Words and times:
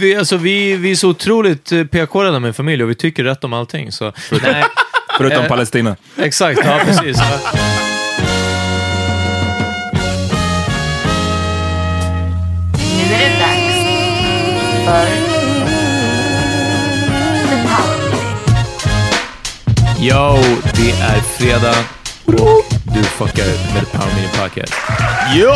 Vi, 0.00 0.16
alltså, 0.16 0.36
vi, 0.36 0.76
vi 0.76 0.90
är 0.90 0.94
så 0.96 1.08
otroligt 1.08 1.72
eh, 1.72 1.84
PK-ade 1.84 2.40
med 2.40 2.56
familj 2.56 2.82
och 2.82 2.90
vi 2.90 2.94
tycker 2.94 3.24
rätt 3.24 3.44
om 3.44 3.52
allting. 3.52 3.92
Så, 3.92 4.12
nej, 4.42 4.64
Förutom 5.18 5.42
Eh, 5.42 5.48
Palestina. 5.48 5.96
exakt, 6.16 6.60
ja 6.64 6.80
precis. 6.84 7.16
Ja. 7.18 7.60
Nu 12.72 13.14
är 13.14 13.18
det 13.18 13.38
dags 13.38 13.76
för. 14.84 15.06
Yo, 20.00 20.38
det 20.74 20.90
är 20.90 21.20
fredag 21.20 21.74
och 22.24 22.64
du 22.94 23.02
fuckar 23.04 23.74
med 23.74 23.92
Power 23.92 24.14
Meeting 24.14 24.40
Podcast. 24.40 24.74
Yo! 25.36 25.50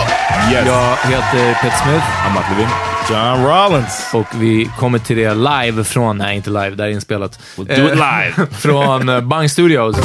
Yes. 0.53 0.67
Jag 0.67 0.97
heter 0.97 1.55
Peter 1.63 1.77
Smith 1.85 2.27
Amat 2.27 2.45
Levin. 2.51 2.69
John 3.11 3.45
Rollins. 3.45 4.11
och 4.15 4.27
vi 4.43 4.71
kommer 4.79 4.99
till 4.99 5.17
det 5.17 5.35
live 5.35 5.85
från, 5.85 6.19
nej 6.19 6.37
inte 6.37 6.51
live, 6.51 6.71
det 6.71 6.83
här 6.83 6.91
är 6.91 6.95
inspelat. 6.95 7.41
do 7.57 7.63
it 7.63 7.71
live. 7.79 8.33
från 8.51 9.09
eh, 9.09 9.21
Bang 9.21 9.51
Studios. 9.51 9.97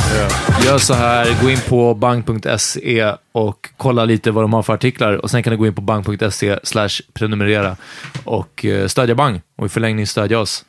Gör 0.65 0.77
så 0.77 0.93
här, 0.93 1.43
gå 1.43 1.49
in 1.49 1.59
på 1.69 1.93
bang.se 1.93 3.13
och 3.31 3.69
kolla 3.77 4.05
lite 4.05 4.31
vad 4.31 4.43
de 4.43 4.53
har 4.53 4.63
för 4.63 4.73
artiklar 4.73 5.13
och 5.13 5.31
sen 5.31 5.43
kan 5.43 5.51
du 5.51 5.57
gå 5.57 5.67
in 5.67 5.73
på 5.75 5.81
bang.se 5.81 6.59
slash 6.63 6.89
prenumerera 7.13 7.75
och 8.23 8.65
eh, 8.65 8.87
stödja 8.87 9.15
Bang 9.15 9.41
och 9.57 9.65
i 9.65 9.69
förlängning 9.69 10.07
stödja 10.07 10.39
oss. 10.39 10.65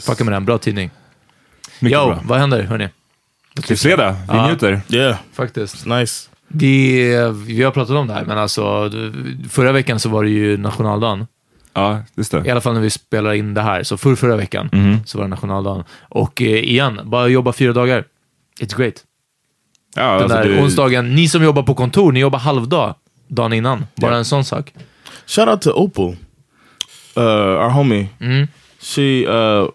Fucka 0.00 0.24
med 0.24 0.32
den, 0.34 0.44
bra 0.44 0.58
tidning. 0.58 0.90
Mycket 1.78 1.98
Yo, 1.98 2.06
bra. 2.06 2.20
vad 2.24 2.38
händer 2.38 2.62
hörni? 2.62 2.88
Det 3.54 3.70
är 3.70 3.76
fredag, 3.76 4.10
vi 4.10 4.36
Ja. 4.36 4.48
njuter. 4.48 4.80
Yeah, 4.88 5.16
Faktiskt. 5.34 5.86
nice. 5.86 6.28
Vi, 6.48 7.04
vi 7.46 7.62
har 7.62 7.70
pratat 7.70 7.96
om 7.96 8.06
det 8.06 8.14
här, 8.14 8.24
men 8.24 8.38
alltså 8.38 8.90
förra 9.50 9.72
veckan 9.72 10.00
så 10.00 10.08
var 10.08 10.24
det 10.24 10.30
ju 10.30 10.56
nationaldagen. 10.56 11.26
Ja, 11.74 12.02
just 12.16 12.34
I 12.34 12.40
det. 12.40 12.50
alla 12.50 12.60
fall 12.60 12.74
när 12.74 12.80
vi 12.80 12.90
spelar 12.90 13.32
in 13.32 13.54
det 13.54 13.62
här. 13.62 13.82
Så 13.82 13.96
för 13.96 14.14
förra 14.14 14.36
veckan 14.36 14.68
Mhm. 14.72 14.96
så 15.06 15.18
var 15.18 15.24
det 15.24 15.28
nationaldagen. 15.30 15.84
Och 16.08 16.42
eh, 16.42 16.48
igen, 16.48 17.00
bara 17.04 17.28
jobba 17.28 17.52
fyra 17.52 17.72
dagar. 17.72 18.04
It's 18.60 18.76
great. 18.76 18.94
Ja, 19.96 20.02
Den 20.12 20.22
alltså, 20.22 20.38
där 20.38 20.44
du- 20.44 20.60
onsdagen, 20.62 21.14
ni 21.14 21.28
som 21.28 21.42
jobbar 21.44 21.62
på 21.62 21.74
kontor, 21.74 22.12
ni 22.12 22.20
jobbar 22.20 22.38
halvdag 22.38 22.94
dagen 23.28 23.52
innan. 23.52 23.86
Bara 23.96 24.12
Ja. 24.12 24.18
en 24.18 24.24
sån 24.24 24.44
sak. 24.44 24.72
Shout 25.26 25.48
out 25.48 25.62
to 25.62 25.70
Opal, 25.70 26.16
uh, 27.16 27.22
our 27.24 27.68
homie. 27.70 28.08
Mm. 28.20 28.48
She 28.80 29.26
uh, 29.28 29.68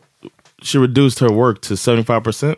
she 0.64 0.78
reduced 0.80 1.20
her 1.30 1.36
work 1.36 1.62
to 1.62 1.76
seventy 1.78 2.06
five 2.06 2.22
percent. 2.22 2.58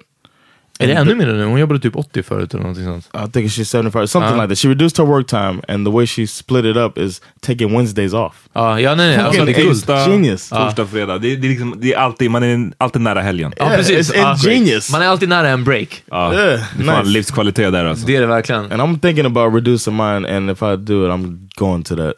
Är 0.79 0.87
det 0.87 0.93
ännu 0.93 1.15
mindre 1.15 1.37
nu? 1.37 1.45
Hon 1.45 1.59
jobbade 1.59 1.79
typ 1.79 1.95
80 1.95 2.23
förut 2.23 2.53
eller 2.53 2.61
någonting 2.63 2.85
sånt. 2.85 3.05
I 3.27 3.31
think 3.31 3.51
she's 3.51 3.63
seventy 3.63 3.91
five, 3.91 4.07
something 4.07 4.31
Uh-huh. 4.35 4.41
like 4.41 4.47
that. 4.55 4.59
She 4.59 4.67
reduced 4.69 4.97
her 5.05 5.13
work 5.13 5.27
time, 5.27 5.61
and 5.67 5.85
the 5.87 5.91
way 5.91 6.07
she 6.07 6.27
split 6.27 6.65
it 6.65 6.75
up 6.77 6.97
is 6.97 7.21
taking 7.41 7.71
Wednesdays 7.77 8.13
off. 8.13 8.33
Ja, 8.53 8.79
ja 8.79 8.95
nej, 8.95 9.07
nej. 9.17 9.25
Alltså, 9.25 9.45
det 9.45 9.57
är. 9.61 9.69
Onsdag, 9.69 10.07
Genius. 10.09 10.49
torsdag, 10.49 10.85
fredag. 10.87 11.17
Det, 11.17 11.31
är- 11.31 11.37
det, 11.37 11.47
är 11.47 11.49
liksom, 11.49 11.75
det 11.77 11.93
är 11.93 11.97
alltid, 11.97 12.31
man 12.31 12.43
är 12.43 12.71
alltid 12.77 13.01
nära 13.01 13.21
helgen. 13.21 13.53
Ja, 13.57 13.63
Yeah, 13.65 13.77
precis. 13.77 14.13
it's 14.13 14.17
Ja. 14.17 14.37
ingenious. 14.49 14.91
Man 14.91 15.01
är 15.01 15.07
alltid 15.07 15.29
nära 15.29 15.49
en 15.49 15.63
break. 15.63 16.03
Ja, 16.11 16.33
Yeah, 16.33 16.45
det 16.45 16.53
är 16.83 16.85
fan 16.85 16.99
nice. 16.99 17.11
livskvalitet 17.11 17.71
där 17.71 17.85
alltså. 17.85 18.05
Det 18.07 18.15
är 18.15 18.21
det 18.21 18.27
verkligen. 18.27 18.61
And 18.71 18.81
I'm 18.81 18.99
thinking 18.99 19.25
about 19.25 19.53
reducing 19.55 19.95
mine, 19.95 20.37
and 20.37 20.51
if 20.51 20.61
I 20.61 20.75
do 20.77 21.05
it, 21.05 21.11
I'm 21.11 21.37
going 21.55 21.83
to 21.83 21.95
that 21.95 22.13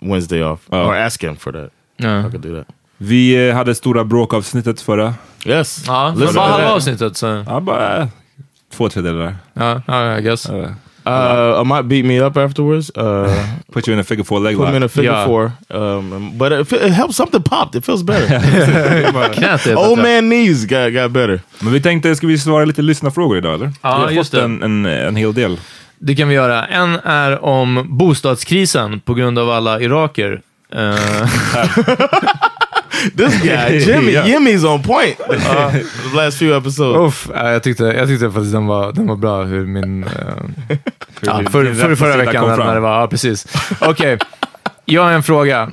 Wednesday 0.00 0.42
off, 0.44 0.60
Oh. 0.68 0.78
or 0.78 0.94
asking 0.96 1.36
for 1.36 1.52
that. 1.52 1.70
Ja, 1.96 2.20
I 2.20 2.22
could 2.22 2.40
do 2.42 2.56
that. 2.58 2.66
Vi 2.98 3.48
eh, 3.48 3.54
hade 3.54 3.74
stora 3.74 4.04
bråkavsnittet 4.04 4.80
förra. 4.80 5.14
Yes. 5.44 5.84
ja 5.86 6.14
det 6.16 6.24
var 6.24 6.32
bara 6.32 6.46
halva 6.46 6.72
avsnittet. 6.72 7.16
Så. 7.16 7.44
Ja, 7.46 7.60
bara 7.60 8.08
två 8.76 8.88
tredjedelar. 8.88 9.36
Ja, 9.54 9.82
ja, 9.86 10.18
I 10.18 10.22
guess. 10.22 10.48
Ja. 10.48 10.68
Uh, 11.06 11.60
I 11.60 11.64
might 11.64 11.84
beat 11.88 12.04
me 12.04 12.20
up 12.20 12.36
afterwards. 12.36 12.90
Uh, 12.96 13.32
Put 13.72 13.88
you 13.88 13.94
in 13.94 14.00
a 14.00 14.04
figure 14.04 14.24
four 14.24 14.40
leg 14.40 14.56
put 14.56 14.68
me 14.68 14.76
in 14.76 14.82
a 14.82 14.84
lock. 14.84 14.90
figure 14.90 15.12
Yeah. 15.12 15.26
four. 15.26 15.52
Um, 15.70 16.38
but 16.38 16.52
it, 16.52 16.72
it 16.72 16.92
helps. 16.92 17.16
Something 17.16 17.42
popped. 17.42 17.74
It 17.74 17.84
feels 17.84 18.02
better. 18.02 18.34
Old 19.76 19.98
bättre. 19.98 20.02
man 20.02 20.30
knees 20.30 20.66
got 20.66 20.92
got 20.92 21.10
better. 21.12 21.40
Men 21.60 21.72
vi 21.72 21.80
tänkte, 21.80 22.16
ska 22.16 22.26
vi 22.26 22.38
svara 22.38 22.64
lite 22.64 22.82
lyssnarfrågor 22.82 23.38
idag 23.38 23.54
eller? 23.54 23.72
Ja, 23.82 23.98
vi 23.98 24.04
har 24.04 24.10
just 24.10 24.30
fått 24.30 24.40
det. 24.40 24.44
en, 24.44 24.62
en, 24.62 24.86
en 24.86 25.16
hel 25.16 25.34
del. 25.34 25.60
Det 25.98 26.16
kan 26.16 26.28
vi 26.28 26.34
göra. 26.34 26.66
En 26.66 26.96
är 27.04 27.44
om 27.44 27.84
bostadskrisen 27.88 29.00
på 29.00 29.14
grund 29.14 29.38
av 29.38 29.50
alla 29.50 29.80
iraker. 29.80 30.40
Eh, 30.72 30.94
This 33.16 33.42
guy 33.42 33.78
Jimmy 33.86 34.12
Yeah. 34.12 34.26
Jimmy's 34.26 34.64
on 34.64 34.82
point. 34.82 35.16
Uh, 35.30 35.70
the 36.10 36.16
last 36.16 36.38
few 36.38 36.56
episodes. 36.56 36.98
uff, 36.98 37.30
eh, 37.36 37.50
jag, 37.52 37.62
tyckte, 37.62 37.84
jag 37.84 38.08
tyckte 38.08 38.30
faktiskt 38.30 38.52
den 38.52 38.66
var, 38.66 38.92
den 38.92 39.06
var 39.06 39.16
bra, 39.16 39.42
hur 39.44 39.66
min... 39.66 40.04
Uh, 40.04 40.10
ja, 41.20 41.36
din- 41.38 41.50
för, 41.50 41.74
för, 41.74 41.94
förra 41.94 42.16
veckan 42.16 42.48
när 42.58 42.74
det 42.74 42.80
var... 42.80 43.00
Ja, 43.00 43.06
precis. 43.08 43.46
Okej, 43.80 44.18
jag 44.84 45.02
har 45.02 45.12
en 45.12 45.22
fråga. 45.22 45.70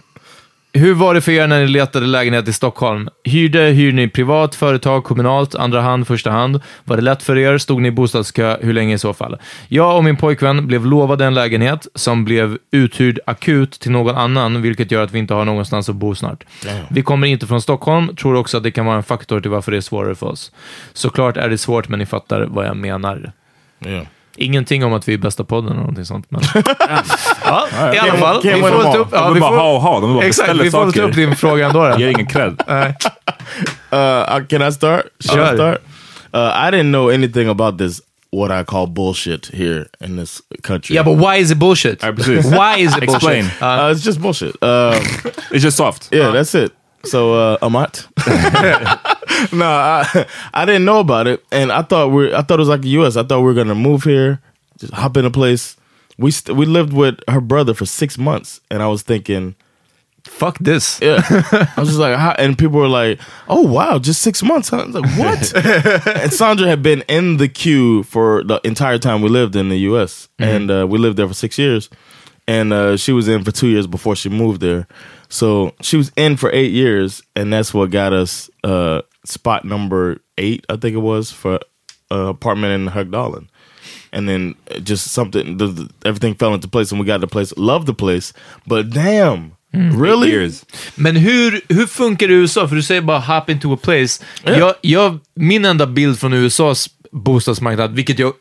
Hur 0.77 0.94
var 0.94 1.13
det 1.13 1.22
för 1.22 1.31
er 1.31 1.48
när 1.48 1.60
ni 1.60 1.68
letade 1.68 2.06
lägenhet 2.06 2.48
i 2.48 2.54
Stockholm? 2.54 3.10
Hyrde, 3.24 3.60
hyr 3.60 3.92
ni 3.92 4.07
privat, 4.07 4.56
företag, 4.56 5.04
kommunalt, 5.04 5.56
andra 5.56 5.81
hand, 5.81 6.07
första 6.07 6.31
hand? 6.31 6.60
Var 6.83 6.95
det 6.95 7.01
lätt 7.01 7.24
för 7.24 7.38
er? 7.38 7.57
Stod 7.57 7.81
ni 7.81 7.88
i 7.88 7.92
bostadskö? 7.92 8.57
Hur 8.62 8.74
länge 8.74 8.95
i 8.95 8.98
så 8.98 9.13
fall? 9.13 9.38
Jag 9.68 9.98
och 9.98 10.04
min 10.04 10.18
pojkvän 10.18 10.68
blev 10.68 10.86
lovade 10.86 11.25
en 11.25 11.33
lägenhet 11.33 11.88
som 11.95 12.25
blev 12.25 12.57
uthyrd 12.72 13.19
akut 13.25 13.72
till 13.72 13.92
någon 13.92 14.16
annan, 14.16 14.62
vilket 14.62 14.92
gör 14.92 15.04
att 15.04 15.12
vi 15.12 15.19
inte 15.19 15.33
har 15.33 15.45
någonstans 15.45 15.89
att 15.89 15.95
bo 15.95 16.16
snart. 16.16 16.44
Vi 16.89 17.01
kommer 17.01 17.28
inte 17.28 17.48
från 17.48 17.62
Stockholm, 17.62 18.16
tror 18.16 18.36
också 18.36 18.57
att 18.57 18.63
det 18.63 18.71
kan 18.71 18.86
vara 18.86 18.98
en 18.98 19.04
faktor 19.04 19.42
till 19.42 19.51
varför 19.51 19.71
det 19.71 19.78
är 19.78 19.81
svårare 19.81 20.16
för 20.16 20.28
oss. 20.28 20.51
Såklart 20.94 21.38
är 21.38 21.50
det 21.50 21.57
svårt, 21.57 21.89
men 21.89 22.00
ni 22.00 22.06
fattar 22.06 22.42
vad 22.42 22.66
jag 22.66 22.78
menar. 22.78 23.31
Yeah. 23.86 24.06
Ingenting 24.38 24.86
om 24.86 24.94
att 24.94 25.08
vi 25.08 25.14
är 25.14 25.18
bästa 25.18 25.44
podden 25.44 25.70
eller 25.72 25.80
någonting 25.80 26.06
sånt. 26.06 26.26
Men... 26.32 26.42
ja, 27.46 27.68
I 27.94 27.98
alla 27.98 28.14
fall. 28.14 28.40
Vi 28.44 28.52
får 28.54 28.62
väl 28.70 28.82
ta 28.94 28.98
upp, 28.98 29.08
ja, 29.12 29.22
de 29.26 29.34
vi 29.34 29.40
får, 29.40 29.48
ha 29.58 29.74
och 29.76 29.82
ha, 29.82 30.00
de 30.00 30.14
bara 30.16 30.26
Exakt, 30.26 30.50
vi 30.62 30.72
får 30.72 30.92
ta 30.92 31.02
upp 31.02 31.16
din 31.16 31.36
fråga 31.36 31.66
ändå. 31.68 31.88
då. 31.90 32.00
Ger 32.00 32.08
ingen 32.08 32.26
cred. 32.28 32.62
Uh, 33.94 34.38
I- 34.42 34.46
can 34.50 34.62
I 34.68 34.72
start? 34.72 35.06
Should 35.20 35.40
I 35.40 35.46
Sure. 35.48 35.56
start? 35.56 35.82
Uh, 36.34 36.68
I 36.68 36.72
didn't 36.72 36.92
know 36.92 37.10
anything 37.10 37.50
about 37.50 37.78
this. 37.78 38.02
What 38.32 38.52
I 38.52 38.64
call 38.66 38.88
bullshit 38.88 39.46
here 39.54 39.86
in 40.06 40.18
this 40.18 40.42
country. 40.64 40.96
Yeah, 40.96 41.06
but 41.06 41.18
why 41.18 41.38
is 41.38 41.52
it 41.52 41.58
bullshit? 41.60 42.02
Why 42.04 42.76
is 42.80 42.98
it 42.98 43.04
Explain. 43.04 43.44
bullshit? 43.44 43.62
Uh, 43.62 43.66
uh, 43.66 43.92
it's 43.96 44.04
just 44.04 44.20
bullshit. 44.22 44.56
Um, 44.62 44.94
It's 45.52 45.64
just 45.64 45.78
soft. 45.78 46.10
Yeah, 46.12 46.31
that's 46.34 46.54
it. 46.56 46.72
So 47.06 47.34
uh 47.36 47.58
Amat. 47.62 48.08
no, 49.54 49.66
I 49.66 50.26
I 50.54 50.66
didn't 50.66 50.86
know 50.86 51.00
about 51.00 51.28
it, 51.28 51.44
and 51.52 51.72
I 51.72 51.82
thought 51.82 52.12
we 52.12 52.34
I 52.34 52.42
thought 52.42 52.60
it 52.60 52.62
was 52.62 52.70
like 52.70 52.82
the 52.82 52.90
U.S. 52.90 53.16
I 53.16 53.24
thought 53.24 53.40
we 53.40 53.46
were 53.46 53.54
gonna 53.54 53.76
move 53.76 54.04
here, 54.04 54.42
just 54.78 54.94
hop 54.94 55.18
in 55.18 55.26
a 55.26 55.32
place. 55.32 55.78
We 56.18 56.32
st- 56.32 56.58
we 56.58 56.66
lived 56.66 56.94
with 56.94 57.20
her 57.28 57.42
brother 57.42 57.74
for 57.74 57.86
six 57.86 58.18
months, 58.18 58.62
and 58.70 58.82
I 58.82 58.88
was 58.88 59.02
thinking, 59.02 59.56
fuck 60.24 60.58
this. 60.60 61.00
yeah, 61.02 61.22
I 61.30 61.74
was 61.78 61.90
just 61.90 62.00
like, 62.00 62.18
how? 62.18 62.32
and 62.38 62.58
people 62.58 62.80
were 62.80 62.88
like, 62.88 63.20
oh 63.48 63.62
wow, 63.62 64.00
just 64.00 64.22
six 64.22 64.42
months? 64.44 64.70
Huh? 64.70 64.78
I 64.78 64.86
was 64.86 64.96
like, 64.96 65.18
what? 65.18 66.18
and 66.22 66.34
Sandra 66.34 66.68
had 66.68 66.81
been 66.81 67.04
in 67.08 67.38
the 67.38 67.48
queue 67.48 68.04
for 68.04 68.44
the 68.44 68.60
entire 68.64 68.98
time 68.98 69.22
we 69.22 69.30
lived 69.30 69.56
in 69.56 69.70
the 69.70 69.78
U.S. 69.80 70.30
and 70.40 70.70
uh, 70.72 70.88
we 70.88 70.98
lived 70.98 71.18
there 71.18 71.28
for 71.28 71.34
six 71.34 71.58
years, 71.58 71.90
and 72.48 72.74
uh, 72.74 72.98
she 72.98 73.12
was 73.12 73.28
in 73.28 73.44
for 73.44 73.52
two 73.52 73.68
years 73.68 73.88
before 73.88 74.16
she 74.16 74.30
moved 74.30 74.62
there. 74.62 74.88
So 75.30 75.74
she 75.81 75.98
was 75.98 76.12
in 76.16 76.38
for 76.38 76.51
eight 76.51 76.72
years, 76.72 77.22
and 77.36 77.51
that's 77.51 77.74
what 77.74 77.92
got 77.92 78.13
us 78.13 78.50
uh, 78.63 79.01
spot 79.25 79.66
number 79.66 80.19
eight, 80.38 80.66
I 80.69 80.77
think 80.77 80.95
it 80.95 81.01
was, 81.01 81.31
for 81.31 81.60
uh, 82.12 82.27
apartment 82.27 82.74
in 82.74 82.94
Hugdalen. 82.94 83.48
And 84.12 84.30
then 84.30 84.56
just 84.83 85.12
something, 85.12 85.57
the, 85.57 85.68
the, 85.68 85.89
everything 86.06 86.36
fell 86.36 86.54
into 86.54 86.68
place, 86.68 86.92
and 86.92 87.00
we 87.00 87.06
got 87.06 87.22
the 87.22 87.27
place. 87.27 87.54
Loved 87.57 87.88
the 87.88 87.94
place, 87.94 88.33
but 88.66 88.89
damn, 88.89 89.57
really? 89.74 90.30
Years. 90.30 90.66
Men 90.95 91.16
hur, 91.16 91.62
hur 91.69 91.88
funkar 91.88 92.28
det 92.28 92.33
i 92.33 92.38
USA? 92.38 92.68
För 92.68 92.75
du 92.75 92.83
säger 92.83 93.01
bara 93.01 93.19
hop 93.19 93.50
into 93.50 93.74
a 93.74 93.78
place. 93.83 94.24
Jag, 94.44 94.74
jag, 94.81 95.19
min 95.36 95.66
enda 95.66 95.88
bild 95.88 96.19
från 96.19 96.33
USAs 96.33 96.89
bostadsmarknad, 97.12 97.95
vilket 97.95 98.19
jag 98.19 98.33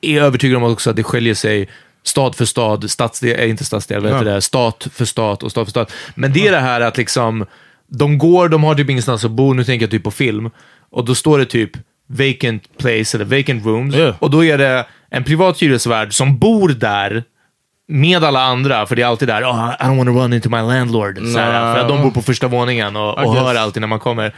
är 0.00 0.22
övertygad 0.22 0.56
om 0.56 0.62
också 0.62 0.90
att 0.90 0.96
det 0.96 1.02
skiljer 1.02 1.34
sig 1.34 1.68
stad 2.08 2.34
för 2.34 2.44
stad, 2.44 2.90
stadsdel, 2.90 3.40
äh, 3.40 3.50
inte 3.50 3.64
stadsdel, 3.64 4.02
vad 4.02 4.12
heter 4.12 4.24
det, 4.34 4.40
stat 4.40 4.88
för 4.92 5.04
stat 5.04 5.42
och 5.42 5.50
stad 5.50 5.66
för 5.66 5.70
stat. 5.70 5.92
Men 6.14 6.32
det 6.32 6.46
är 6.46 6.52
det 6.52 6.60
här 6.60 6.80
att 6.80 6.96
liksom, 6.96 7.46
de 7.90 8.18
går, 8.18 8.48
de 8.48 8.64
har 8.64 8.74
typ 8.74 8.90
ingenstans 8.90 9.24
att 9.24 9.30
bo, 9.30 9.52
nu 9.52 9.64
tänker 9.64 9.84
jag 9.86 9.90
typ 9.90 10.04
på 10.04 10.10
film, 10.10 10.50
och 10.90 11.04
då 11.04 11.14
står 11.14 11.38
det 11.38 11.44
typ 11.46 11.70
vacant 12.06 12.78
place 12.78 13.16
eller 13.16 13.24
vacant 13.24 13.66
rooms, 13.66 13.94
Ja. 13.94 14.14
och 14.18 14.30
då 14.30 14.44
är 14.44 14.58
det 14.58 14.86
en 15.10 15.24
privat 15.24 15.62
hyresvärd 15.62 16.14
som 16.14 16.38
bor 16.38 16.68
där 16.68 17.24
med 17.90 18.24
alla 18.24 18.42
andra, 18.42 18.86
för 18.86 18.96
det 18.96 19.02
är 19.02 19.06
alltid 19.06 19.28
där, 19.28 19.42
oh, 19.44 19.70
I 19.80 19.84
don't 19.84 19.96
want 19.96 20.08
to 20.08 20.14
run 20.22 20.32
into 20.32 20.48
my 20.50 20.56
landlord. 20.62 21.18
Så 21.18 21.38
här, 21.38 21.74
för 21.74 21.80
att 21.80 21.88
de 21.88 22.02
bor 22.02 22.10
på 22.10 22.22
första 22.22 22.48
våningen 22.48 22.96
och, 22.96 23.18
och 23.18 23.34
hör 23.34 23.54
alltid 23.54 23.80
när 23.80 23.86
man 23.88 24.00
kommer. 24.00 24.34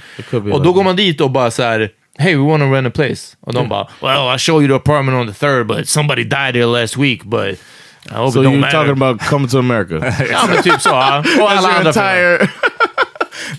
Och 0.53 0.63
då 0.63 0.73
går 0.73 0.85
man 0.85 0.97
dit 0.97 1.21
och 1.21 1.31
bara 1.31 1.51
så 1.51 1.63
här, 1.63 1.91
hey 2.21 2.37
we 2.37 2.43
want 2.43 2.63
to 2.63 2.67
rent 2.69 2.87
a 2.87 2.91
place. 2.91 3.37
Och 3.41 3.53
de 3.55 3.69
bara, 3.69 3.87
well 4.03 4.29
I'll 4.29 4.39
show 4.39 4.61
you 4.61 4.69
the 4.69 4.75
apartment 4.75 5.17
on 5.19 5.27
the 5.27 5.33
third, 5.35 5.67
but 5.67 5.89
somebody 5.89 6.25
died 6.25 6.55
here 6.55 6.67
last 6.67 6.97
week, 6.97 7.25
but 7.25 7.55
I 8.11 8.15
hope 8.15 8.33
So 8.33 8.41
it 8.41 8.45
don't 8.45 8.53
you're 8.53 8.61
matter. 8.61 8.77
talking 8.79 8.93
about 8.93 9.21
coming 9.21 9.49
to 9.49 9.59
America? 9.59 9.95
ja 10.31 10.47
men 10.47 10.63
typ 10.63 10.81
så. 10.81 10.89
ja. 10.89 11.19
Och 11.19 11.25
That's 11.25 11.41
alla 11.59 11.69
your 11.69 11.79
andra 11.79 11.93
frågor. 11.93 12.43
entire. 12.43 12.49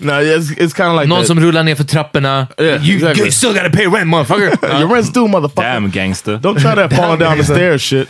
no, 0.00 0.20
it's 0.20 0.50
it's 0.50 0.72
kind 0.74 0.88
of 0.88 0.94
like 1.00 1.06
Någon 1.08 1.18
that. 1.18 1.26
som 1.26 1.40
rullar 1.40 1.62
ner 1.62 1.74
för 1.74 1.84
trapporna. 1.84 2.46
Yeah, 2.58 2.82
you, 2.84 2.94
exactly. 2.94 3.24
you 3.24 3.30
still 3.32 3.52
gotta 3.54 3.70
pay 3.70 3.86
rent 3.86 4.06
motherfucker. 4.10 4.78
Your 4.80 4.88
rent's 4.94 5.10
due, 5.12 5.28
motherfucker. 5.28 5.62
Damn 5.62 5.90
gangster. 5.90 6.38
Don't 6.38 6.60
try 6.60 6.74
that 6.74 6.92
falling 6.96 7.18
down 7.18 7.38
the 7.38 7.44
stairs 7.44 7.82
shit. 7.82 8.08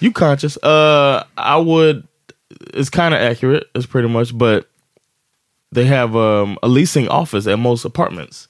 you 0.00 0.12
conscious? 0.12 0.56
Uh, 0.62 1.22
I 1.36 1.56
would. 1.56 2.02
It's 2.74 2.90
kind 2.90 3.14
of 3.14 3.20
accurate. 3.20 3.64
It's 3.74 3.86
pretty 3.86 4.08
much, 4.08 4.32
but 4.38 4.66
they 5.74 5.84
have 5.86 6.16
um, 6.16 6.56
a 6.62 6.68
leasing 6.68 7.08
office 7.08 7.46
at 7.46 7.58
most 7.58 7.84
apartments. 7.84 8.46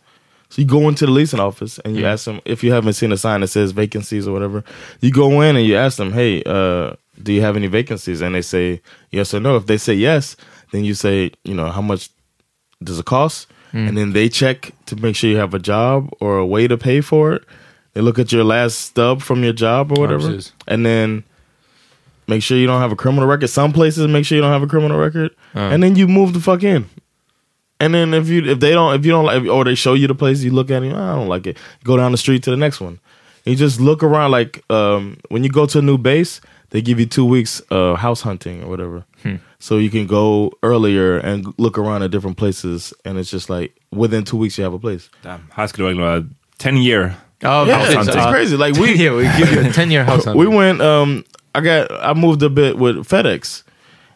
So 0.52 0.60
you 0.60 0.68
go 0.68 0.86
into 0.86 1.06
the 1.06 1.12
leasing 1.12 1.40
office 1.40 1.78
and 1.78 1.96
you 1.96 2.04
ask 2.04 2.26
them 2.26 2.42
if 2.44 2.62
you 2.62 2.72
haven't 2.72 2.92
seen 2.92 3.10
a 3.10 3.16
sign 3.16 3.40
that 3.40 3.46
says 3.48 3.72
vacancies 3.72 4.28
or 4.28 4.32
whatever. 4.34 4.62
You 5.00 5.10
go 5.10 5.40
in 5.40 5.56
and 5.56 5.64
you 5.64 5.76
ask 5.76 5.96
them, 5.96 6.12
"Hey, 6.12 6.42
uh, 6.44 6.92
do 7.22 7.32
you 7.32 7.40
have 7.40 7.56
any 7.56 7.68
vacancies?" 7.68 8.20
And 8.20 8.34
they 8.34 8.42
say 8.42 8.82
yes 9.10 9.32
or 9.32 9.40
no. 9.40 9.56
If 9.56 9.64
they 9.64 9.78
say 9.78 9.94
yes, 9.94 10.36
then 10.70 10.84
you 10.84 10.92
say, 10.92 11.30
you 11.44 11.54
know, 11.54 11.70
how 11.70 11.80
much 11.80 12.10
does 12.82 12.98
it 12.98 13.06
cost? 13.06 13.46
And 13.72 13.96
then 13.96 14.12
they 14.12 14.28
check 14.28 14.72
to 14.86 14.96
make 14.96 15.16
sure 15.16 15.30
you 15.30 15.38
have 15.38 15.54
a 15.54 15.58
job 15.58 16.10
or 16.20 16.36
a 16.36 16.44
way 16.44 16.68
to 16.68 16.76
pay 16.76 17.00
for 17.00 17.32
it. 17.32 17.44
They 17.94 18.02
look 18.02 18.18
at 18.18 18.30
your 18.30 18.44
last 18.44 18.74
stub 18.78 19.22
from 19.22 19.42
your 19.42 19.54
job 19.54 19.90
or 19.96 20.02
whatever, 20.02 20.28
and 20.68 20.84
then 20.84 21.24
make 22.28 22.42
sure 22.42 22.58
you 22.58 22.66
don't 22.66 22.82
have 22.82 22.92
a 22.92 22.96
criminal 22.96 23.26
record. 23.26 23.48
Some 23.48 23.72
places 23.72 24.06
make 24.06 24.26
sure 24.26 24.36
you 24.36 24.42
don't 24.42 24.52
have 24.52 24.62
a 24.62 24.66
criminal 24.66 24.98
record, 24.98 25.30
and 25.72 25.82
then 25.82 25.96
you 25.96 26.06
move 26.08 26.34
the 26.34 26.40
fuck 26.40 26.62
in. 26.62 26.84
And 27.82 27.92
then 27.94 28.14
if 28.14 28.28
you 28.28 28.44
if 28.52 28.58
they 28.60 28.70
don't 28.72 28.94
if 28.94 29.04
you 29.06 29.12
don't 29.12 29.24
like 29.26 29.48
or 29.48 29.64
they 29.64 29.74
show 29.74 29.94
you 29.94 30.06
the 30.08 30.14
place 30.14 30.44
you 30.44 30.52
look 30.54 30.70
at 30.70 30.82
it, 30.82 30.92
I 30.92 31.14
don't 31.16 31.28
like 31.28 31.50
it. 31.50 31.56
Go 31.84 31.96
down 31.96 32.12
the 32.12 32.18
street 32.18 32.42
to 32.44 32.50
the 32.50 32.56
next 32.56 32.80
one. 32.80 32.98
You 33.44 33.56
just 33.56 33.80
look 33.80 34.02
around 34.02 34.30
like 34.30 34.62
um, 34.70 35.16
when 35.30 35.42
you 35.44 35.50
go 35.50 35.66
to 35.66 35.78
a 35.78 35.82
new 35.82 35.98
base, 35.98 36.40
they 36.70 36.80
give 36.82 37.00
you 37.00 37.06
two 37.06 37.24
weeks 37.24 37.60
uh, 37.70 37.94
house 37.96 38.22
hunting 38.22 38.62
or 38.62 38.68
whatever, 38.70 39.04
so 39.58 39.78
you 39.78 39.90
can 39.90 40.06
go 40.06 40.52
earlier 40.62 41.18
and 41.18 41.52
look 41.58 41.76
around 41.78 42.02
at 42.04 42.10
different 42.12 42.36
places. 42.36 42.92
And 43.04 43.18
it's 43.18 43.30
just 43.32 43.50
like 43.50 43.72
within 43.90 44.22
two 44.24 44.36
weeks 44.38 44.58
you 44.58 44.64
have 44.64 44.74
a 44.74 44.78
place. 44.78 45.10
Damn. 45.22 45.40
Här 45.50 45.66
skulle 45.66 45.88
det 45.88 46.00
vara 46.00 46.24
10 46.58 46.76
year. 46.82 47.14
Ja, 47.40 47.66
Yeah, 47.66 47.78
precis. 47.84 48.06
it's, 48.08 48.16
it's 48.16 48.30
crazy. 48.30 48.56
Like 48.56 48.76
we 48.80 48.94
yeah, 48.94 49.12
we 49.16 49.24
give 49.38 49.52
you 49.52 49.60
a 49.68 49.72
10 49.72 49.90
year 49.90 50.04
house 50.04 50.26
we 50.34 50.46
went 50.46 50.80
um 50.80 51.24
I 51.54 51.60
got 51.60 51.90
I 51.90 52.14
moved 52.14 52.42
a 52.42 52.48
bit 52.48 52.78
with 52.78 52.96
FedEx 53.08 53.64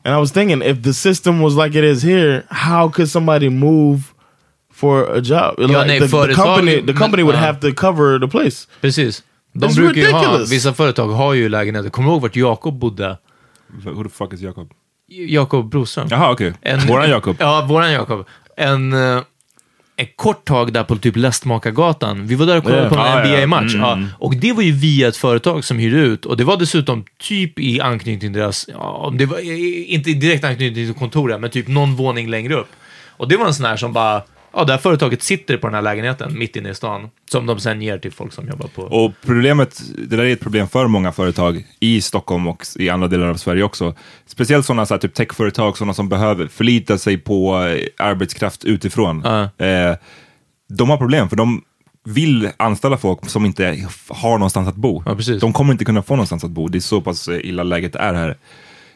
and 0.07 0.15
I 0.15 0.19
was 0.19 0.31
thinking 0.33 0.63
if 0.63 0.83
the 0.83 0.93
system 0.93 1.41
was 1.43 1.55
like 1.57 1.79
it 1.79 1.85
is 1.85 2.03
here, 2.05 2.43
how 2.51 2.89
could 2.91 3.09
somebody 3.11 3.49
move 3.49 3.99
for 4.73 5.05
a 5.17 5.21
job? 5.21 5.59
Like, 5.59 5.87
nej, 5.87 5.99
the, 6.01 6.07
the 6.27 6.35
company 6.35 6.77
the 6.81 6.83
men- 6.93 6.97
company 6.97 7.23
would 7.23 7.35
ja. 7.37 7.41
have 7.41 7.61
to 7.61 7.73
cover 7.75 8.19
the 8.21 8.29
place. 8.29 8.67
Precis. 8.81 9.23
De 9.55 9.67
It's 9.67 9.75
brukar 9.77 10.01
ju 10.01 10.13
ha, 10.13 10.19
ridiculous. 10.19 10.51
vissa 10.51 10.73
företag 10.75 11.09
har 11.09 11.35
ju 11.35 11.49
lägenheter. 11.49 11.91
Kommer 11.91 12.09
du 12.09 12.13
ihåg 12.13 12.23
vart 12.23 12.37
Jakob 12.37 12.79
bodde? 12.79 13.19
Who 13.85 14.03
the 14.05 14.09
fuck 14.11 14.33
is 14.33 14.41
Jakob? 14.41 14.71
Jakob 15.09 15.71
Broström. 15.71 16.09
Jaha, 16.11 16.31
okej. 16.33 16.53
En- 16.63 16.87
Våran 16.87 17.11
Jakob. 17.11 17.37
Ja, 17.41 17.67
våran 17.69 17.93
Jakob. 17.93 18.27
En, 18.57 18.93
eh, 18.93 19.21
en 19.99 20.07
kort 20.17 20.45
tag 20.45 20.73
där 20.73 20.85
på 20.85 20.97
typ 20.97 21.17
Lästmakargatan. 21.17 22.27
Vi 22.27 22.35
var 22.35 22.47
där 22.47 22.57
och 22.59 22.65
kollade 22.65 22.83
Ja. 22.83 22.89
på 22.89 22.95
en 22.95 23.01
ja. 23.01 23.41
NBA-match. 23.41 23.75
Mm. 23.75 23.81
Ja. 23.81 23.99
Och 24.19 24.37
det 24.37 24.53
var 24.53 24.63
ju 24.63 24.73
via 24.73 25.09
ett 25.09 25.17
företag 25.17 25.65
som 25.65 25.79
hyrde 25.79 25.97
ut. 26.01 26.27
Och 26.27 26.37
det 26.37 26.45
var 26.45 26.57
dessutom 26.57 27.05
typ 27.19 27.59
i 27.59 27.81
anknytning 27.81 28.21
till 28.21 28.33
deras, 28.33 28.69
ja, 28.73 29.13
det 29.19 29.27
var 29.27 29.39
inte 29.91 30.11
direkt 30.11 30.45
anknytning 30.45 30.87
till 30.87 30.95
kontoret, 30.95 31.41
men 31.41 31.51
typ 31.51 31.69
någon 31.69 31.95
våning 31.97 32.29
längre 32.31 32.55
upp. 32.55 32.69
Och 33.09 33.29
det 33.29 33.37
var 33.37 33.47
en 33.47 33.55
sån 33.55 33.67
här 33.67 33.77
som 33.77 33.93
bara, 33.93 34.23
ja, 34.57 34.65
det 34.65 34.73
här 34.73 34.79
företaget 34.79 35.23
sitter 35.23 35.57
på 35.57 35.67
den 35.67 35.75
här 35.75 35.83
lägenheten 35.83 36.39
mitt 36.39 36.57
inne 36.57 36.71
i 36.71 36.75
stan. 36.75 37.11
Som 37.31 37.47
de 37.47 37.61
sen 37.61 37.83
ger 37.83 37.99
till 37.99 38.13
folk 38.13 38.33
som 38.33 38.49
jobbar 38.49 38.69
på... 38.69 38.83
Och 38.83 39.13
problemet, 39.25 39.83
det 40.09 40.17
där 40.17 40.25
är 40.25 40.33
ett 40.33 40.41
problem 40.41 40.69
för 40.69 40.87
många 40.87 41.13
företag 41.13 41.65
i 41.81 42.01
Stockholm 42.01 42.47
och 42.47 42.67
i 42.77 42.89
andra 42.89 43.09
delar 43.09 43.27
av 43.27 43.35
Sverige 43.35 43.63
också. 43.63 43.95
Speciellt 44.27 44.67
sådana 44.67 44.87
så 44.87 44.95
här, 44.95 44.99
typ 44.99 45.15
techföretag, 45.15 45.79
sådana 45.79 45.95
som 45.95 46.09
behöver 46.09 46.47
förlita 46.47 46.99
sig 46.99 47.19
på 47.19 47.65
eh, 47.67 48.07
arbetskraft 48.07 48.65
utifrån. 48.65 49.23
Ja. 49.25 49.65
Eh, 49.67 49.97
de 50.69 50.91
har 50.91 50.97
problem, 50.97 51.29
för 51.29 51.37
de 51.37 51.63
vill 52.05 52.49
anställa 52.57 52.97
folk 52.97 53.31
som 53.31 53.45
inte 53.45 53.89
har 54.09 54.39
någonstans 54.39 54.69
att 54.69 54.77
bo. 54.77 55.03
Ja. 55.07 55.39
De 55.41 55.53
kommer 55.53 55.73
inte 55.73 55.85
kunna 55.85 56.03
få 56.03 56.15
någonstans 56.15 56.45
att 56.45 56.51
bo. 56.51 56.69
Det 56.69 56.79
är 56.79 56.81
så 56.81 57.01
pass 57.01 57.29
eh, 57.29 57.47
illa 57.47 57.63
läget 57.63 57.95
är 57.95 58.15
här. 58.15 58.29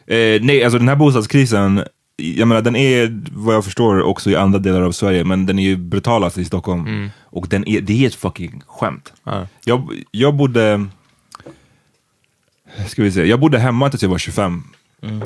Eh, 0.07 0.41
nej, 0.41 0.63
alltså 0.63 0.77
den 0.77 0.87
här 0.87 0.95
bostadskrisen, 0.95 1.83
jag 2.21 2.47
menar 2.47 2.61
den 2.61 2.75
är 2.75 3.21
vad 3.31 3.55
jag 3.55 3.65
förstår 3.65 4.01
också 4.03 4.29
i 4.29 4.35
andra 4.35 4.59
delar 4.59 4.81
av 4.81 4.91
Sverige, 4.91 5.23
men 5.23 5.45
den 5.45 5.59
är 5.59 5.63
ju 5.63 5.75
brutalast 5.77 6.37
i 6.37 6.45
Stockholm. 6.45 7.09
Och 7.21 7.47
den 7.49 7.67
är, 7.67 7.81
det 7.81 8.03
är 8.03 8.07
ett 8.07 8.15
fucking 8.15 8.63
skämt. 8.67 9.13
Ja. 9.23 9.47
Jag, 9.65 10.03
jag 10.11 10.35
bodde, 10.35 10.85
ska 12.87 13.03
vi 13.03 13.11
se, 13.11 13.25
jag 13.25 13.39
bodde 13.39 13.59
hemma 13.59 13.89
tills 13.89 14.03
jag 14.03 14.09
var 14.09 14.17
25. 14.17 14.63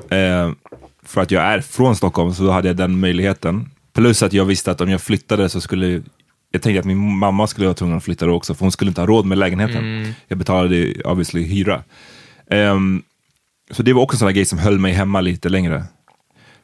Eh, 0.10 0.52
för 1.04 1.22
att 1.22 1.32
jag 1.32 1.44
är 1.44 1.62
från 1.62 1.96
Stockholm 1.96 2.34
så 2.34 2.44
då 2.44 2.52
hade 2.52 2.68
jag 2.68 2.78
den 2.78 3.00
möjligheten. 3.00 3.70
Plus 3.94 4.24
att 4.24 4.34
jag 4.34 4.46
visste 4.46 4.72
att 4.72 4.82
om 4.82 4.90
jag 4.90 5.02
flyttade 5.02 5.50
så 5.50 5.62
skulle 5.62 6.04
jag 6.52 6.62
tänkte 6.62 6.80
att 6.80 6.86
min 6.86 7.18
mamma 7.18 7.48
skulle 7.48 7.68
vara 7.68 7.76
tvungen 7.76 7.98
att 7.98 8.04
flytta 8.04 8.26
då 8.26 8.34
också, 8.34 8.54
för 8.54 8.62
hon 8.66 8.72
skulle 8.72 8.90
inte 8.90 9.02
ha 9.02 9.08
råd 9.08 9.26
med 9.26 9.38
lägenheten. 9.38 9.84
Jag 10.28 10.38
betalade 10.38 10.94
obviously 11.06 11.44
hyra. 11.44 11.84
Ehm, 12.50 13.04
så 13.72 13.84
det 13.84 13.94
var 13.94 14.02
också 14.02 14.16
en 14.16 14.20
sån 14.20 14.28
här 14.28 14.34
grej 14.36 14.46
som 14.46 14.60
höll 14.60 14.80
mig 14.80 14.94
hemma 14.94 15.22
lite 15.22 15.50
längre. 15.50 15.84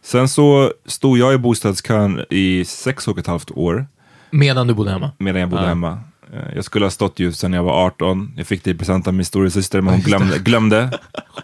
Sen 0.04 0.30
så 0.30 0.72
stod 0.86 1.18
jag 1.18 1.34
i 1.34 1.38
bostadskön 1.38 2.26
i 2.30 2.66
sex 2.66 3.08
och 3.08 3.18
ett 3.18 3.28
halvt 3.28 3.52
år 3.52 3.86
Medan 4.32 4.68
du 4.68 4.74
bodde 4.74 4.92
hemma. 4.92 5.12
medan 5.18 5.42
jag 5.42 5.50
bodde 5.50 5.68
hemma. 5.68 6.00
Eh, 6.34 6.56
Jag 6.56 6.64
skulle 6.66 6.86
ha 6.86 6.90
stått 6.92 7.20
ju 7.20 7.34
sen 7.34 7.54
jag 7.54 7.64
var 7.64 7.86
18. 7.86 8.34
Jag 8.38 8.48
fick 8.48 8.64
det 8.64 8.72
i 8.72 8.76
present 8.76 9.08
av 9.08 9.14
min 9.14 9.26
storasyster, 9.26 9.82
men 9.82 9.94
hon 9.94 10.02
glömde, 10.04 10.40
glömde 10.40 10.90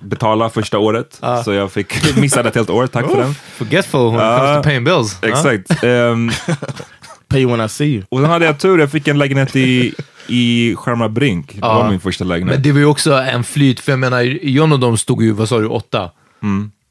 betala 0.01 0.49
första 0.49 0.77
året. 0.79 1.21
Så 1.45 1.53
jag 1.53 1.71
fick 1.71 2.17
missade 2.17 2.49
ett 2.49 2.55
helt 2.55 2.69
år, 2.69 2.87
tack 2.87 3.11
för 3.11 3.21
den. 3.21 3.33
Forgetful 3.33 4.11
when 4.11 4.15
it 4.15 4.39
comes 4.39 4.57
to 4.57 4.63
paying 4.63 4.83
bills. 4.83 5.17
Ja. 5.21 5.27
Exakt. 5.27 5.83
Ehm, 5.83 6.31
Pay 7.29 7.41
you 7.41 7.51
when 7.57 7.65
I 7.65 7.69
see 7.69 7.85
you. 7.87 8.03
och 8.09 8.19
sen 8.19 8.29
hade 8.29 8.45
jag 8.45 8.59
tur, 8.59 8.79
jag 8.79 8.91
fick 8.91 9.07
en 9.07 9.17
lägenhet 9.17 9.55
i, 9.55 9.93
i 10.27 10.75
Skärmar 10.75 11.09
Brink. 11.09 11.53
Det 11.55 11.61
var 11.61 11.89
min 11.89 11.99
första 11.99 12.23
lägenhet. 12.23 12.55
Men 12.55 12.63
det 12.63 12.71
var 12.71 12.79
ju 12.79 12.85
också 12.85 13.13
en 13.13 13.43
flyt, 13.43 13.79
för 13.79 13.91
jag 13.91 13.99
menar, 13.99 14.21
John 14.21 14.71
och 14.73 14.79
de 14.79 14.97
stod 14.97 15.23
ju, 15.23 15.31
vad 15.31 15.49
sa 15.49 15.59
du, 15.59 15.67
åtta? 15.67 16.11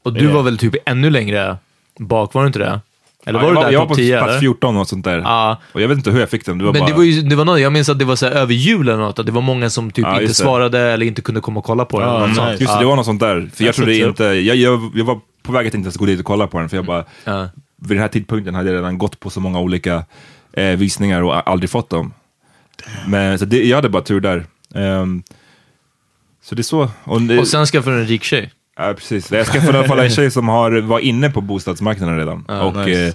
Och 0.07 0.13
du 0.13 0.27
var 0.27 0.43
väl 0.43 0.57
typ 0.57 0.75
ännu 0.85 1.09
längre 1.09 1.57
bak, 1.99 2.33
var 2.33 2.41
du 2.41 2.47
inte 2.47 2.59
det? 2.59 2.79
Eller 3.25 3.39
Ja, 3.39 3.45
var 3.45 3.53
jag 3.53 3.61
du 3.61 3.65
där 3.65 3.71
jag 3.71 3.79
var 3.79 3.87
på 3.87 3.95
10? 3.95 4.17
plats 4.17 4.29
eller? 4.29 4.39
14 4.39 4.77
och 4.77 4.87
sånt 4.87 5.05
där. 5.05 5.17
Ja. 5.19 5.57
Och 5.73 5.81
jag 5.81 5.87
vet 5.87 5.97
inte 5.97 6.11
hur 6.11 6.19
jag 6.19 6.29
fick 6.29 6.45
den. 6.45 6.57
Det 6.57 6.63
var 6.65 6.73
Men 6.73 6.79
bara... 6.79 6.87
det 6.89 6.93
var 6.97 7.03
ju, 7.03 7.21
det 7.21 7.35
var 7.35 7.45
något, 7.45 7.59
jag 7.59 7.73
minns 7.73 7.89
att 7.89 7.99
det 7.99 8.05
var 8.05 8.15
så 8.15 8.25
här, 8.25 8.33
över 8.33 8.53
jul 8.53 8.89
eller 8.89 8.97
något, 8.99 9.19
att 9.19 9.25
det 9.25 9.31
var 9.31 9.41
många 9.41 9.69
som 9.69 9.91
typ 9.91 10.05
Ja, 10.05 10.21
inte 10.21 10.33
svarade 10.33 10.79
eller 10.79 11.05
inte 11.05 11.21
kunde 11.21 11.41
komma 11.41 11.59
och 11.59 11.65
kolla 11.65 11.85
på 11.85 11.99
den. 11.99 12.09
Ja, 12.09 12.27
nice. 12.27 12.51
Just 12.51 12.73
det, 12.73 12.79
det 12.79 12.85
var 12.85 12.95
något 12.95 13.05
sånt 13.05 13.19
där. 13.19 13.49
För 13.53 13.63
jag 13.63 13.71
That's 13.73 13.75
trodde 13.75 14.01
up. 14.01 14.07
inte... 14.07 14.23
Jag, 14.23 14.55
jag, 14.55 14.91
jag 14.95 15.05
var 15.05 15.19
på 15.43 15.51
väg 15.51 15.67
att 15.67 15.73
inte 15.73 15.85
ens 15.85 15.97
gå 15.97 16.05
dit 16.05 16.19
och 16.19 16.25
kolla 16.25 16.47
på 16.47 16.59
den, 16.59 16.69
för 16.69 16.77
jag 16.77 16.85
bara... 16.85 17.05
Ja. 17.23 17.49
Vid 17.81 17.89
den 17.97 18.01
här 18.01 18.07
tidpunkten 18.07 18.55
hade 18.55 18.69
jag 18.71 18.77
redan 18.77 18.97
gått 18.97 19.19
på 19.19 19.29
så 19.29 19.39
många 19.39 19.59
olika 19.59 20.05
eh, 20.53 20.65
visningar 20.65 21.21
och 21.21 21.49
aldrig 21.49 21.69
fått 21.69 21.89
dem. 21.89 22.13
Men 23.07 23.39
så 23.39 23.45
det, 23.45 23.63
jag 23.63 23.75
hade 23.77 23.89
bara 23.89 24.03
tur 24.03 24.19
där. 24.19 24.45
Ehm, 24.75 25.23
så 26.43 26.55
det 26.55 26.61
är 26.61 26.63
så. 26.63 26.89
Och, 27.03 27.21
det- 27.21 27.39
Och 27.39 27.47
sen 27.47 27.65
skaffade 27.65 27.95
du 27.95 28.01
en 28.01 28.07
rik 28.07 28.23
tjej. 28.23 28.51
Ja, 28.77 28.93
precis. 28.93 29.31
Jag 29.31 29.47
skaffade 29.47 29.73
i 29.73 29.79
alla 29.79 29.87
fall 29.87 29.99
en 29.99 30.09
tjej 30.09 30.31
som 30.31 30.47
har, 30.47 30.81
var 30.81 30.99
inne 30.99 31.29
på 31.29 31.41
bostadsmarknaden 31.41 32.17
redan. 32.17 32.45
och 32.45 32.75
nice. 32.75 33.07
eh, 33.07 33.13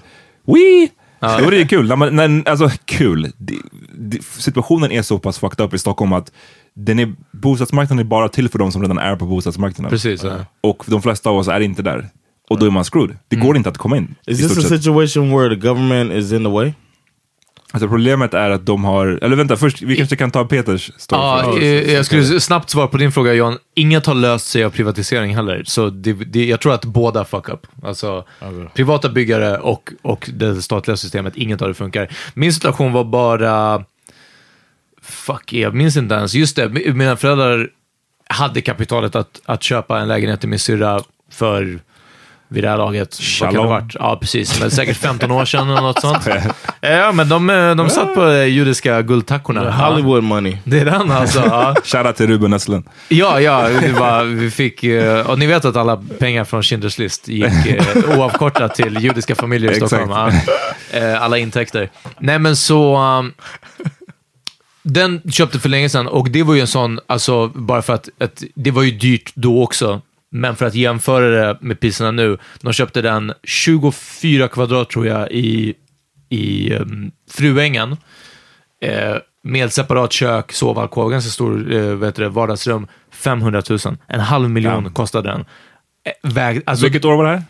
wee! 0.53 0.89
Var 1.19 1.51
det 1.51 1.57
ju 1.57 1.67
kul. 1.67 1.87
Nej, 1.87 1.97
men, 1.97 2.15
men, 2.15 2.43
alltså 2.47 2.69
kul. 2.85 3.31
Det, 3.37 3.55
det, 3.97 4.23
situationen 4.23 4.91
är 4.91 5.01
så 5.01 5.19
pass 5.19 5.39
fucked 5.39 5.65
up 5.65 5.73
i 5.73 5.77
Stockholm 5.77 6.13
att 6.13 6.31
den 6.73 6.99
är, 6.99 7.13
bostadsmarknaden 7.31 7.99
är 7.99 8.09
bara 8.09 8.29
till 8.29 8.49
för 8.49 8.59
de 8.59 8.71
som 8.71 8.81
redan 8.81 8.97
är 8.97 9.15
på 9.15 9.25
bostadsmarknaden. 9.25 9.89
Precis. 9.89 10.23
Ja. 10.23 10.45
Och 10.61 10.83
de 10.87 11.01
flesta 11.01 11.29
av 11.29 11.37
oss 11.37 11.47
är 11.47 11.59
inte 11.59 11.81
där. 11.81 12.09
Och 12.49 12.59
då 12.59 12.65
är 12.65 12.69
man 12.69 12.83
screwed. 12.83 13.17
Det 13.27 13.35
går 13.35 13.57
inte 13.57 13.69
att 13.69 13.77
komma 13.77 13.97
in. 13.97 14.15
Is 14.27 14.37
this 14.37 14.65
a 14.65 14.69
situation 14.69 15.37
where 15.37 15.55
the 15.55 15.67
government 15.67 16.11
is 16.11 16.31
in 16.31 16.43
the 16.43 16.49
way? 16.49 16.73
Alltså 17.75 17.87
problemet 17.87 18.33
är 18.33 18.49
att 18.49 18.65
de 18.65 18.83
har, 18.83 19.19
eller 19.21 19.35
vänta, 19.35 19.55
först, 19.57 19.81
vi 19.81 19.95
kanske 19.95 20.15
kan 20.15 20.31
ta 20.31 20.45
Peters 20.45 20.91
story 20.97 21.21
Ja, 21.21 21.91
jag 21.93 22.05
skulle 22.05 22.39
snabbt 22.39 22.69
svara 22.69 22.87
på 22.87 22.97
din 22.97 23.11
fråga 23.11 23.33
John. 23.33 23.57
Inget 23.75 24.05
har 24.05 24.13
löst 24.13 24.47
sig 24.47 24.63
av 24.63 24.69
privatisering 24.69 25.35
heller. 25.35 25.63
Så 25.65 25.89
det, 25.89 26.13
det, 26.13 26.45
jag 26.45 26.61
tror 26.61 26.73
att 26.73 26.85
båda 26.85 27.25
fuck 27.25 27.49
up. 27.49 27.67
Alltså, 27.83 28.25
privata 28.73 29.09
byggare 29.09 29.57
och, 29.57 29.89
och 30.01 30.29
det 30.33 30.61
statliga 30.61 30.97
systemet, 30.97 31.35
inget 31.35 31.61
av 31.61 31.67
det 31.67 31.73
funkar. 31.73 32.09
Min 32.33 32.53
situation 32.53 32.93
var 32.93 33.03
bara... 33.03 33.83
Fuck, 35.01 35.53
jag 35.53 35.73
minns 35.75 35.97
inte 35.97 36.15
ens. 36.15 36.33
Just 36.33 36.55
det, 36.55 36.67
mi- 36.67 36.93
mina 36.93 37.15
föräldrar 37.17 37.69
hade 38.27 38.61
kapitalet 38.61 39.15
att, 39.15 39.41
att 39.45 39.63
köpa 39.63 39.99
en 39.99 40.07
lägenhet 40.07 40.39
till 40.39 40.49
min 40.49 40.59
syrra 40.59 41.01
för 41.31 41.79
vid 42.53 42.63
det 42.63 42.69
här 42.69 42.77
laget. 42.77 43.19
Vad 43.19 43.49
kan 43.49 43.53
det 43.53 43.59
Shalom. 43.59 43.69
varit? 43.69 43.95
Ja, 43.99 44.17
precis. 44.21 44.59
Men 44.61 44.71
säkert 44.71 44.97
15 44.97 45.31
år 45.31 45.45
sedan 45.45 45.69
eller 45.69 45.81
något 45.81 46.01
sånt. 46.01 46.27
Ja, 46.81 47.11
men 47.11 47.29
de, 47.29 47.49
eh, 47.49 47.75
de 47.75 47.89
satt 47.89 48.13
på 48.15 48.27
eh, 48.27 48.43
judiska 48.45 49.01
guldtackorna. 49.01 49.63
The. 49.63 49.69
Hollywood 49.83 50.23
money. 50.23 50.57
Det 50.63 50.79
är 50.79 50.85
den 50.85 51.11
alltså. 51.11 51.39
Ja, 51.45 51.75
Shoutout 51.83 52.15
till 52.15 52.27
Ruben 52.27 52.53
Östlund. 52.53 52.85
ja, 53.09 53.39
ja 53.41 53.61
var, 53.99 54.23
vi 54.23 54.51
fick... 54.51 54.83
eh, 54.83 55.29
Och 55.29 55.39
ni 55.39 55.45
vet 55.45 55.65
att 55.65 55.75
alla 55.75 56.03
pengar 56.19 56.43
från 56.43 56.61
Schindler's 56.61 56.99
list 56.99 57.27
gick 57.27 57.45
oavkortat 58.17 58.75
till 58.75 58.97
judiska 59.03 59.35
familjer 59.35 59.71
i. 59.71 59.75
Stockholm. 59.75 60.11
Eh, 60.91 61.21
Alla 61.23 61.37
intäkter. 61.37 61.89
Nej, 62.19 62.39
men 62.39 62.55
så... 62.55 62.97
um, 62.97 63.33
Den 64.83 65.21
köpte 65.31 65.59
för 65.59 65.69
länge 65.69 65.89
sedan 65.89 66.07
och 66.07 66.29
det 66.29 66.43
var 66.43 66.53
ju 66.53 66.61
en 66.61 66.67
sån, 66.67 66.99
alltså 67.07 67.47
bara 67.47 67.81
för 67.81 67.93
att, 67.93 68.09
att 68.19 68.43
det 68.55 68.71
var 68.71 68.83
ju 68.83 68.91
dyrt 68.91 69.31
då 69.35 69.63
också. 69.63 70.01
Men 70.35 70.55
för 70.55 70.65
att 70.65 70.75
jämföra 70.75 71.29
det 71.29 71.57
med 71.61 71.79
priserna 71.79 72.11
nu, 72.11 72.37
de 72.61 72.73
köpte 72.73 73.01
den 73.01 73.33
24 73.43 74.47
kvadrat 74.47 74.89
tror 74.89 75.07
jag 75.07 75.31
i, 75.31 75.73
i 76.29 76.73
um, 76.73 77.11
Fruängen. 77.31 77.97
Eh, 78.81 79.15
med 79.43 79.73
separat 79.73 80.11
kök, 80.13 80.51
sovalkov, 80.51 81.11
ganska 81.11 81.31
stor 81.31 81.73
eh, 81.73 81.81
vet 81.95 82.15
du, 82.15 82.29
vardagsrum. 82.29 82.87
500 83.11 83.61
000. 83.69 83.79
En 84.07 84.19
halv 84.19 84.49
miljon 84.49 84.83
Ja. 84.85 84.89
kostade 84.91 85.29
den. 85.29 85.39
Eh, 86.05 86.29
väg, 86.33 86.61
alltså, 86.65 86.85
Vilket 86.85 87.05
år 87.05 87.15
var 87.17 87.23
det 87.23 87.29
här? 87.31 87.43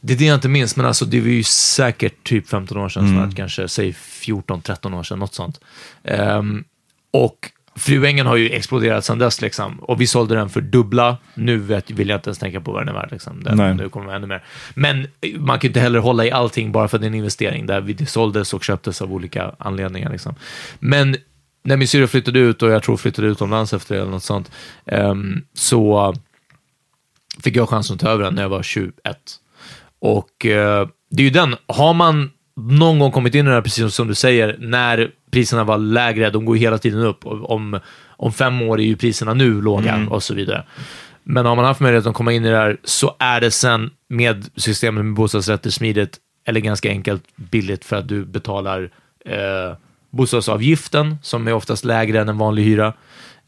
det 0.00 0.12
är 0.12 0.16
det 0.16 0.24
jag 0.24 0.34
inte 0.34 0.48
minns, 0.48 0.76
men 0.76 0.86
alltså, 0.86 1.04
det 1.04 1.20
var 1.20 1.28
ju 1.28 1.42
säkert 1.42 2.24
typ 2.28 2.48
15 2.48 2.76
år 2.78 2.88
sedan, 2.88 3.04
Mm. 3.06 3.14
snart 3.24 3.36
kanske, 3.36 3.68
säg 3.68 3.90
14-13 3.92 4.94
år 4.94 5.02
sedan, 5.02 5.18
något 5.18 5.34
sånt. 5.34 5.60
Ehm, 6.04 6.64
och 7.12 7.50
Fruängen 7.80 8.26
har 8.26 8.36
ju 8.36 8.48
exploderat 8.50 9.04
sedan 9.04 9.18
dess, 9.18 9.40
liksom. 9.40 9.78
och 9.80 10.00
vi 10.00 10.06
sålde 10.06 10.34
den 10.34 10.48
för 10.50 10.60
dubbla. 10.60 11.16
Nu 11.34 11.56
vet, 11.58 11.90
vill 11.90 12.08
jag 12.08 12.16
inte 12.18 12.28
ens 12.28 12.38
tänka 12.38 12.60
på 12.60 12.72
vad 12.72 12.80
den 12.80 12.88
är 12.88 12.92
värd. 13.00 13.08
Liksom. 13.12 13.42
Den, 13.44 13.56
nu 13.76 13.88
kommer 13.88 14.14
ännu 14.14 14.26
mer. 14.26 14.44
Men 14.74 15.00
eh, 15.20 15.40
man 15.40 15.58
kan 15.58 15.60
ju 15.62 15.68
inte 15.68 15.80
heller 15.80 15.98
hålla 15.98 16.24
i 16.24 16.30
allting 16.30 16.72
bara 16.72 16.88
för 16.88 16.96
att 16.96 17.00
det 17.00 17.06
är 17.06 17.08
en 17.08 17.14
investering, 17.14 17.66
där 17.66 17.80
vi- 17.80 18.06
såldes 18.06 18.54
och 18.54 18.64
köptes 18.64 19.02
av 19.02 19.12
olika 19.12 19.54
anledningar. 19.58 20.10
Liksom. 20.10 20.34
Men 20.78 21.16
när 21.62 21.76
min 21.76 21.88
syrra 21.88 22.06
flyttade 22.06 22.38
ut, 22.38 22.62
och 22.62 22.70
jag 22.70 22.82
tror 22.82 22.96
flyttade 22.96 23.28
utomlands 23.28 23.72
efter 23.72 23.94
det, 23.94 24.00
eller 24.00 24.10
något 24.10 24.22
sånt, 24.22 24.50
ehm, 24.86 25.44
så 25.54 26.14
fick 27.42 27.56
jag 27.56 27.68
chansen 27.68 27.94
att 27.94 28.00
ta 28.00 28.08
över 28.08 28.24
den 28.24 28.34
när 28.34 28.42
jag 28.42 28.48
var 28.48 28.62
21. 28.62 28.92
Och 30.00 30.46
eh, 30.46 30.88
det 31.10 31.22
är 31.22 31.24
ju 31.24 31.30
den, 31.30 31.56
har 31.66 31.94
man 31.94 32.30
någon 32.56 32.98
gång 32.98 33.12
kommit 33.12 33.34
in 33.34 33.46
i 33.46 33.48
det 33.48 33.54
här, 33.54 33.62
precis 33.62 33.94
som 33.94 34.08
du 34.08 34.14
säger, 34.14 34.56
när 34.60 35.10
priserna 35.30 35.64
var 35.64 35.78
lägre, 35.78 36.30
de 36.30 36.44
går 36.44 36.56
hela 36.56 36.78
tiden 36.78 37.00
upp. 37.00 37.26
Om, 37.26 37.80
om 38.06 38.32
fem 38.32 38.62
år 38.62 38.80
är 38.80 38.84
ju 38.84 38.96
priserna 38.96 39.34
nu 39.34 39.62
låga 39.62 40.06
och 40.10 40.22
så 40.22 40.34
vidare. 40.34 40.64
Men 41.22 41.46
har 41.46 41.56
man 41.56 41.64
haft 41.64 41.80
möjlighet 41.80 42.06
att 42.06 42.14
komma 42.14 42.32
in 42.32 42.44
i 42.44 42.50
det 42.50 42.56
här 42.56 42.76
så 42.84 43.16
är 43.18 43.40
det 43.40 43.50
sen 43.50 43.90
med 44.08 44.46
systemet 44.56 45.04
med 45.04 45.14
bostadsrätter 45.14 45.70
smidigt, 45.70 46.18
eller 46.46 46.60
ganska 46.60 46.88
enkelt 46.88 47.22
billigt 47.36 47.84
för 47.84 47.96
att 47.96 48.08
du 48.08 48.24
betalar 48.24 48.90
eh, 49.26 49.76
bostadsavgiften 50.10 51.16
som 51.22 51.48
är 51.48 51.52
oftast 51.52 51.84
lägre 51.84 52.20
än 52.20 52.28
en 52.28 52.38
vanlig 52.38 52.64
hyra. 52.64 52.92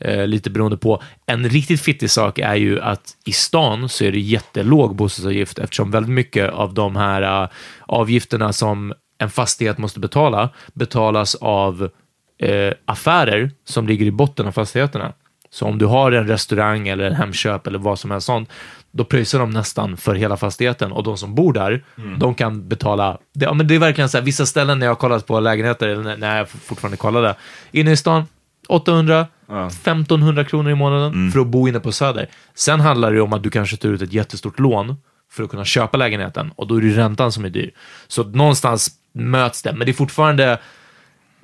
Eh, 0.04 0.26
lite 0.26 0.50
beroende 0.50 0.76
på. 0.76 1.02
En 1.26 1.48
riktigt 1.48 1.80
fittig 1.80 2.10
sak 2.10 2.38
är 2.38 2.54
ju 2.54 2.80
att 2.80 3.16
i 3.24 3.32
stan 3.32 3.88
så 3.88 4.04
är 4.04 4.12
det 4.12 4.20
jättelåg 4.20 4.96
bostadsavgift 4.96 5.58
eftersom 5.58 5.90
väldigt 5.90 6.12
mycket 6.12 6.50
av 6.50 6.74
de 6.74 6.96
här 6.96 7.42
eh, 7.42 7.48
avgifterna 7.86 8.52
som 8.52 8.94
en 9.22 9.30
fastighet 9.30 9.78
måste 9.78 10.00
betala 10.00 10.48
betalas 10.74 11.34
av 11.34 11.90
eh, 12.38 12.72
affärer 12.84 13.50
som 13.64 13.86
ligger 13.86 14.06
i 14.06 14.10
botten 14.10 14.46
av 14.46 14.52
fastigheterna. 14.52 15.12
Så 15.50 15.66
om 15.66 15.78
du 15.78 15.86
har 15.86 16.12
en 16.12 16.26
restaurang 16.26 16.88
eller 16.88 17.04
en 17.04 17.14
Hemköp 17.14 17.66
eller 17.66 17.78
vad 17.78 17.98
som 17.98 18.10
helst 18.10 18.26
sånt, 18.26 18.48
då 18.90 19.04
pröjsar 19.04 19.38
de 19.38 19.50
nästan 19.50 19.96
för 19.96 20.14
hela 20.14 20.36
fastigheten 20.36 20.92
och 20.92 21.02
de 21.02 21.16
som 21.16 21.34
bor 21.34 21.52
där, 21.52 21.84
de 22.18 22.34
kan 22.34 22.68
betala. 22.68 23.18
Det, 23.34 23.44
ja, 23.44 23.52
men 23.54 23.66
det 23.68 23.74
är 23.74 23.78
verkligen 23.78 24.08
så 24.08 24.18
här, 24.18 24.24
vissa 24.24 24.46
ställen 24.46 24.78
när 24.78 24.86
jag 24.86 24.90
har 24.90 24.96
kollat 24.96 25.26
på 25.26 25.40
lägenheter, 25.40 25.88
eller 25.88 26.16
när- 26.16 26.38
jag 26.38 26.48
fortfarande 26.48 26.96
kollade, 26.96 27.34
inne 27.72 27.92
i 27.92 27.96
stan, 27.96 28.24
800, 28.68 29.26
1500 29.68 30.44
kronor 30.44 30.70
i 30.70 30.74
månaden 30.74 31.30
för 31.32 31.40
att 31.40 31.46
bo 31.46 31.68
inne 31.68 31.80
på 31.80 31.92
Söder. 31.92 32.26
Sen 32.54 32.80
handlar 32.80 33.12
det 33.12 33.20
om 33.20 33.32
att 33.32 33.42
du 33.42 33.50
kanske 33.50 33.76
tar 33.76 33.88
ut 33.88 34.02
ett 34.02 34.12
jättestort 34.12 34.58
lån 34.58 34.96
för 35.32 35.42
att 35.44 35.50
kunna 35.50 35.64
köpa 35.64 35.96
lägenheten 35.98 36.52
och 36.56 36.66
då 36.66 36.76
är 36.76 36.80
det 36.80 36.96
räntan 36.96 37.32
som 37.32 37.44
är 37.44 37.48
dyr. 37.50 37.70
Så 38.08 38.22
någonstans 38.24 38.90
möts 39.12 39.62
det, 39.62 39.72
men 39.72 39.84
det 39.86 39.90
är 39.90 39.94
fortfarande 39.94 40.58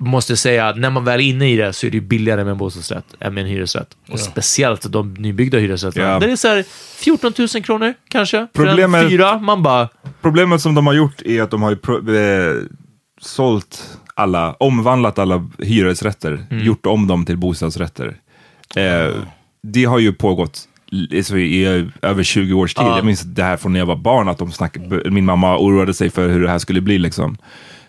måste 0.01 0.37
säga, 0.37 0.73
när 0.75 0.89
man 0.89 1.03
väl 1.05 1.19
är 1.19 1.23
inne 1.23 1.51
i 1.51 1.55
det 1.55 1.73
så 1.73 1.87
är 1.87 1.91
det 1.91 1.97
ju 1.97 2.01
billigare 2.01 2.43
med 2.43 2.51
en 2.51 2.57
bostadsrätt 2.57 3.05
än 3.19 3.33
med 3.33 3.41
en 3.43 3.49
hyresrätt. 3.49 3.97
Och 4.09 4.19
speciellt 4.19 4.91
de 4.91 5.13
nybyggda 5.13 5.57
hyresrätterna. 5.57 6.05
Ja. 6.07 6.19
Där 6.19 6.27
det 6.27 6.33
är 6.33 6.35
så 6.35 6.47
här 6.47 6.63
14 6.95 7.33
000 7.55 7.63
kronor 7.63 7.93
kanske. 8.09 8.47
För 8.55 8.65
Problemet- 8.65 9.03
en 9.03 9.09
fyra, 9.09 9.39
man 9.39 9.63
bara... 9.63 9.89
Problemet 10.21 10.61
som 10.61 10.75
de 10.75 10.87
har 10.87 10.93
gjort 10.93 11.21
är 11.21 11.41
att 11.41 11.51
de 11.51 11.61
har 11.61 11.69
ju 11.69 11.75
pro- 11.75 12.15
eh, 12.15 12.55
sålt 13.21 13.97
alla, 14.13 14.53
omvandlat 14.53 15.19
alla 15.19 15.49
hyresrätter, 15.59 16.45
gjort 16.49 16.85
om 16.85 17.07
dem 17.07 17.25
till 17.25 17.37
bostadsrätter. 17.37 18.17
Eh, 18.75 19.07
det 19.63 19.83
har 19.85 19.99
ju 19.99 20.13
pågått 20.13 20.68
så 21.23 21.37
i 21.37 21.89
över 22.01 22.23
20 22.23 22.53
års 22.53 22.73
tid. 22.73 22.85
Jag 22.85 23.05
minns 23.05 23.21
det 23.21 23.43
här 23.43 23.57
från 23.57 23.73
när 23.73 23.79
jag 23.79 23.85
var 23.85 23.95
barn, 23.95 24.29
att 24.29 24.37
de 24.37 24.51
snack, 24.51 24.77
min 25.05 25.25
mamma 25.25 25.57
oroade 25.57 25.93
sig 25.93 26.09
för 26.09 26.29
hur 26.29 26.41
det 26.41 26.49
här 26.49 26.59
skulle 26.59 26.81
bli. 26.81 26.97
Liksom. 26.97 27.37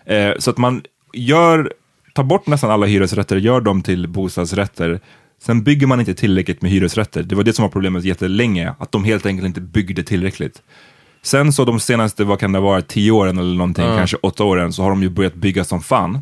Eh, 0.05 0.31
så 0.39 0.51
att 0.51 0.57
man 0.57 0.81
gör, 1.13 1.73
tar 2.13 2.23
bort 2.23 2.47
nästan 2.47 2.71
alla 2.71 2.85
hyresrätter, 2.85 3.37
gör 3.37 3.61
dem 3.61 3.81
till 3.81 4.07
bostadsrätter. 4.07 4.99
Sen 5.43 5.63
bygger 5.63 5.87
man 5.87 5.99
inte 5.99 6.13
tillräckligt 6.13 6.61
med 6.61 6.71
hyresrätter. 6.71 7.23
Det 7.23 7.35
var 7.35 7.43
det 7.43 7.53
som 7.53 7.63
var 7.63 7.69
problemet 7.69 8.03
jättelänge, 8.03 8.73
att 8.79 8.91
de 8.91 9.03
helt 9.03 9.25
enkelt 9.25 9.45
inte 9.45 9.61
byggde 9.61 10.03
tillräckligt. 10.03 10.61
Sen 11.21 11.53
så 11.53 11.65
de 11.65 11.79
senaste, 11.79 12.23
vad 12.23 12.39
kan 12.39 12.51
det 12.51 12.59
vara, 12.59 12.81
tio 12.81 13.11
åren 13.11 13.37
eller 13.37 13.55
någonting, 13.55 13.85
kanske 13.85 14.17
åtta 14.17 14.43
åren, 14.43 14.73
så 14.73 14.83
har 14.83 14.89
de 14.89 15.03
ju 15.03 15.09
börjat 15.09 15.33
bygga 15.33 15.63
som 15.63 15.81
fan. 15.81 16.19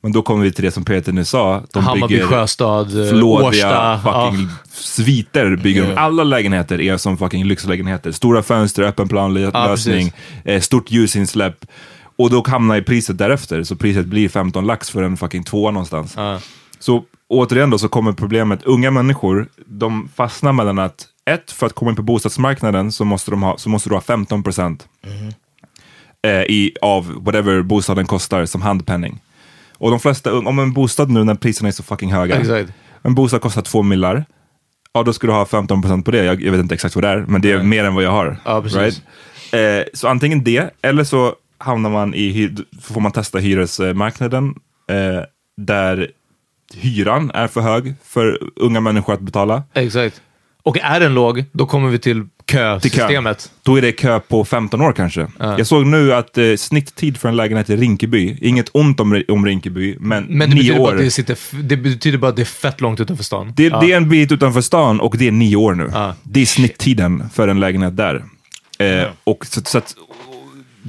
Men 0.00 0.12
då 0.12 0.22
kommer 0.22 0.44
vi 0.44 0.52
till 0.52 0.64
det 0.64 0.70
som 0.70 0.84
Peter 0.84 1.12
nu 1.12 1.24
sa. 1.24 1.62
De 1.72 1.84
Hammarby 1.84 2.14
bygger 2.14 2.26
Sjöstad, 2.26 3.04
eh, 3.04 3.10
flådiga 3.10 3.48
Årsta. 3.48 4.00
fucking 4.04 4.48
Ja. 4.48 4.56
sviter. 4.70 5.56
Bygger 5.56 5.86
de. 5.86 5.94
Alla 5.96 6.24
lägenheter 6.24 6.80
är 6.80 6.96
som 6.96 7.16
fucking 7.18 7.44
lyxlägenheter. 7.44 8.12
Stora 8.12 8.42
fönster, 8.42 8.82
öppen 8.82 9.08
planlösning, 9.08 10.12
eh, 10.44 10.60
stort 10.60 10.90
ljusinsläpp. 10.90 11.64
Och 12.16 12.30
då 12.30 12.44
hamnar 12.46 12.74
ju 12.74 12.82
priset 12.82 13.18
därefter. 13.18 13.62
Så 13.62 13.76
priset 13.76 14.06
blir 14.06 14.28
15 14.28 14.66
lax 14.66 14.90
för 14.90 15.02
en 15.02 15.16
fucking 15.16 15.44
tvåa 15.44 15.70
någonstans. 15.70 16.14
Så 16.78 17.04
återigen 17.28 17.70
då 17.70 17.78
så 17.78 17.88
kommer 17.88 18.12
problemet, 18.12 18.62
unga 18.62 18.90
människor, 18.90 19.48
de 19.66 20.08
fastnar 20.16 20.52
mellan 20.52 20.78
att 20.78 21.06
ett, 21.30 21.52
för 21.52 21.66
att 21.66 21.72
komma 21.72 21.90
in 21.90 21.96
på 21.96 22.02
bostadsmarknaden 22.02 22.92
så 22.92 23.04
måste, 23.04 23.30
de 23.30 23.42
ha, 23.42 23.58
så 23.58 23.68
måste 23.68 23.88
du 23.88 23.94
ha 23.94 24.00
15 24.02 24.42
procent 24.42 24.86
eh, 26.26 26.30
i, 26.32 26.72
av 26.82 27.14
whatever 27.24 27.62
bostaden 27.62 28.06
kostar 28.06 28.46
som 28.46 28.62
handpenning. 28.62 29.20
Och 29.78 29.90
de 29.90 30.00
flesta, 30.00 30.38
om 30.38 30.58
en 30.58 30.72
bostad 30.72 31.10
nu 31.10 31.24
när 31.24 31.34
priserna 31.34 31.68
är 31.68 31.72
så 31.72 31.82
fucking 31.82 32.12
höga, 32.12 32.36
Exakt. 32.40 32.72
en 33.02 33.14
bostad 33.14 33.40
kostar 33.40 33.62
två 33.62 33.82
millar, 33.82 34.24
ja 34.92 35.02
då 35.02 35.12
ska 35.12 35.26
du 35.26 35.32
ha 35.32 35.46
15 35.46 35.82
procent 35.82 36.04
på 36.04 36.10
det. 36.10 36.24
Jag, 36.24 36.42
jag 36.42 36.52
vet 36.52 36.60
inte 36.60 36.74
exakt 36.74 36.94
vad 36.94 37.04
det 37.04 37.08
är, 37.08 37.24
men 37.28 37.40
det 37.40 37.52
är 37.52 37.62
mer 37.62 37.84
än 37.84 37.94
vad 37.94 38.04
jag 38.04 38.10
har. 38.10 38.36
Ja, 38.44 38.62
precis. 38.62 39.02
Eh, 39.52 39.84
så 39.94 40.08
antingen 40.08 40.44
det, 40.44 40.70
eller 40.82 41.04
så 41.04 41.34
hamnar 41.58 41.90
man 41.90 42.14
i, 42.14 42.56
får 42.82 43.00
man 43.00 43.12
testa 43.12 43.38
hyresmarknaden 43.38 44.54
eh, 44.90 45.22
där 45.56 46.10
hyran 46.74 47.30
är 47.34 47.46
för 47.48 47.60
hög 47.60 47.94
för 48.04 48.38
unga 48.56 48.80
människor 48.80 49.12
att 49.12 49.20
betala. 49.20 49.62
Exakt. 49.74 50.22
Och 50.62 50.78
är 50.78 51.00
den 51.00 51.14
låg, 51.14 51.44
då 51.52 51.66
kommer 51.66 51.88
vi 51.88 51.98
till 51.98 52.26
Till 52.48 52.56
kö. 52.56 52.78
kösystemet. 52.78 53.50
Då 53.62 53.76
är 53.76 53.82
det 53.82 53.92
kö 53.92 54.20
på 54.20 54.44
15 54.44 54.80
år 54.80 54.92
kanske. 54.92 55.26
Jag 55.38 55.66
såg 55.66 55.86
nu 55.86 56.14
att 56.14 56.38
eh, 56.38 56.54
snitttid 56.56 57.16
för 57.16 57.28
en 57.28 57.36
lägenhet 57.36 57.70
i 57.70 57.76
Rinkeby, 57.76 58.38
inget 58.40 58.70
ont 58.72 59.00
om, 59.00 59.24
om 59.28 59.46
Rinkeby, 59.46 59.96
men, 60.00 60.24
Men 60.24 60.50
det 60.50 60.56
nio 60.56 60.78
år. 60.78 60.94
det, 60.94 61.10
sitter, 61.10 61.36
det 61.62 61.76
betyder 61.76 62.18
bara 62.18 62.28
att 62.28 62.36
det 62.36 62.42
är 62.42 62.44
fett 62.44 62.80
långt 62.80 63.00
utanför 63.00 63.24
stan. 63.24 63.52
Det, 63.56 63.68
det 63.68 63.92
är 63.92 63.96
en 63.96 64.08
bit 64.08 64.32
utanför 64.32 64.60
stan 64.60 65.00
och 65.00 65.16
det 65.18 65.28
är 65.28 65.32
nio 65.32 65.56
år 65.56 65.74
nu. 65.74 65.90
Ja. 65.92 66.14
Det 66.22 66.40
är 66.40 66.46
snitttiden 66.46 67.30
för 67.34 67.48
en 67.48 67.60
lägenhet 67.60 67.96
där. 67.96 68.24
Eh, 68.78 69.08
och 69.24 69.46
så, 69.46 69.60
så 69.64 69.78
att, 69.78 69.94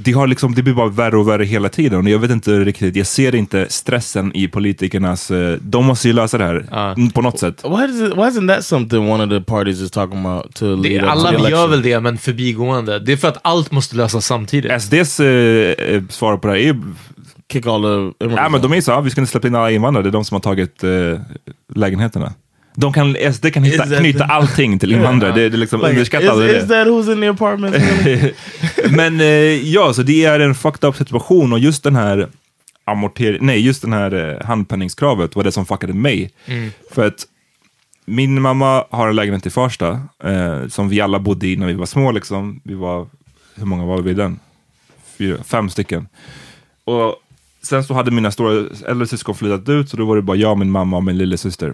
det, 0.03 0.11
har 0.11 0.27
liksom, 0.27 0.55
det 0.55 0.63
blir 0.63 0.73
bara 0.73 0.89
värre 0.89 1.17
och 1.17 1.27
värre 1.27 1.43
hela 1.43 1.69
tiden. 1.69 1.99
Och 2.05 2.09
jag 2.09 2.19
vet 2.19 2.31
inte 2.31 2.59
riktigt, 2.59 2.95
jag 2.95 3.07
ser 3.07 3.35
inte 3.35 3.65
stressen 3.69 4.31
i 4.35 4.47
politikernas... 4.47 5.31
Eh, 5.31 5.57
de 5.61 5.85
måste 5.85 6.07
ju 6.07 6.13
lösa 6.13 6.37
det 6.37 6.43
här 6.43 6.93
mm, 6.97 7.09
på 7.09 7.21
något 7.21 7.39
sätt. 7.39 7.63
Why, 7.63 7.87
does 7.87 8.01
it, 8.01 8.17
why 8.17 8.21
isn't 8.21 8.55
that 8.55 8.65
something 8.65 9.09
one 9.11 9.23
of 9.23 9.29
the 9.29 9.41
parties 9.51 9.81
is 9.81 9.91
talking 9.91 10.25
about 10.25 10.55
to 10.55 10.65
lead 10.65 10.83
Det, 10.83 10.95
up 10.95 11.01
to 11.01 11.05
the 11.05 11.11
alla 11.11 11.29
election? 11.29 11.51
gör 11.51 11.67
väl 11.67 11.81
det, 11.81 11.99
men 11.99 12.17
förbigående. 12.17 12.99
Det 12.99 13.11
är 13.11 13.17
för 13.17 13.27
att 13.27 13.37
allt 13.41 13.71
måste 13.71 13.95
lösas 13.95 14.25
samtidigt. 14.25 14.81
SDs 14.81 15.19
eh, 15.19 15.25
eh, 15.27 16.03
svar 16.09 16.37
på 16.37 16.47
det 16.47 16.53
här 16.53 16.59
är... 16.59 16.75
Kick 17.51 17.65
all 17.67 17.81
the 17.81 18.25
Ja, 18.25 18.49
men 18.49 18.61
de 18.61 18.73
är 18.73 18.81
så, 18.81 18.91
ah, 18.91 19.01
vi 19.01 19.09
ska 19.09 19.21
inte 19.21 19.31
släppa 19.31 19.47
in 19.47 19.55
alla 19.55 19.71
invandrare, 19.71 20.03
det 20.03 20.09
är 20.09 20.11
de 20.11 20.25
som 20.25 20.35
har 20.35 20.39
tagit 20.41 20.83
eh, 20.83 20.89
lägenheterna. 21.75 22.33
De 22.79 22.93
kan, 22.93 23.15
SD 23.33 23.45
kan 23.53 23.63
hitta, 23.63 23.85
knyta 23.85 24.19
the- 24.27 24.33
allting 24.33 24.79
till 24.79 24.91
invandrare, 24.95 25.31
det, 25.33 25.49
det 25.49 25.55
är 25.55 25.57
liksom 25.57 25.79
Like, 25.79 25.89
underskatta 25.91 26.45
is, 26.45 26.51
is 26.51 26.61
det. 26.63 26.67
that 26.67 26.87
who's 26.87 27.13
in 27.13 27.21
the 27.21 27.27
apartment? 27.27 27.75
Men 28.91 29.19
eh, 29.19 29.25
ja, 29.73 29.93
så 29.93 30.03
det 30.03 30.25
är 30.25 30.39
en 30.39 30.55
fucked 30.55 30.89
up 30.89 30.95
situation 30.95 31.53
och 31.53 31.59
just 31.59 31.83
den 31.83 31.95
här 31.95 32.27
amortering, 32.85 33.45
nej 33.45 33.59
just 33.59 33.81
den 33.81 33.93
här 33.93 34.13
eh, 34.41 34.45
handpenningskravet 34.47 35.35
var 35.35 35.43
det 35.43 35.51
som 35.51 35.65
fuckade 35.65 35.93
mig. 35.93 36.31
För 36.91 37.07
att 37.07 37.25
min 38.05 38.41
mamma 38.41 38.85
har 38.89 39.07
en 39.07 39.15
lägenhet 39.15 39.45
i 39.45 39.49
Farsta 39.49 40.01
eh, 40.23 40.67
som 40.67 40.89
vi 40.89 41.01
alla 41.01 41.19
bodde 41.19 41.47
i 41.47 41.55
när 41.55 41.67
vi 41.67 41.73
var 41.73 41.85
små 41.85 42.11
liksom. 42.11 42.61
Vi 42.63 42.73
var, 42.73 43.07
hur 43.55 43.65
många 43.65 43.85
var 43.85 44.01
vi 44.01 44.11
i 44.11 44.13
den? 44.13 44.39
Fyra, 45.17 45.37
fem 45.43 45.69
stycken. 45.69 46.07
Och 46.83 47.15
sen 47.61 47.83
så 47.83 47.93
hade 47.93 48.11
mina 48.11 48.31
stora 48.31 48.65
äldre 48.87 49.07
syskon 49.07 49.35
flyttat 49.35 49.69
ut 49.69 49.89
så 49.89 49.97
då 49.97 50.05
var 50.05 50.15
det 50.15 50.21
bara 50.21 50.37
jag, 50.37 50.57
min 50.57 50.71
mamma 50.71 50.97
och 50.97 51.03
min 51.03 51.17
lillasyster. 51.17 51.73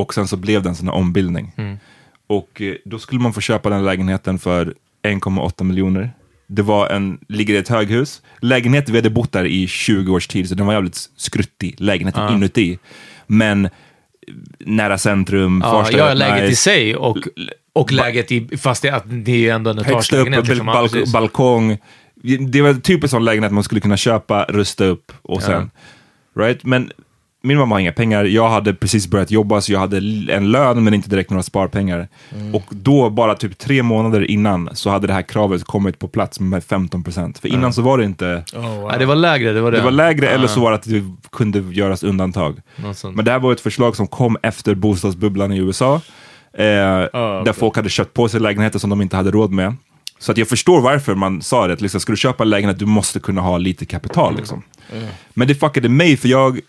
Och 0.00 0.14
sen 0.14 0.28
så 0.28 0.36
blev 0.36 0.62
det 0.62 0.68
en 0.68 0.74
sån 0.74 0.88
här 0.88 0.94
ombildning. 0.94 1.52
Och 2.26 2.60
eh, 2.62 2.74
då 2.84 2.98
skulle 2.98 3.20
man 3.20 3.32
få 3.32 3.40
köpa 3.40 3.70
den 3.70 3.84
lägenheten 3.84 4.38
för 4.38 4.74
1,8 5.02 5.64
miljoner. 5.64 6.10
Det 6.46 6.62
var 6.62 6.88
en, 6.88 7.18
ligger 7.28 7.54
i 7.54 7.56
ett 7.56 7.68
höghus. 7.68 8.22
Lägenhet, 8.40 8.88
vi 8.88 8.96
hade 8.96 9.10
bott 9.10 9.32
där 9.32 9.44
i 9.44 9.66
20 9.66 10.12
års 10.12 10.26
tid, 10.26 10.48
så 10.48 10.54
den 10.54 10.66
var 10.66 10.72
jävligt 10.74 11.08
skruttig, 11.16 11.74
lägenheten 11.78 12.32
inuti. 12.34 12.78
Men 13.26 13.64
eh, 13.64 13.70
nära 14.58 14.98
centrum, 14.98 15.60
Ja, 15.64 15.70
Farsta, 15.70 15.98
ja, 15.98 16.14
läget 16.14 16.44
i 16.44 16.48
nice. 16.48 16.62
sig 16.62 16.96
och, 16.96 17.16
och 17.72 17.92
läget 17.92 18.32
i, 18.32 18.56
fast 18.56 18.82
det, 18.82 18.90
att 18.90 19.04
det 19.06 19.48
är 19.48 19.54
ändå 19.54 19.70
en 19.70 19.78
Högst 19.78 20.12
upp, 20.12 20.18
etagelägenhet. 20.18 20.48
liksom. 20.48 20.68
Ja, 20.68 20.74
balk 20.74 20.92
precis. 20.92 21.12
balkong. 21.12 21.78
Det 22.50 22.62
var 22.62 22.74
typ 22.74 23.02
en 23.02 23.08
sån 23.08 23.24
lägenhet 23.24 23.52
man 23.52 23.64
skulle 23.64 23.80
kunna 23.80 23.96
köpa, 23.96 24.44
rusta 24.44 24.84
upp 24.84 25.12
och 25.22 25.42
sen... 25.42 25.70
Right? 26.38 26.64
Men 26.64 26.92
min 27.42 27.58
mamma 27.58 27.74
har 27.74 27.80
inga 27.80 27.92
pengar, 27.92 28.24
jag 28.24 28.48
hade 28.48 28.74
precis 28.74 29.06
börjat 29.08 29.30
jobba 29.30 29.60
så 29.60 29.72
jag 29.72 29.80
hade 29.80 29.96
en 30.28 30.50
lön 30.50 30.84
men 30.84 30.94
inte 30.94 31.10
direkt 31.10 31.30
några 31.30 31.42
sparpengar. 31.42 32.08
Mm. 32.34 32.54
Och 32.54 32.64
då, 32.70 33.10
bara 33.10 33.34
typ 33.34 33.58
tre 33.58 33.82
månader 33.82 34.30
innan, 34.30 34.70
så 34.72 34.90
hade 34.90 35.06
det 35.06 35.12
här 35.12 35.22
kravet 35.22 35.64
kommit 35.64 35.98
på 35.98 36.08
plats 36.08 36.40
med 36.40 36.62
15%. 36.62 37.40
För 37.40 37.48
innan 37.48 37.72
så 37.72 37.82
var 37.82 37.98
det 37.98 38.04
inte... 38.04 38.44
Ja, 38.52 38.94
det 38.98 39.06
var 39.06 39.14
lägre, 39.14 39.52
det 39.52 39.60
var 39.60 39.70
det. 39.72 39.78
Det 39.78 39.84
var 39.84 39.90
lägre 39.90 40.26
Ja, 40.26 40.32
eller 40.32 40.46
så 40.46 40.60
var 40.60 40.70
det 40.70 40.76
att 40.76 40.84
det 40.88 41.04
kunde 41.32 41.58
göras 41.58 42.02
undantag. 42.02 42.60
Men 43.14 43.24
det 43.24 43.30
här 43.30 43.38
var 43.38 43.52
ett 43.52 43.60
förslag 43.60 43.96
som 43.96 44.06
kom 44.06 44.36
efter 44.42 44.74
bostadsbubblan 44.74 45.52
i 45.52 45.58
USA. 45.58 45.94
Eh, 46.52 46.62
Där 47.44 47.52
folk 47.52 47.76
hade 47.76 47.88
köpt 47.88 48.14
på 48.14 48.28
sig 48.28 48.40
lägenheter 48.40 48.78
som 48.78 48.90
de 48.90 49.00
inte 49.02 49.16
hade 49.16 49.30
råd 49.30 49.50
med. 49.52 49.76
Så 50.18 50.32
att 50.32 50.38
jag 50.38 50.48
förstår 50.48 50.80
varför 50.80 51.14
man 51.14 51.42
sa 51.42 51.66
det. 51.66 51.72
Att 51.72 51.80
liksom, 51.80 52.00
ska 52.00 52.12
du 52.12 52.16
köpa 52.16 52.42
en 52.44 52.50
lägenhet, 52.50 52.78
du 52.78 52.86
måste 52.86 53.20
kunna 53.20 53.40
ha 53.40 53.58
lite 53.58 53.86
kapital. 53.86 54.36
Liksom. 54.36 54.62
Men 55.34 55.48
det 55.48 55.54
fuckade 55.54 55.88
mig, 55.88 56.16
för 56.16 56.28
jag 56.28 56.60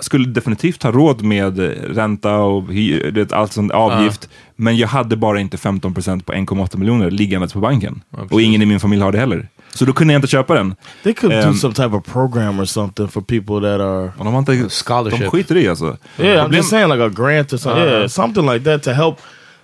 skulle 0.00 0.28
definitivt 0.28 0.82
ha 0.82 0.90
råd 0.92 1.22
med 1.22 1.58
ränta 1.96 2.36
och 2.36 2.68
hy- 2.72 3.10
det, 3.10 3.32
allt 3.32 3.52
sånt, 3.52 3.72
avgift. 3.72 4.28
Men 4.56 4.76
jag 4.76 4.88
hade 4.88 5.16
bara 5.16 5.40
inte 5.40 5.56
15% 5.56 6.22
på 6.24 6.32
1,8 6.32 6.76
miljoner 6.78 7.10
liggandes 7.10 7.52
på 7.52 7.58
banken. 7.60 8.02
och 8.30 8.42
ingen 8.42 8.62
i 8.62 8.66
min 8.66 8.80
familj 8.80 9.02
har 9.02 9.12
det 9.12 9.18
heller. 9.18 9.48
Så 9.74 9.84
då 9.84 9.92
kunde 9.92 10.12
jag 10.14 10.18
inte 10.18 10.28
köpa 10.28 10.54
den. 10.54 10.74
They 11.04 11.14
could 11.14 11.32
do 11.42 11.48
Um, 11.48 11.54
some 11.54 11.74
type 11.74 11.88
of 11.96 12.04
program 12.12 12.60
or 12.60 12.64
something 12.64 13.08
for 13.08 13.20
people 13.20 13.54
that 13.60 13.80
are. 13.80 14.12
De, 14.18 14.26
har 14.26 14.38
inte, 14.38 14.68
Scholarship. 14.70 15.20
de 15.20 15.30
skiter 15.30 15.56
i 15.56 15.68
alltså. 15.68 15.84
Yeah, 15.84 15.96
I'm 16.18 16.34
Problem- 16.38 16.56
just 16.56 16.70
saying 16.70 16.88
like 16.92 17.02
a 17.04 17.08
grant 17.08 17.52
or 17.52 17.56
something. 17.56 17.84
yeah, 17.84 18.06
something 18.08 18.50
like 18.52 18.64
that 18.64 18.82
to 18.82 18.90
help. 18.90 19.18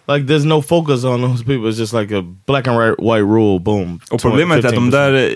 Like 0.08 0.26
there's 0.34 0.44
no 0.46 0.62
focus 0.62 1.04
on 1.04 1.22
those 1.22 1.44
people. 1.44 1.70
It's 1.70 1.78
just 1.78 1.92
like 1.92 2.16
a 2.18 2.22
black 2.46 2.66
and 2.66 2.76
white, 2.98 3.22
rule. 3.22 3.58
Boom. 3.60 4.00
Och 4.10 4.22
problemet 4.22 4.64
är 4.64 4.68
att 4.68 4.74
de 4.74 4.90
15%. 4.90 4.90
där, 4.90 5.30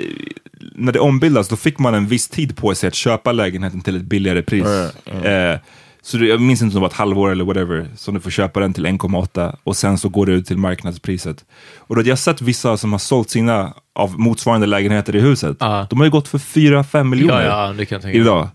när 0.74 0.92
det 0.92 1.00
ombildas, 1.00 1.48
då 1.48 1.56
fick 1.56 1.78
man 1.78 1.94
en 1.94 2.06
viss 2.06 2.28
tid 2.28 2.56
på 2.56 2.74
sig 2.74 2.88
att 2.88 2.94
köpa 2.94 3.32
lägenheten 3.32 3.80
till 3.80 3.96
ett 3.96 4.02
billigare 4.02 4.42
pris. 4.42 4.66
Eh, 5.06 5.58
så 6.02 6.16
det, 6.16 6.26
jag 6.26 6.40
minns 6.40 6.62
inte 6.62 6.70
om 6.70 6.74
det 6.74 6.80
var 6.80 6.88
ett 6.88 6.94
halvår 6.94 7.30
eller 7.30 7.44
whatever, 7.44 7.88
som 7.96 8.14
du 8.14 8.20
får 8.20 8.30
köpa 8.30 8.60
den 8.60 8.72
till 8.72 8.86
1,8 8.86 9.56
och 9.64 9.76
sen 9.76 9.98
så 9.98 10.08
går 10.08 10.26
det 10.26 10.32
ut 10.32 10.46
till 10.46 10.58
marknadspriset. 10.58 11.44
Och 11.76 11.96
då, 11.96 12.02
jag 12.02 12.08
har 12.08 12.16
sett 12.16 12.42
vissa 12.42 12.76
som 12.76 12.92
har 12.92 12.98
sålt 12.98 13.30
sina 13.30 13.74
av 13.94 14.18
motsvarande 14.20 14.66
lägenheter 14.66 15.16
i 15.16 15.20
huset. 15.20 15.56
Ja. 15.60 15.86
De 15.90 15.98
har 15.98 16.06
ju 16.06 16.10
gått 16.10 16.28
för 16.28 16.38
4-5 16.38 17.04
miljoner 17.04 17.44
Ja, 17.44 17.74
ja, 17.78 17.84
jag 18.02 18.14
idag. 18.14 18.48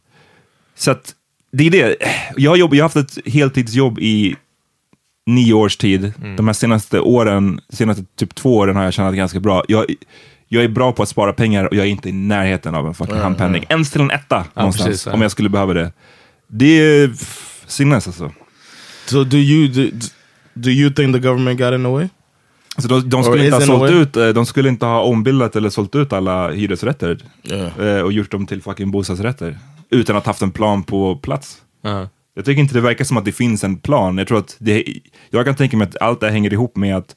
Så 0.76 0.92
att, 0.92 1.13
det 1.52 1.68
är 1.68 1.72
det. 1.72 1.96
Jag 2.38 2.52
har, 2.52 2.58
jobb, 2.58 2.74
jag 2.74 2.84
har 2.84 2.89
haft 2.89 3.18
ett 3.18 3.34
heltidsjobb 3.34 4.00
i 4.00 4.36
nio 5.26 5.54
års 5.54 5.78
tid. 5.78 6.13
Mm. 6.22 6.36
De 6.36 6.48
här 6.48 6.54
senaste 6.54 7.00
åren, 7.00 7.60
senaste 7.70 8.04
typ 8.16 8.36
två 8.36 8.58
åren 8.58 8.76
har 8.76 8.84
jag 8.84 8.94
tjänat 8.94 9.16
ganska 9.16 9.39
bra. 9.39 9.63
Jag, 9.68 9.86
jag 10.54 10.63
är 10.63 10.68
bra 10.68 10.92
på 10.92 11.04
att 11.04 11.10
spara 11.10 11.34
pengar 11.34 11.66
och 11.66 11.76
jag 11.76 11.86
är 11.86 11.89
inte 11.89 12.10
i 12.10 12.12
närheten 12.12 12.76
av 12.76 12.88
en 12.88 12.94
fucking 12.94 13.18
handpenning. 13.18 13.66
Ens 13.70 13.92
till 13.92 14.02
en 14.02 14.12
etta 14.12 14.46
någonstans, 14.54 14.88
precis, 14.88 15.06
ja. 15.06 15.13
om 15.13 15.22
jag 15.22 15.32
skulle 15.32 15.50
behöva 15.50 15.74
det. 15.74 15.92
Det 16.48 16.66
är 16.66 17.12
sinnes 17.68 18.08
alltså. 18.08 18.32
So 19.06 19.24
do 19.24 19.38
you 19.38 19.68
do, 19.68 19.98
do 20.54 20.70
you 20.70 20.94
think 20.94 21.16
the 21.16 21.20
government 21.20 21.60
got 21.60 21.74
in 21.74 21.84
the 21.84 21.89
way? 21.89 22.08
Alltså 22.76 22.88
de, 22.88 23.10
de, 23.10 23.20
Or 23.20 23.24
skulle 23.24 23.46
inte 23.46 23.56
ha 23.56 23.62
sålt 23.62 23.92
ut, 23.92 24.18
eh, 24.18 24.28
de 24.28 24.46
skulle 24.46 24.70
inte 24.70 24.86
ha 24.86 25.02
ombildat 25.02 25.56
eller 25.56 25.70
sålt 25.70 25.96
ut 25.96 26.13
alla 26.13 26.52
hyresrätter 26.52 27.18
Yeah. 27.44 28.02
och 28.02 28.13
gjort 28.13 28.32
dem 28.32 28.48
till 28.48 28.62
fucking 28.62 28.92
bostadsrätter. 28.92 29.60
Utan 29.89 30.16
att 30.16 30.26
haft 30.26 30.42
en 30.42 30.52
plan 30.52 30.84
på 30.84 31.16
plats. 31.16 31.58
Ja. 31.82 32.10
Jag 32.36 32.46
tycker 32.46 32.62
inte 32.62 32.74
det 32.74 32.82
verkar 32.82 33.06
som 33.06 33.18
att 33.18 33.26
det 33.26 33.32
finns 33.32 33.63
en 33.63 33.78
plan. 33.78 34.18
Jag 34.18 34.28
tror 34.28 34.38
att 34.38 34.56
det, 34.60 34.86
jag 35.30 35.46
kan 35.46 35.56
tänka 35.56 35.78
mig 35.78 35.88
att 35.88 36.02
allt 36.02 36.20
det 36.20 36.26
här 36.26 36.34
hänger 36.34 36.54
ihop 36.54 36.78
med 36.78 36.98
att 36.98 37.16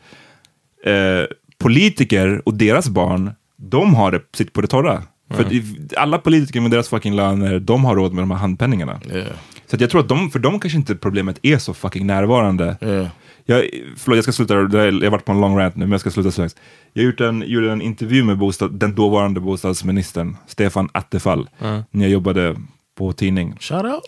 eh, 0.84 1.24
politiker 1.58 2.42
och 2.44 2.54
deras 2.54 2.88
barn, 2.88 3.30
de 3.56 3.94
har 3.94 4.10
det, 4.12 4.20
sitt 4.36 4.52
på 4.52 4.60
det 4.60 4.66
torra. 4.66 5.02
För 5.34 5.44
att 5.44 5.52
i- 5.52 5.88
alla 5.96 6.18
politiker 6.18 6.60
med 6.60 6.70
deras 6.70 6.88
fucking 6.88 7.16
löner, 7.16 7.58
de 7.60 7.84
har 7.84 7.94
råd 7.96 8.12
med 8.12 8.22
de 8.22 8.30
här 8.30 8.38
handpenningarna. 8.38 9.00
Yeah. 9.12 9.26
Så 9.66 9.76
jag 9.80 9.90
tror 9.90 10.00
att 10.00 10.08
de, 10.08 10.30
för 10.30 10.38
dem 10.38 10.60
kanske 10.60 10.78
inte 10.78 10.94
problemet 10.96 11.38
är 11.42 11.58
så 11.58 11.74
fucking 11.74 12.06
närvarande. 12.06 12.76
Yeah. 12.80 13.06
Jag, 13.44 13.64
förlåt, 13.96 14.16
jag 14.16 14.22
ska 14.24 14.32
sluta, 14.32 14.54
jag 14.54 14.60
har 15.02 15.10
varit 15.10 15.24
på 15.24 15.32
en 15.32 15.40
long 15.40 15.58
rant 15.58 15.76
nu, 15.76 15.84
men 15.84 15.92
jag 15.92 16.00
ska 16.00 16.10
sluta 16.10 16.30
strax. 16.30 16.56
Jag 16.92 17.04
gjort 17.04 17.20
en, 17.20 17.44
gjorde 17.46 17.72
en 17.72 17.82
intervju 17.82 18.24
med 18.24 18.38
bostad, 18.38 18.72
den 18.78 18.94
dåvarande 18.94 19.40
bostadsministern, 19.40 20.36
Stefan 20.46 20.88
Attefall, 20.92 21.48
när 21.90 22.02
jag 22.04 22.10
jobbade 22.10 22.56
på 22.98 23.12
tidning. 23.12 23.56
Shout 23.60 23.84
out. 23.84 24.02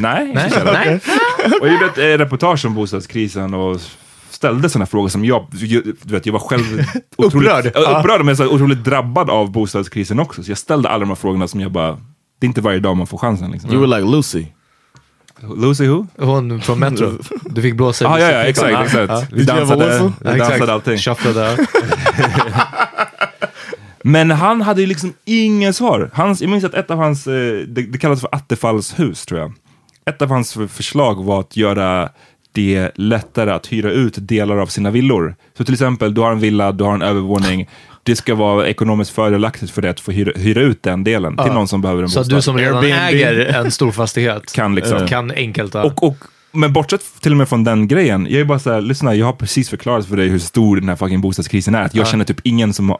Nej, 0.00 0.32
Nej, 0.34 0.44
inte 0.44 0.56
jävla. 0.58 0.72
nej. 0.72 1.00
Och 1.60 1.66
jag 1.66 1.72
gjorde 1.72 1.86
ett 1.86 1.98
eh, 1.98 2.02
reportage 2.24 2.64
om 2.66 2.74
bostadskrisen 2.74 3.54
och 3.54 3.80
ställde 4.34 4.68
sådana 4.70 4.86
frågor 4.86 5.08
som 5.08 5.24
jag, 5.24 5.46
du 5.50 5.94
vet, 6.02 6.26
jag 6.26 6.32
var 6.32 6.40
själv 6.40 6.62
otroligt, 7.16 7.48
Upprörd. 7.52 7.72
Ja, 7.74 7.98
upprörd 7.98 8.24
men 8.24 8.36
så 8.36 8.46
otroligt 8.48 8.84
drabbad 8.84 9.30
av 9.30 9.50
bostadskrisen 9.52 10.20
också. 10.20 10.42
Så 10.42 10.50
jag 10.50 10.58
ställde 10.58 10.88
alla 10.88 10.98
de 10.98 11.08
här 11.08 11.14
frågorna 11.16 11.48
som 11.48 11.60
jag 11.60 11.72
bara, 11.72 11.90
det 12.40 12.46
är 12.46 12.48
inte 12.48 12.60
varje 12.60 12.78
dag 12.78 12.96
man 12.96 13.06
får 13.06 13.18
chansen. 13.18 13.50
Liksom. 13.50 13.70
You 13.70 13.80
were 13.86 14.00
like 14.00 14.16
Lucy. 14.16 14.46
Lucy 15.56 15.86
who? 15.86 16.06
Hon 16.18 16.60
från 16.62 16.78
Metro. 16.78 17.18
Du 17.44 17.62
fick 17.62 17.74
blåsa 17.74 18.04
i 18.04 18.08
Ah, 18.08 18.18
ja, 18.18 18.30
ja, 18.32 18.38
exakt, 18.42 18.80
exakt. 18.84 19.12
ja. 19.12 19.22
Vi 19.32 19.44
dansade, 19.44 20.12
vi 20.20 20.38
dansade 20.38 20.72
allting. 20.72 20.98
Shufflade. 20.98 21.56
Men 24.02 24.30
han 24.30 24.60
hade 24.62 24.80
ju 24.80 24.86
liksom 24.86 25.12
ingen 25.24 25.74
svar. 25.74 26.10
Hans, 26.14 26.40
jag 26.40 26.50
minns 26.50 26.64
att 26.64 26.74
ett 26.74 26.90
av 26.90 26.98
hans, 26.98 27.26
eh, 27.26 27.32
det, 27.68 27.82
det 27.82 27.98
kallas 27.98 28.20
för 28.20 28.28
Attefalls 28.34 28.98
hus 28.98 29.26
tror 29.26 29.40
jag. 29.40 29.52
Ett 30.06 30.22
av 30.22 30.28
hans 30.28 30.52
för- 30.54 30.66
förslag 30.66 31.24
var 31.24 31.40
att 31.40 31.56
göra 31.56 32.08
det 32.54 32.90
lättare 32.94 33.50
att 33.50 33.66
hyra 33.66 33.90
ut 33.90 34.14
delar 34.18 34.56
av 34.56 34.66
sina 34.66 34.90
villor. 34.90 35.34
Så 35.58 35.64
till 35.64 35.74
exempel, 35.74 36.14
du 36.14 36.20
har 36.20 36.32
en 36.32 36.40
villa, 36.40 36.72
du 36.72 36.84
har 36.84 36.94
en 36.94 37.02
övervåning. 37.02 37.68
Det 38.02 38.16
ska 38.16 38.34
vara 38.34 38.66
ekonomiskt 38.66 39.10
fördelaktigt 39.10 39.70
för 39.72 39.82
dig 39.82 39.90
att 39.90 40.00
få 40.00 40.10
hyra, 40.12 40.32
hyra 40.36 40.60
ut 40.60 40.82
den 40.82 41.04
delen 41.04 41.36
till 41.36 41.52
någon 41.52 41.68
som 41.68 41.80
behöver 41.82 42.02
en 42.02 42.08
Så 42.08 42.20
bostad. 42.20 42.38
du 42.38 42.42
som 42.42 42.56
redan 42.58 42.76
Airbnb. 42.84 42.94
äger 43.14 43.46
en 43.46 43.70
stor 43.70 43.92
fastighet 43.92 44.52
Kan 44.52 44.74
liksom. 44.74 45.06
kan 45.08 45.30
enkelt... 45.30 45.74
ja. 45.74 45.82
Och, 45.84 46.02
och, 46.02 46.16
men 46.52 46.72
bortsett 46.72 47.00
till 47.20 47.32
och 47.32 47.38
med 47.38 47.48
från 47.48 47.64
den 47.64 47.88
grejen, 47.88 48.26
jag 48.30 48.40
är 48.40 48.44
bara 48.44 48.58
såhär, 48.58 48.80
lyssna, 48.80 49.14
jag 49.14 49.26
har 49.26 49.32
precis 49.32 49.68
förklarat 49.70 50.06
för 50.06 50.16
dig 50.16 50.28
hur 50.28 50.38
stor 50.38 50.76
den 50.76 50.88
här 50.88 50.96
fucking 50.96 51.20
bostadskrisen 51.20 51.74
är. 51.74 51.90
Jag 51.92 52.08
känner 52.08 52.24
typ 52.24 52.40
ingen 52.42 52.72
som, 52.72 52.96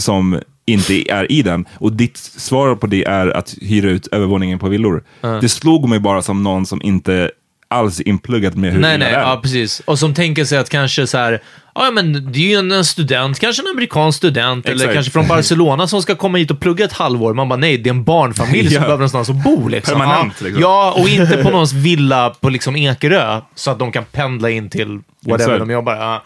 som 0.00 0.38
inte 0.66 1.12
är 1.12 1.32
i 1.32 1.42
den. 1.42 1.64
Och 1.74 1.92
ditt 1.92 2.16
svar 2.16 2.74
på 2.74 2.86
det 2.86 3.04
är 3.04 3.28
att 3.28 3.54
hyra 3.60 3.90
ut 3.90 4.06
övervåningen 4.06 4.58
på 4.58 4.68
villor. 4.68 5.04
Det 5.40 5.48
slog 5.48 5.88
mig 5.88 5.98
bara 5.98 6.22
som 6.22 6.42
någon 6.42 6.66
som 6.66 6.82
inte 6.82 7.30
alls 7.72 8.00
är 8.00 8.08
inpluggad 8.08 8.56
med 8.56 8.72
hur 8.72 8.80
Nej, 8.80 8.98
nej, 8.98 9.12
är. 9.12 9.20
ja 9.20 9.40
precis. 9.42 9.80
Och 9.84 9.98
som 9.98 10.14
tänker 10.14 10.44
sig 10.44 10.58
att 10.58 10.68
kanske 10.70 11.06
så 11.06 11.18
här, 11.18 11.42
ja 11.74 11.90
men 11.90 12.32
det 12.32 12.38
är 12.38 12.42
ju 12.48 12.54
en- 12.54 12.72
en 12.72 12.84
student, 12.84 13.38
kanske 13.40 13.62
en 13.62 13.68
amerikansk 13.68 14.18
student, 14.18 14.66
eller 14.66 14.76
Exakt. 14.76 14.94
kanske 14.94 15.12
från 15.12 15.28
Barcelona 15.28 15.86
som 15.86 16.02
ska 16.02 16.14
komma 16.14 16.38
hit 16.38 16.50
och 16.50 16.60
plugga 16.60 16.84
ett 16.84 16.92
halvår. 16.92 17.34
Man 17.34 17.48
bara, 17.48 17.56
nej, 17.56 17.78
det 17.78 17.88
är 17.90 17.94
en 17.94 18.04
barnfamilj 18.04 18.66
som 18.68 18.74
Ja. 18.74 18.80
behöver 18.80 18.96
någonstans 18.96 19.30
att 19.30 19.44
bo. 19.44 19.68
Liksom. 19.68 19.98
Permanent, 19.98 20.34
ja, 20.40 20.44
liksom. 20.44 20.62
Ja, 20.62 20.94
och 20.98 21.08
inte 21.08 21.36
på 21.42 21.50
någons 21.50 21.72
villa 21.72 22.30
på 22.30 22.48
liksom 22.48 22.76
Ekerö, 22.76 23.40
så 23.54 23.70
att 23.70 23.78
de 23.78 23.92
kan 23.92 24.04
pendla 24.04 24.50
in 24.50 24.70
till 24.70 25.00
whatever 25.26 25.34
Exakt. 25.54 25.58
de 25.58 25.70
jobbar. 25.70 25.94
Ja. 25.96 26.22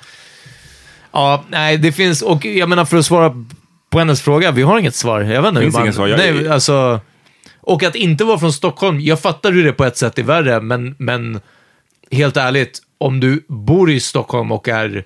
ja, 1.13 1.45
nej, 1.49 1.79
det 1.79 1.93
finns, 1.93 2.23
och 2.23 2.45
jag 2.45 2.69
menar 2.69 2.85
för 2.85 2.97
att 2.97 3.07
svara 3.07 3.45
på 3.91 3.99
hennes 3.99 4.23
fråga, 4.23 4.51
vi 4.51 4.63
har 4.63 4.79
inget 4.79 4.95
svar. 4.95 5.21
Jag 5.21 5.43
vet 5.43 5.49
inte 5.49 5.61
Finns 5.61 5.75
man... 5.75 5.83
inget 5.83 5.95
svar. 5.95 6.07
Jag- 6.07 6.19
Nej, 6.19 6.49
alltså... 6.49 7.01
Och 7.67 7.83
att 7.83 7.95
inte 7.95 8.25
vara 8.25 8.39
från 8.39 8.53
Stockholm, 8.53 9.01
jag 9.01 9.21
fattar 9.21 9.53
hur 9.53 9.65
det 9.65 9.73
på 9.73 9.85
ett 9.85 9.97
sätt 9.97 10.19
är 10.19 10.23
värre, 10.23 10.61
men, 10.61 10.95
men 10.99 11.41
helt 12.11 12.37
ärligt, 12.37 12.81
om 12.99 13.21
du 13.21 13.45
bor 13.49 13.91
i 13.91 14.01
Stockholm 14.01 14.53
och 14.53 14.69
är 14.69 15.05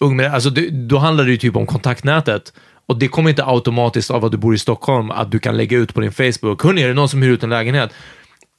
ung, 0.00 0.20
alltså 0.20 0.50
det, 0.50 0.70
då 0.70 0.98
handlar 0.98 1.24
det 1.24 1.30
ju 1.30 1.36
typ 1.36 1.56
om 1.56 1.66
kontaktnätet. 1.66 2.52
Och 2.86 2.98
det 2.98 3.08
kommer 3.08 3.30
inte 3.30 3.44
automatiskt 3.44 4.10
av 4.10 4.24
att 4.24 4.32
du 4.32 4.38
bor 4.38 4.54
i 4.54 4.58
Stockholm, 4.58 5.10
att 5.10 5.30
du 5.30 5.38
kan 5.38 5.56
lägga 5.56 5.78
ut 5.78 5.94
på 5.94 6.00
din 6.00 6.12
Facebook. 6.12 6.64
Hörni, 6.64 6.82
är 6.82 6.88
det 6.88 6.94
någon 6.94 7.08
som 7.08 7.22
hyr 7.22 7.30
ut 7.30 7.42
en 7.42 7.50
lägenhet? 7.50 7.90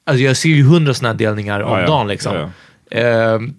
Alltså 0.05 0.23
jag 0.23 0.37
ser 0.37 0.49
ju 0.49 0.63
hundra 0.63 0.93
sådana 0.93 1.13
här 1.13 1.17
delningar 1.17 1.59
om 1.59 1.71
Ja, 1.71 1.81
ja. 1.81 1.87
dagen 1.87 2.07
liksom. 2.07 2.35
Ja, 2.35 2.49
Ehm, 2.91 3.53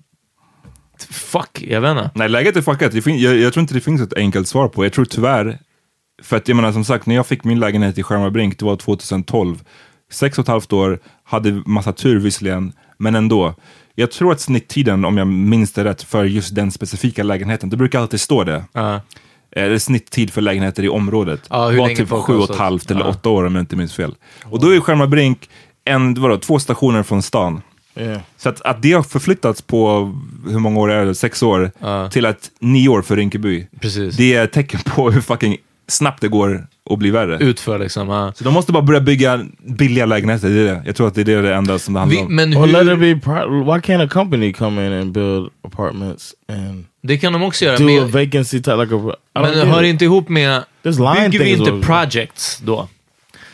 fuck, 1.10 1.62
jag 1.68 1.80
vet 1.80 1.90
inte. 1.90 2.10
Nej, 2.14 2.28
läget 2.28 2.56
är 2.56 2.62
fuckat. 2.62 2.94
Jag, 2.94 3.36
jag 3.36 3.52
tror 3.52 3.60
inte 3.60 3.74
det 3.74 3.80
finns 3.80 4.00
ett 4.00 4.14
enkelt 4.16 4.48
svar 4.48 4.68
på. 4.68 4.84
Jag 4.84 4.92
tror 4.92 5.04
tyvärr, 5.04 5.58
för 6.22 6.36
att 6.36 6.48
jag 6.48 6.56
menar 6.56 6.72
som 6.72 6.84
sagt, 6.84 7.06
när 7.06 7.14
jag 7.14 7.26
fick 7.26 7.44
min 7.44 7.60
lägenhet 7.60 7.98
i 7.98 8.02
Skärmarbrink, 8.02 8.58
det 8.58 8.64
var 8.64 8.76
2012. 8.76 9.62
Sex 10.10 10.38
och 10.38 10.42
ett 10.42 10.48
halvt 10.48 10.72
år, 10.72 10.98
hade 11.24 11.62
massa 11.66 11.92
tur 11.92 12.18
visserligen, 12.18 12.72
men 12.98 13.14
ändå. 13.14 13.54
Jag 13.94 14.10
tror 14.10 14.32
att 14.32 14.40
snitttiden, 14.40 15.04
om 15.04 15.18
jag 15.18 15.26
minns 15.26 15.72
det 15.72 15.84
rätt, 15.84 16.02
för 16.02 16.24
just 16.24 16.54
den 16.54 16.70
specifika 16.70 17.22
lägenheten, 17.22 17.70
det 17.70 17.76
brukar 17.76 18.00
alltid 18.00 18.20
stå 18.20 18.44
det. 18.44 18.64
Ja. 18.72 19.00
Eh, 19.50 19.78
snitttid 19.78 20.32
för 20.32 20.40
lägenheter 20.40 20.82
i 20.82 20.88
området 20.88 21.40
hur 21.50 21.78
var 21.78 21.88
typ 21.88 22.08
sju 22.10 22.36
och 22.36 22.50
ett 22.50 22.56
halvt 22.56 22.90
eller 22.90 23.00
Ja. 23.00 23.08
åtta 23.08 23.28
år 23.28 23.44
om 23.44 23.54
jag 23.54 23.62
inte 23.62 23.76
minns 23.76 23.94
fel. 23.94 24.14
Och 24.44 24.60
då 24.60 24.74
är 24.74 24.80
Skärmarbrink 24.80 25.48
en, 25.84 26.14
vadå, 26.14 26.36
två 26.36 26.58
stationer 26.58 27.02
från 27.02 27.22
stan. 27.22 27.62
Yeah. 27.96 28.20
Så 28.36 28.48
att, 28.48 28.60
att 28.62 28.82
det 28.82 28.92
har 28.92 29.02
förflyttats 29.02 29.62
på, 29.62 30.12
hur 30.48 30.58
många 30.58 30.80
år 30.80 30.90
är 30.90 31.06
det? 31.06 31.14
Sex 31.14 31.42
år? 31.42 31.70
Ja. 31.78 32.10
Till 32.10 32.26
att 32.26 32.50
nio 32.60 32.88
år 32.88 33.02
för 33.02 33.16
Rinkeby. 33.16 33.66
Precis. 33.80 34.16
Det 34.16 34.34
är 34.34 34.44
ett 34.44 34.52
tecken 34.52 34.80
på 34.84 35.10
hur 35.10 35.20
fucking 35.20 35.56
snabbt 35.88 36.20
det 36.20 36.28
går 36.28 36.66
att 36.90 36.98
bli 36.98 37.10
värre. 37.10 37.38
Utför 37.40 37.78
liksom. 37.78 38.08
Ja. 38.08 38.32
Så 38.36 38.44
de 38.44 38.54
måste 38.54 38.72
bara 38.72 38.82
börja 38.82 39.00
bygga 39.00 39.46
billiga 39.58 40.06
lägenheter, 40.06 40.48
det 40.48 40.60
är 40.60 40.64
det. 40.64 40.82
Jag 40.86 40.96
tror 40.96 41.08
att 41.08 41.14
det 41.14 41.20
är 41.20 41.24
det, 41.24 41.42
det 41.42 41.54
enda 41.54 41.78
som 41.78 41.94
det 41.94 42.00
handlar 42.00 42.16
Vi, 42.20 42.26
om. 42.26 42.34
men 42.36 42.56
Or 42.56 42.66
let 42.66 42.86
hur, 42.86 42.92
it 43.04 43.24
be. 43.24 43.30
Why 43.64 43.80
can't 43.80 44.04
a 44.04 44.08
company 44.12 44.52
come 44.52 44.86
in 44.86 44.92
and 44.92 45.12
build 45.12 45.50
apartments 45.62 46.34
and 46.48 46.84
det 47.02 47.18
kan 47.18 47.32
de 47.32 47.42
också 47.42 47.64
göra. 47.64 47.76
do 47.76 47.84
a 47.84 48.00
Men, 48.00 48.10
vacancy 48.10 48.58
type 48.62 48.76
like 48.76 48.94
a? 48.94 49.16
Men 49.34 49.52
get 49.54 49.66
hör 49.66 49.82
inte 49.82 50.04
ihop 50.04 50.28
med... 50.28 50.62
Bygger 50.82 51.38
vi 51.38 51.50
inte 51.50 51.86
projects 51.86 52.58
då? 52.64 52.88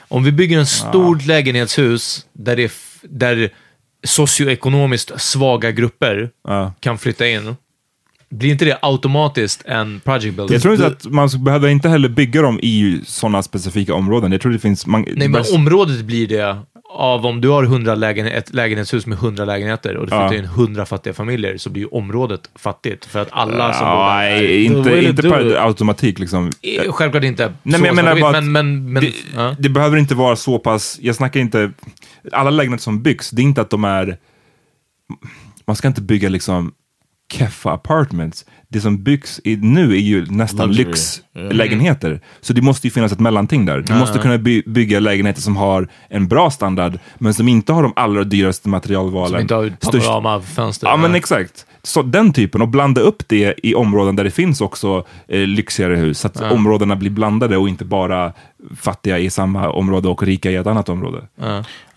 Om 0.08 0.24
vi 0.24 0.32
bygger 0.32 0.58
en 0.58 0.66
stort 0.66 1.26
lägenhetshus 1.26 2.26
där, 2.32 2.56
det 2.56 2.72
där 3.02 3.50
socioekonomiskt 4.06 5.20
svaga 5.20 5.70
grupper 5.70 6.30
Ja. 6.48 6.72
kan 6.80 6.98
flytta 6.98 7.28
in, 7.28 7.56
blir 8.30 8.50
inte 8.52 8.64
det 8.64 8.78
automatiskt 8.82 9.62
en 9.66 10.00
project 10.00 10.36
builder? 10.36 10.54
Jag 10.54 10.62
tror 10.62 10.74
inte 10.74 10.86
att 10.86 11.04
man 11.04 11.28
behöver 11.38 11.68
inte 11.68 11.88
heller 11.88 12.08
bygga 12.08 12.42
dem 12.42 12.58
i 12.62 13.00
sådana 13.06 13.42
specifika 13.42 13.94
områden. 13.94 14.32
Jag 14.32 14.40
tror 14.40 14.52
det 14.52 14.58
finns... 14.58 14.86
Man, 14.86 15.06
Nej, 15.16 15.28
men 15.28 15.44
området 15.54 16.04
blir 16.04 16.28
det 16.28 16.56
av 16.96 17.26
om 17.26 17.40
du 17.40 17.48
har 17.48 17.62
100 17.64 17.94
lägen, 17.94 18.26
ett 18.26 18.54
lägenhetshus 18.54 19.06
med 19.06 19.18
100 19.18 19.44
lägenheter 19.44 19.96
och 19.96 20.06
det 20.06 20.10
flyttar 20.10 20.32
Ja. 20.32 20.38
in 20.38 20.44
100 20.44 20.86
fattiga 20.86 21.14
familjer 21.14 21.56
så 21.56 21.70
blir 21.70 21.82
ju 21.82 21.88
området 21.88 22.40
fattigt. 22.54 23.04
För 23.04 23.22
att 23.22 23.28
alla 23.30 23.72
som 23.72 23.86
bor 23.86 23.94
Ja, 23.94 24.20
där 24.20 24.30
nej, 24.30 24.64
inte, 24.64 25.04
inte 25.04 25.22
per 25.22 25.66
automatik 25.66 26.18
liksom. 26.18 26.50
självklart 26.88 27.24
inte 27.24 27.52
Nej, 27.62 27.80
men 27.80 27.84
jag 27.84 27.96
menar 27.96 28.20
bara 28.20 28.38
att 28.38 28.44
men, 28.44 28.52
men, 28.52 28.92
men, 28.92 29.02
det, 29.02 29.12
ja. 29.36 29.56
det 29.58 29.68
behöver 29.68 29.96
inte 29.96 30.14
vara 30.14 30.36
så 30.36 30.58
pass, 30.58 30.98
jag 31.02 31.14
snackar 31.14 31.40
inte, 31.40 31.72
alla 32.32 32.50
lägenheter 32.50 32.82
som 32.82 33.02
byggs, 33.02 33.30
det 33.30 33.42
är 33.42 33.44
inte 33.44 33.60
att 33.60 33.70
de 33.70 33.84
är, 33.84 34.18
man 35.66 35.76
ska 35.76 35.88
inte 35.88 36.02
bygga 36.02 36.28
liksom 36.28 36.72
keffa 37.32 37.72
apartments. 37.72 38.44
Det 38.68 38.80
som 38.80 39.02
byggs 39.02 39.40
i, 39.44 39.56
nu 39.56 39.92
är 39.92 39.98
ju 40.00 40.26
nästan 40.26 40.72
Luxury. 40.72 40.84
lyxlägenheter. 41.44 42.20
Så 42.40 42.52
det 42.52 42.62
måste 42.62 42.86
ju 42.86 42.90
finnas 42.90 43.12
ett 43.12 43.20
mellanting 43.20 43.64
där. 43.66 43.80
Du 43.80 43.94
måste 43.94 44.18
kunna 44.18 44.38
by 44.38 44.62
bygga 44.66 45.00
lägenheter 45.00 45.40
som 45.40 45.56
har 45.56 45.88
en 46.08 46.28
bra 46.28 46.50
standard, 46.50 46.98
men 47.18 47.34
som 47.34 47.48
inte 47.48 47.72
har 47.72 47.82
de 47.82 47.92
allra 47.96 48.24
dyraste 48.24 48.68
materialvalen. 48.68 49.30
Som 49.30 49.40
inte 49.40 49.54
har 49.54 49.64
Störst- 49.80 50.06
panoramafönster. 50.06 50.86
Ja, 50.86 50.96
men 50.96 51.14
exakt. 51.14 51.66
Så 51.86 52.02
den 52.02 52.32
typen, 52.32 52.62
och 52.62 52.68
blanda 52.68 53.00
upp 53.00 53.28
det 53.28 53.54
i 53.62 53.74
områden 53.74 54.16
där 54.16 54.24
det 54.24 54.30
finns 54.30 54.60
också 54.60 55.04
eh, 55.28 55.40
lyxigare 55.40 55.96
hus, 55.96 56.18
så 56.18 56.26
att 56.26 56.52
områdena 56.52 56.96
blir 56.96 57.10
blandade 57.10 57.56
och 57.56 57.68
inte 57.68 57.84
bara 57.84 58.32
fattiga 58.80 59.18
i 59.18 59.30
samma 59.30 59.70
område 59.70 60.08
och 60.08 60.22
rika 60.22 60.50
i 60.50 60.54
ett 60.54 60.66
annat 60.66 60.88
område. 60.88 61.18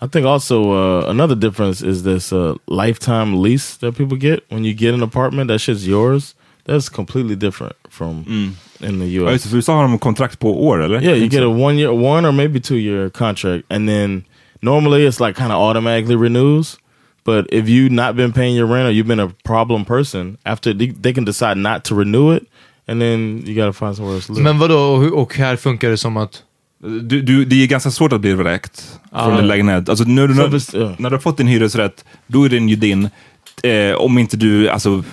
I 0.02 0.08
think 0.08 0.26
also 0.26 0.74
uh, 0.74 1.10
another 1.10 1.34
difference 1.36 1.88
is 1.88 2.02
this 2.02 2.32
uh, 2.32 2.54
lifetime 2.66 3.48
lease 3.48 3.80
that 3.80 3.96
people 3.96 4.18
get 4.18 4.40
when 4.48 4.64
you 4.64 4.74
get 4.74 4.94
an 4.94 5.02
apartment. 5.02 5.50
That 5.50 5.60
shit's 5.60 5.86
yours. 5.86 6.34
That's 6.66 6.88
completely 6.94 7.36
different 7.36 7.76
from 7.90 8.24
in 8.80 9.00
the 9.00 9.06
Ja, 9.06 9.22
U.S. 9.22 9.32
just 9.32 9.44
det, 9.44 9.50
för 9.50 9.56
USA 9.56 9.72
har 9.72 9.82
de 9.82 9.98
kontrakt 9.98 10.38
på 10.38 10.66
år, 10.66 10.84
eller? 10.84 11.02
Yeah, 11.02 11.18
you 11.18 11.28
get 11.28 11.42
a 11.42 11.46
one 11.46 11.78
year, 11.78 11.90
one 11.90 12.28
or 12.28 12.32
maybe 12.32 12.60
two 12.60 12.76
year 12.76 13.10
contract, 13.10 13.64
and 13.68 13.88
then 13.88 14.24
normally 14.60 15.08
it's 15.08 15.26
like 15.26 15.38
kind 15.38 15.52
of 15.52 15.58
automatically 15.58 16.16
renews. 16.16 16.78
But 17.28 17.46
if 17.52 17.68
you 17.68 17.90
not 17.90 18.16
been 18.16 18.32
paying 18.32 18.56
your 18.56 18.66
rent 18.74 18.88
or 18.88 18.92
you've 18.92 19.08
been 19.08 19.20
a 19.20 19.30
problem 19.44 19.84
person, 19.84 20.38
after 20.44 20.74
they, 20.78 20.92
they 21.02 21.12
can 21.14 21.24
decide 21.24 21.56
not 21.56 21.84
to 21.84 21.94
renew 21.94 22.36
it, 22.36 22.42
and 22.86 23.00
then 23.00 23.42
you 23.46 23.54
gotta 23.54 23.72
find 23.72 23.96
somewhere 23.96 24.16
else 24.16 24.26
to 24.26 24.32
live. 24.32 24.44
Men 24.44 24.58
vadå, 24.58 24.78
och, 24.78 25.22
och 25.22 25.34
här 25.36 25.56
funkar 25.56 25.90
det 25.90 25.96
som 25.96 26.16
att... 26.16 26.42
Du, 27.02 27.22
du, 27.22 27.44
det 27.44 27.62
är 27.62 27.66
ganska 27.66 27.90
svårt 27.90 28.12
att 28.12 28.20
bli 28.20 28.34
vräkt 28.34 29.00
från 29.12 29.38
en 29.38 29.46
lägenhet. 29.46 29.88
Alltså, 29.88 30.04
när, 30.04 30.48
visst, 30.48 30.74
ja. 30.74 30.94
när 30.98 31.10
du 31.10 31.16
har 31.16 31.20
fått 31.20 31.36
din 31.36 31.46
hyresrätt, 31.46 32.04
då 32.26 32.44
är 32.44 32.48
den 32.48 32.68
ju 32.68 32.76
din. 32.76 33.10
Eh, 33.62 33.94
om 33.96 34.18
inte 34.18 34.36
du, 34.36 34.68
alltså, 34.68 35.04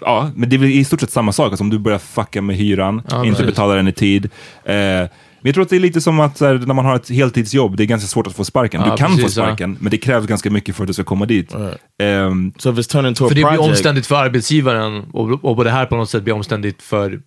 ja, 0.00 0.30
men 0.34 0.48
det 0.48 0.56
är 0.56 0.64
i 0.64 0.84
stort 0.84 1.00
sett 1.00 1.10
samma 1.10 1.32
sak. 1.32 1.50
Alltså, 1.50 1.64
om 1.64 1.70
du 1.70 1.78
börjar 1.78 1.98
fucka 1.98 2.42
med 2.42 2.56
hyran, 2.56 3.02
Ja, 3.10 3.24
inte 3.24 3.36
precis. 3.36 3.46
betalar 3.46 3.76
den 3.76 3.88
i 3.88 3.92
tid. 3.92 4.30
Eh, 4.64 5.06
men 5.42 5.48
jag 5.48 5.54
tror 5.54 5.62
att 5.62 5.70
det 5.70 5.76
är 5.76 5.80
lite 5.80 6.00
som 6.00 6.20
att 6.20 6.40
här, 6.40 6.54
när 6.54 6.74
man 6.74 6.84
har 6.84 6.96
ett 6.96 7.08
heltidsjobb, 7.10 7.76
det 7.76 7.82
är 7.82 7.86
ganska 7.86 8.06
svårt 8.06 8.26
att 8.26 8.36
få 8.36 8.44
sparken. 8.44 8.80
Ja, 8.80 8.90
du 8.90 8.96
kan 8.96 9.08
precis, 9.08 9.24
få 9.24 9.30
sparken, 9.30 9.76
men 9.80 9.90
det 9.90 9.98
krävs 9.98 10.26
ganska 10.26 10.50
mycket 10.50 10.76
för 10.76 10.82
att 10.82 10.86
du 10.86 10.92
ska 10.92 11.04
komma 11.04 11.26
dit. 11.26 11.54
Ehm, 11.98 12.52
so 12.58 12.72
it's 12.72 12.92
turned 12.92 13.08
into 13.08 13.24
a 13.24 13.28
För 13.28 13.34
det 13.34 13.40
blir 13.40 13.44
project, 13.44 13.70
omständigt 13.70 14.06
för 14.06 14.16
arbetsgivaren 14.16 15.04
och, 15.12 15.44
och 15.44 15.56
på 15.56 15.64
det 15.64 15.70
här 15.70 15.86
på 15.86 15.96
något 15.96 16.10
sätt 16.10 16.22
blir 16.22 16.34
omständigt 16.34 16.82
för 16.82 17.20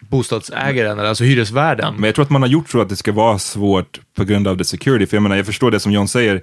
bostadsägaren, 0.00 0.98
eller 0.98 1.08
alltså 1.08 1.24
hyresvärden. 1.24 1.94
Men 1.94 2.04
jag 2.04 2.14
tror 2.14 2.24
att 2.24 2.30
man 2.30 2.42
har 2.42 2.48
gjort 2.48 2.70
så 2.70 2.80
att 2.80 2.88
det 2.88 2.96
ska 2.96 3.12
vara 3.12 3.38
svårt 3.38 4.00
på 4.16 4.24
grund 4.24 4.48
av 4.48 4.58
the 4.58 4.64
security. 4.64 5.06
För 5.06 5.16
jag 5.16 5.22
menar, 5.22 5.36
jag 5.36 5.46
förstår 5.46 5.70
det 5.70 5.80
som 5.80 5.92
John 5.92 6.08
säger. 6.08 6.42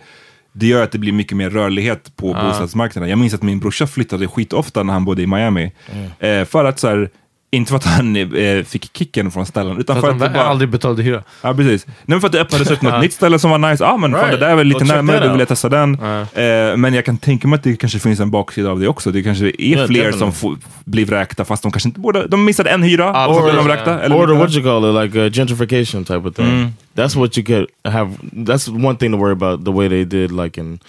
Det 0.54 0.68
gör 0.68 0.84
att 0.84 0.92
det 0.92 0.98
blir 0.98 1.12
mycket 1.12 1.38
mer 1.38 1.50
rörlighet 1.50 2.16
på 2.16 2.34
bostadsmarknaden. 2.34 3.10
Jag 3.10 3.20
minns 3.20 3.34
att 3.34 3.42
min 3.42 3.60
brorsa 3.60 3.88
flyttade 3.88 4.28
skitofta 4.28 4.84
när 4.84 4.94
han 4.94 5.06
bodde 5.06 5.22
i 5.22 5.28
Miami. 5.28 5.72
Eh, 6.20 6.46
för 6.46 6.66
att 6.66 6.80
så 6.80 6.88
här, 6.88 7.10
inte 7.52 7.70
för 7.70 7.76
att 7.78 7.84
han 7.86 8.16
eh, 8.16 8.64
fick 8.64 8.98
kicken 8.98 9.32
från 9.32 9.46
ställen, 9.46 9.78
utan 9.78 9.96
för 9.96 10.02
för 10.02 10.10
att 10.10 10.20
det 10.20 10.30
bara... 10.30 10.44
aldrig 10.44 10.70
betalade 10.70 11.04
hyra. 11.04 11.24
Ja, 11.42 11.54
precis. 11.54 11.86
Nej, 11.88 11.96
men 12.06 12.20
för 12.22 12.28
att 12.28 12.32
det 12.32 12.42
öppnades 12.42 12.72
upp 12.72 12.82
något 12.82 13.02
nytt 13.02 13.14
ställe 13.14 13.40
som 13.40 13.52
var 13.52 13.58
nice. 13.72 13.84
Ja, 13.84 13.92
ah, 13.92 13.98
men 13.98 14.12
fan, 14.12 14.20
Right. 14.22 14.40
det 14.40 14.46
där 14.46 14.52
är 14.52 14.56
väl 14.56 14.68
lite 14.68 14.84
närmare, 14.84 15.20
då 15.26 15.32
vill 15.32 15.40
jag 15.40 15.48
testa 15.48 15.70
den. 15.70 15.94
Eh, 16.00 16.78
men 16.78 16.94
jag 16.94 17.06
kan 17.06 17.18
tänka 17.18 17.48
mig 17.48 17.58
att 17.58 17.64
det 17.64 17.76
kanske 17.76 18.00
finns 18.00 18.20
en 18.20 18.32
baksida 18.32 18.70
av 18.72 18.80
det 18.80 18.88
också. 18.88 19.12
Det 19.12 19.24
kanske 19.24 19.46
är 19.46 19.62
Yeah, 19.62 19.88
fler 19.88 20.06
definitely. 20.06 20.32
som 20.32 20.60
blir 20.86 21.06
vräkta 21.06 21.46
fast 21.46 21.64
de 21.64 21.72
kanske 21.72 21.90
inte 21.90 22.00
borde... 22.00 22.28
De 22.28 22.46
missade 22.46 22.70
en 22.70 22.84
hyra, 22.84 23.04
Ja, 23.04 23.28
och 23.28 23.36
så 23.36 23.44
blir 23.44 23.54
de 23.54 23.66
vräkta. 23.66 24.02
Eller 24.02 24.16
or 24.16 24.28
what 24.36 24.52
you 24.54 24.64
call 24.64 25.06
it, 25.06 25.14
like 25.14 25.26
a 25.26 25.30
gentrification 25.30 26.06
type 26.06 26.28
of 26.30 26.36
thing. 26.36 26.74
That's 26.96 27.16
what 27.20 27.38
you 27.38 27.46
could 27.46 27.68
have. 27.94 28.12
That's 28.32 28.86
one 28.86 28.98
thing 28.98 29.12
to 29.12 29.18
worry 29.18 29.32
about. 29.32 29.66
The 29.66 29.72
way 29.72 29.90
they 29.90 30.06
did, 30.06 30.32
like 30.32 30.62
in 30.62 30.80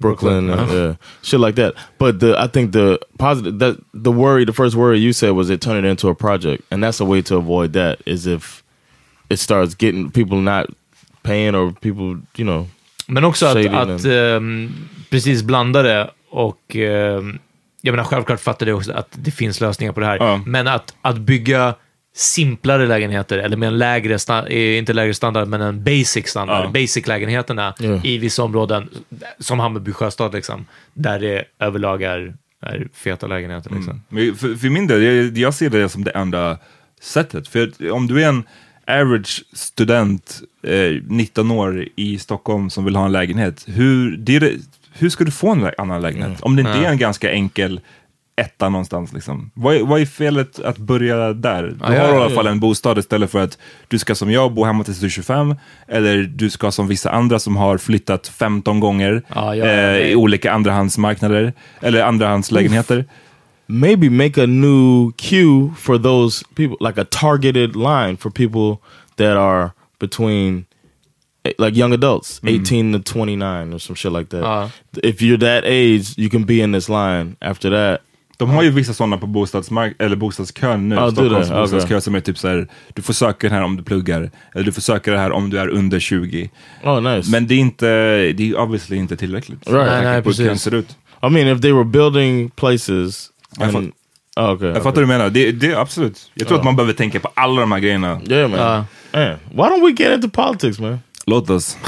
Brooklyn, 0.00 0.50
and, 0.50 0.70
uh, 0.70 0.94
shit 1.22 1.40
like 1.40 1.54
that. 1.56 1.74
But 1.98 2.20
the 2.20 2.36
I 2.38 2.48
think 2.48 2.72
the 2.72 2.98
positive 3.18 3.58
that 3.58 3.76
the 3.94 4.12
worry, 4.12 4.44
the 4.44 4.52
first 4.52 4.76
worry 4.76 4.98
you 4.98 5.12
said 5.12 5.30
was 5.30 5.50
it 5.50 5.60
turned 5.60 5.86
it 5.86 5.90
into 5.90 6.08
a 6.08 6.14
project, 6.14 6.62
and 6.70 6.82
that's 6.82 7.00
a 7.00 7.04
way 7.04 7.22
to 7.22 7.36
avoid 7.36 7.72
that 7.72 7.98
is 8.06 8.26
if 8.26 8.62
it 9.28 9.38
starts 9.38 9.74
getting 9.74 10.10
people 10.10 10.38
not 10.40 10.66
paying 11.22 11.54
or 11.54 11.72
people, 11.72 12.20
you 12.36 12.44
know. 12.44 12.66
Men 13.08 13.24
också 13.24 13.46
att, 13.46 13.66
att 13.66 14.04
ehm, 14.04 14.88
precis 15.10 15.42
blanda 15.42 15.82
det 15.82 16.10
och 16.30 16.76
ehm, 16.76 17.38
jag 17.80 17.92
menar 17.92 18.04
självklart 18.04 18.40
fattar 18.40 18.66
det 18.66 18.72
också 18.72 18.92
att 18.92 19.08
det 19.10 19.30
finns 19.30 19.60
lösningar 19.60 19.92
på 19.92 20.00
det 20.00 20.06
här. 20.06 20.16
Ja. 20.16 20.40
Men 20.46 20.68
att, 20.68 20.94
att 21.02 21.18
bygga 21.18 21.74
simplare 22.18 22.86
lägenheter, 22.86 23.38
eller 23.38 23.56
med 23.56 23.66
en 23.66 23.78
lägre, 23.78 24.18
eh, 24.48 24.78
inte 24.78 24.92
lägre 24.92 25.14
standard, 25.14 25.48
men 25.48 25.60
en 25.60 25.84
basic 25.84 26.26
standard, 26.28 26.64
Ja. 26.64 26.70
basic-lägenheterna 26.70 27.74
Ja. 27.78 28.00
i 28.04 28.18
vissa 28.18 28.42
områden, 28.42 28.88
som 29.38 29.58
Hammarby 29.60 29.92
sjöstad, 29.92 30.32
liksom, 30.34 30.66
där 30.94 31.20
det 31.20 31.44
överlag 31.58 32.02
är, 32.02 32.34
är 32.62 32.88
feta 32.94 33.26
lägenheter. 33.26 33.70
Liksom. 33.74 34.02
Men 34.08 34.34
för, 34.36 34.54
för 34.54 34.68
min 34.68 34.86
del, 34.86 35.02
jag, 35.02 35.38
jag 35.38 35.54
ser 35.54 35.70
det 35.70 35.88
som 35.88 36.04
det 36.04 36.10
enda 36.10 36.58
sättet. 37.00 37.48
För 37.48 37.90
om 37.90 38.06
du 38.06 38.22
är 38.24 38.28
en 38.28 38.42
average 38.86 39.44
student, 39.52 40.40
eh, 40.62 41.02
19 41.08 41.50
år 41.50 41.88
i 41.96 42.18
Stockholm 42.18 42.70
som 42.70 42.84
vill 42.84 42.96
ha 42.96 43.04
en 43.06 43.12
lägenhet, 43.12 43.64
hur, 43.68 44.16
det 44.16 44.52
hur 44.92 45.08
ska 45.08 45.24
du 45.24 45.30
få 45.30 45.50
en 45.50 45.70
annan 45.78 46.02
lägenhet? 46.02 46.40
Om 46.42 46.56
det 46.56 46.60
inte 46.60 46.72
är 46.72 46.90
en 46.90 46.98
ganska 46.98 47.30
enkel 47.32 47.80
etta 48.36 48.68
någonstans. 48.68 49.12
Liksom. 49.12 49.50
Vad, 49.54 49.76
är, 49.76 49.82
vad 49.82 50.00
är 50.00 50.06
felet 50.06 50.60
att 50.60 50.78
börja 50.78 51.32
där? 51.32 51.62
Du 51.62 51.76
ja, 51.80 51.86
har 51.86 51.94
i 51.94 51.96
ja, 51.98 52.24
alla 52.24 52.34
fall 52.34 52.46
en 52.46 52.60
bostad 52.60 52.98
istället 52.98 53.30
för 53.30 53.42
att 53.42 53.58
du 53.88 53.98
ska 53.98 54.14
som 54.14 54.30
jag 54.30 54.52
bo 54.52 54.64
hemma 54.64 54.84
tills 54.84 55.00
du 55.00 55.06
är 55.06 55.10
25, 55.10 55.54
eller 55.88 56.22
du 56.22 56.50
ska 56.50 56.70
som 56.70 56.88
vissa 56.88 57.10
andra 57.10 57.38
som 57.38 57.56
har 57.56 57.78
flyttat 57.78 58.28
15 58.28 58.80
gånger 58.80 59.22
Ja, 59.34 59.54
ja, 59.54 59.64
eh, 59.66 59.96
i 59.98 60.14
olika 60.16 60.52
andrahandsmarknader, 60.52 61.52
eller 61.80 62.02
andrahandslägenheter. 62.02 63.04
maybe 63.68 64.08
make 64.10 64.42
a 64.42 64.46
new 64.46 65.12
queue 65.16 65.74
for 65.76 65.98
those 65.98 66.44
people, 66.54 66.76
like 66.80 67.00
a 67.00 67.04
targeted 67.04 67.74
line 67.76 68.16
for 68.16 68.30
people 68.30 68.80
that 69.16 69.36
are 69.36 69.72
between 69.98 70.66
eh, 71.44 71.52
like 71.58 71.74
young 71.74 71.92
adults, 71.92 72.40
18 72.44 72.92
to 72.92 72.98
29 73.00 73.72
or 73.72 73.78
some 73.80 73.96
shit 73.96 74.12
like 74.12 74.28
that. 74.28 74.44
Uh. 74.44 74.68
If 75.02 75.20
you're 75.20 75.38
that 75.38 75.64
age, 75.64 76.16
you 76.16 76.30
can 76.30 76.44
be 76.44 76.60
in 76.60 76.72
this 76.72 76.88
line. 76.88 77.36
After 77.42 77.70
that, 77.70 78.02
De 78.36 78.50
har 78.50 78.62
ju 78.62 78.70
vissa 78.70 78.94
sådana 78.94 79.18
på 79.18 79.26
bostadsmark 79.26 79.96
eller 79.98 80.16
bostadskön 80.16 80.88
nu, 80.88 80.96
du 80.96 81.10
Stockholms 81.10 81.48
det, 81.48 81.54
bostadskö 81.54 82.00
som 82.00 82.14
är 82.14 82.20
typ 82.20 82.38
så 82.38 82.48
här, 82.48 82.68
du 82.94 83.02
får 83.02 83.12
söka 83.12 83.48
den 83.48 83.56
här 83.56 83.64
om 83.64 83.76
du 83.76 83.82
pluggar, 83.82 84.30
eller 84.54 84.64
du 84.64 84.72
får 84.72 84.80
söka 84.80 85.12
det 85.12 85.18
här 85.18 85.32
om 85.32 85.50
du 85.50 85.58
är 85.58 85.68
under 85.68 86.00
20. 86.00 86.50
oh 86.84 87.00
nice. 87.00 87.30
Men 87.30 87.46
det 87.46 87.54
är 87.54 87.58
inte, 87.58 87.86
det 88.32 88.50
är 88.50 88.58
obviously 88.58 88.96
inte 88.96 89.16
tillräckligt. 89.16 89.70
Right. 89.70 89.86
Nej, 89.86 90.04
nej, 90.04 90.22
precis. 90.22 90.62
ser 90.62 90.74
ut. 90.74 90.96
I 91.22 91.30
mean, 91.30 91.48
if 91.48 91.60
they 91.60 91.72
were 91.72 91.84
building 91.84 92.50
places, 92.50 93.30
Jag 93.58 93.74
and, 93.74 93.76
oh, 93.76 93.82
okay, 93.82 93.92
Jag 94.34 94.52
okay. 94.54 94.74
fattar 94.74 94.82
vad 94.82 94.94
du 94.94 95.06
menar, 95.06 95.30
det, 95.30 95.52
det 95.52 95.66
är 95.66 95.76
absolut. 95.76 96.30
Jag 96.34 96.48
tror 96.48 96.58
att 96.58 96.64
man 96.64 96.76
behöver 96.76 96.92
tänka 96.92 97.20
på 97.20 97.30
alla 97.34 97.60
de 97.60 97.72
här 97.72 97.78
grejerna. 97.78 98.20
Yeah, 98.28 98.50
man. 98.50 98.60
Uh. 98.60 98.84
man. 99.12 99.36
Why 99.50 99.62
don't 99.62 99.86
we 99.86 100.02
get 100.02 100.12
into 100.12 100.28
politics, 100.28 100.78
man? 100.78 100.98
Låt 101.26 101.50
oss. 101.50 101.76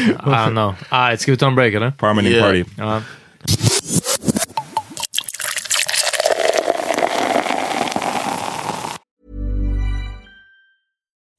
I 0.00 0.12
don't 0.28 0.50
know. 0.50 0.74
Ah, 0.88 1.16
ska 1.16 1.30
vi 1.30 1.36
ta 1.36 1.46
en 1.46 1.54
break 1.54 1.74
eller? 1.74 1.90
Parmening 1.90 2.32
Yeah. 2.32 2.46
party. 2.46 2.64
Ja. 2.78 3.00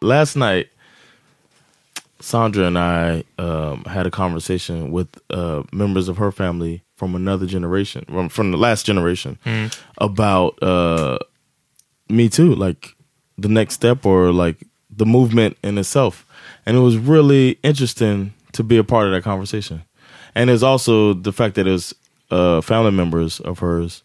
Last 0.00 0.36
night 0.36 0.68
sandra 2.20 2.66
and 2.66 2.78
i 2.78 3.24
um, 3.38 3.84
had 3.84 4.06
a 4.06 4.10
conversation 4.10 4.90
with 4.90 5.08
uh, 5.30 5.62
members 5.72 6.08
of 6.08 6.18
her 6.18 6.30
family 6.30 6.82
from 6.96 7.14
another 7.14 7.46
generation 7.46 8.04
from, 8.06 8.28
from 8.28 8.50
the 8.50 8.58
last 8.58 8.84
generation 8.84 9.38
about 9.98 10.62
uh, 10.62 11.18
me 12.08 12.28
too 12.28 12.54
like 12.54 12.94
the 13.38 13.48
next 13.48 13.74
step 13.74 14.04
or 14.04 14.32
like 14.32 14.66
the 14.94 15.06
movement 15.06 15.56
in 15.62 15.78
itself. 15.78 16.26
And 16.66 16.76
it 16.76 16.80
was 16.80 16.96
really 16.96 17.58
interesting 17.62 18.34
to 18.52 18.62
be 18.62 18.76
a 18.76 18.84
part 18.84 19.06
of 19.06 19.12
that 19.12 19.22
conversation. 19.22 19.82
And 20.34 20.50
there's 20.50 20.62
also 20.62 21.14
the 21.14 21.32
fact 21.32 21.54
that 21.54 21.66
it 21.66 21.70
was 21.70 21.94
uh, 22.30 22.60
family 22.60 22.92
members 22.92 23.40
of 23.40 23.58
hers 23.58 24.02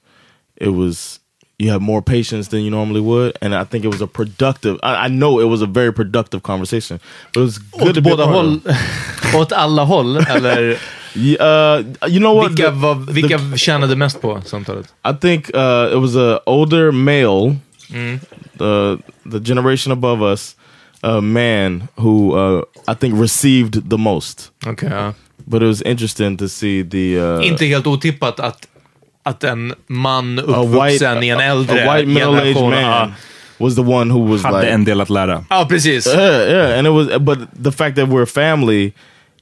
it 0.56 0.70
was 0.70 1.20
you 1.58 1.72
have 1.72 1.82
more 1.82 2.02
patience 2.02 2.50
than 2.50 2.60
you 2.60 2.70
normally 2.70 3.00
would 3.02 3.32
and 3.42 3.56
i 3.56 3.64
think 3.64 3.86
it 3.86 3.92
was 3.92 4.02
a 4.02 4.08
productive 4.08 4.78
i, 4.84 5.06
I 5.06 5.10
know 5.10 5.40
it 5.42 5.48
was 5.50 5.62
a 5.62 5.66
very 5.66 5.92
productive 5.94 6.42
conversation 6.42 7.00
but 7.34 7.42
it 7.42 7.46
was 7.46 7.58
good 7.58 7.88
Åt 7.90 7.96
to 7.96 8.02
båda 8.02 8.26
håll? 8.26 8.60
Åt 9.36 9.52
alla 9.52 9.84
håll? 9.84 10.18
Eller 10.18 10.78
Yeah, 11.18 11.80
uh, 12.04 12.08
you 12.10 12.20
know 12.20 12.34
what 12.36 12.52
vilka, 12.52 12.64
The- 12.72 12.78
var, 12.78 12.96
the- 12.96 13.14
vilka 13.14 13.40
tjänade 13.58 13.96
mest 13.96 14.22
på 14.22 14.42
samtalet? 14.46 14.94
i 15.04 15.14
think 15.22 15.50
uh, 15.56 15.90
it 15.94 16.00
was 16.02 16.16
a 16.16 16.40
older 16.46 16.92
male 16.92 17.56
the 18.58 18.98
the 19.32 19.40
generation 19.40 19.92
above 19.94 20.22
us 20.32 20.56
a 21.04 21.22
man 21.22 21.88
who 21.96 22.34
uh, 22.36 22.62
i 22.88 22.94
think 22.96 23.22
received 23.22 23.90
the 23.90 23.98
most 23.98 24.52
Okej, 24.66 24.90
ja. 24.90 25.14
but 25.48 25.62
it 25.62 25.68
was 25.68 25.82
interesting 25.82 26.38
to 26.38 26.48
see 26.50 26.84
the 26.84 27.18
uh, 27.20 27.48
Inte 27.48 27.66
helt 27.66 27.88
otippat 27.88 28.40
att 28.40 28.68
att 29.26 29.44
en 29.44 29.74
man 29.88 30.40
A 30.40 30.42
uppvuxen 30.42 31.24
i 31.24 31.30
en 31.30 31.40
äldre 31.40 31.90
a 31.90 31.96
white 31.96 32.08
middle-aged 32.08 32.54
generation. 32.54 32.70
man 32.72 32.82
ja. 32.82 33.12
was 33.60 33.76
the 33.76 33.82
one 33.82 34.14
who 34.14 34.20
was 34.32 34.44
Hade 34.44 34.60
like 34.60 34.72
en 34.74 34.86
del 34.86 35.02
att 35.02 35.10
lära. 35.10 35.46
Ja, 35.50 35.66
precis. 35.70 36.08
Yeah, 36.08 36.50
yeah, 36.50 36.78
and 36.80 36.88
it 36.88 36.92
was, 36.92 37.08
but 37.20 37.40
the 37.64 37.72
fact 37.72 37.96
that 37.96 38.08
we're 38.10 38.24
a 38.24 38.26
family, 38.26 38.94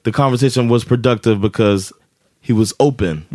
the 0.03 0.11
conversation 0.11 0.69
was 0.69 0.85
productive 0.85 1.41
because 1.41 1.91
he 2.41 2.53
was 2.53 2.73
open, 2.79 3.25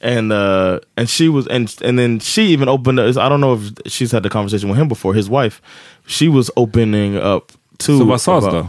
and 0.00 0.32
uh, 0.32 0.78
and 0.96 1.08
she 1.08 1.28
was, 1.28 1.46
and 1.48 1.74
and 1.84 1.98
then 1.98 2.20
she 2.20 2.42
even 2.52 2.68
opened. 2.68 3.00
I 3.00 3.28
don't 3.28 3.40
know 3.40 3.54
if 3.54 3.92
she's 3.92 4.12
had 4.12 4.22
the 4.22 4.28
conversation 4.30 4.68
with 4.70 4.78
him 4.78 4.88
before. 4.88 5.14
His 5.14 5.28
wife, 5.28 5.60
she 6.06 6.28
was 6.28 6.50
opening 6.56 7.16
up 7.16 7.52
to. 7.78 7.98
Så 7.98 8.04
vad 8.04 8.20
sades 8.20 8.44
about- 8.44 8.52
då? 8.52 8.68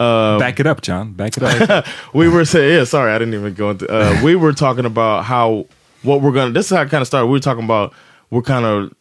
Um, 0.00 0.38
Back 0.38 0.60
it 0.60 0.66
up 0.66 0.80
John, 0.82 1.12
back 1.14 1.36
it 1.36 1.42
up. 1.42 1.84
we 2.14 2.28
were 2.28 2.44
saying, 2.44 2.72
yeah, 2.72 2.84
sorry, 2.84 3.10
I 3.12 3.18
didn't 3.18 3.34
even 3.34 3.54
go 3.54 3.70
into. 3.70 3.86
Uh, 3.88 4.20
we 4.22 4.36
were 4.36 4.52
talking 4.52 4.86
about 4.86 5.24
how 5.24 5.64
what 6.02 6.20
we're 6.22 6.32
gonna. 6.32 6.52
This 6.52 6.70
is 6.70 6.76
how 6.76 6.82
it 6.82 6.90
kind 6.90 7.00
of 7.02 7.06
started. 7.06 7.26
We 7.26 7.32
were 7.32 7.40
talking 7.40 7.64
about 7.64 7.92
we're 8.30 8.42
kind 8.42 8.64
of 8.64 8.94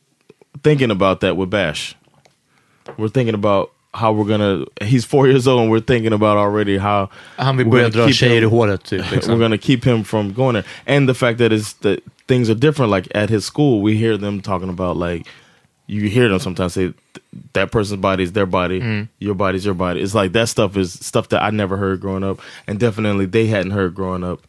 thinking 0.63 0.91
about 0.91 1.21
that 1.21 1.37
with 1.37 1.49
Bash. 1.49 1.95
We're 2.97 3.09
thinking 3.09 3.35
about 3.35 3.71
how 3.93 4.11
we're 4.13 4.25
gonna. 4.25 4.65
He's 4.81 5.05
four 5.05 5.27
years 5.27 5.47
old, 5.47 5.61
and 5.61 5.71
we're 5.71 5.79
thinking 5.79 6.13
about 6.13 6.37
already 6.37 6.77
how 6.77 7.09
Han 7.37 7.57
vill 7.57 7.67
we're 7.67 7.89
börja 7.89 7.93
gonna 7.93 8.05
dra 8.05 8.05
keep 8.07 8.15
tjejer 8.15 8.31
i 8.31 8.43
him- 8.43 8.49
håret, 8.49 8.83
typ. 8.83 9.27
we're 9.27 9.39
gonna 9.39 9.57
keep 9.57 9.83
him 9.83 10.03
from 10.03 10.33
going 10.33 10.53
there, 10.55 10.65
and 10.85 11.07
the 11.09 11.13
fact 11.13 11.37
that 11.39 11.51
is 11.51 11.73
that 11.81 12.03
things 12.27 12.49
are 12.49 12.55
different. 12.55 12.91
Like 12.91 13.07
at 13.15 13.29
his 13.29 13.45
school, 13.45 13.81
we 13.81 13.97
hear 13.97 14.17
them 14.17 14.41
talking 14.41 14.69
about 14.69 14.97
like 14.97 15.27
you 15.87 16.09
hear 16.09 16.27
them 16.27 16.39
sometimes 16.39 16.73
say 16.73 16.93
that 17.53 17.71
person's 17.71 17.99
body 18.01 18.23
is 18.23 18.33
their 18.33 18.45
body, 18.45 18.81
Mm. 18.81 19.07
your 19.19 19.35
body's 19.35 19.63
your 19.65 19.73
body. 19.73 20.01
It's 20.01 20.13
like 20.15 20.33
that 20.33 20.49
stuff 20.49 20.75
is 20.77 20.93
stuff 20.93 21.29
that 21.29 21.41
I 21.41 21.49
never 21.49 21.77
heard 21.77 21.99
growing 22.01 22.23
up, 22.23 22.39
and 22.67 22.79
definitely 22.79 23.25
they 23.25 23.47
hadn't 23.47 23.71
heard 23.71 23.95
growing 23.95 24.23
up. 24.23 24.41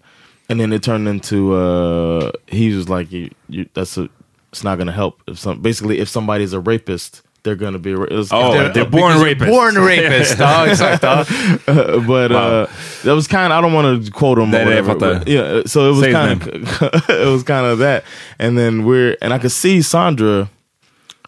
And 0.49 0.59
then 0.59 0.73
it 0.73 0.83
turned 0.83 1.07
into 1.09 1.55
uh 1.55 2.33
he 2.47 2.73
was 2.75 2.89
like, 2.89 3.13
you, 3.13 3.31
you, 3.49 3.69
"That's 3.75 3.99
a, 3.99 4.09
it's 4.51 4.65
not 4.65 4.79
gonna 4.79 4.93
help." 4.93 5.21
If 5.27 5.39
some 5.39 5.61
basically 5.61 5.99
if 5.99 6.09
somebody's 6.09 6.55
a 6.55 6.61
rapist, 6.61 7.21
they're 7.43 7.55
gonna 7.55 7.79
be. 7.79 7.93
It 7.93 7.99
was, 8.11 8.33
Oh, 8.33 8.53
they're- 8.53 8.73
they're 8.73 8.85
born 8.87 9.13
because- 9.19 9.23
rapists. 9.23 9.47
Born 9.51 9.75
rapist. 9.75 10.39
ja, 10.39 10.65
exakt. 10.65 11.03
Ja. 11.03 11.25
Uh, 11.69 12.01
but 12.01 12.33
uh, 12.33 12.67
that 13.05 13.13
was 13.15 13.27
kind 13.29 13.53
of 13.53 13.59
I 13.59 13.61
don't 13.61 13.75
want 13.75 14.05
to 14.07 14.11
quote 14.11 14.39
him. 14.39 14.55
Or 14.55 14.65
whatever, 14.65 14.95
but 14.95 15.29
yeah, 15.29 15.63
so 15.67 15.91
it 15.91 15.97
was 15.97 16.13
kind 16.13 16.43
of 16.43 16.49
it 17.11 17.29
was 17.31 17.43
kind 17.43 17.67
of 17.67 17.79
that, 17.81 18.05
and 18.39 18.57
then 18.57 18.85
we're 18.87 19.17
and 19.21 19.35
I 19.35 19.39
could 19.39 19.53
see 19.53 19.83
Sandra 19.83 20.49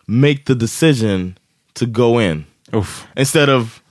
make 0.06 0.46
the 0.46 0.54
decision 0.54 1.36
to 1.74 1.86
go 1.86 2.18
in 2.18 2.46
Uff. 2.72 3.04
instead 3.16 3.48
of 3.50 3.82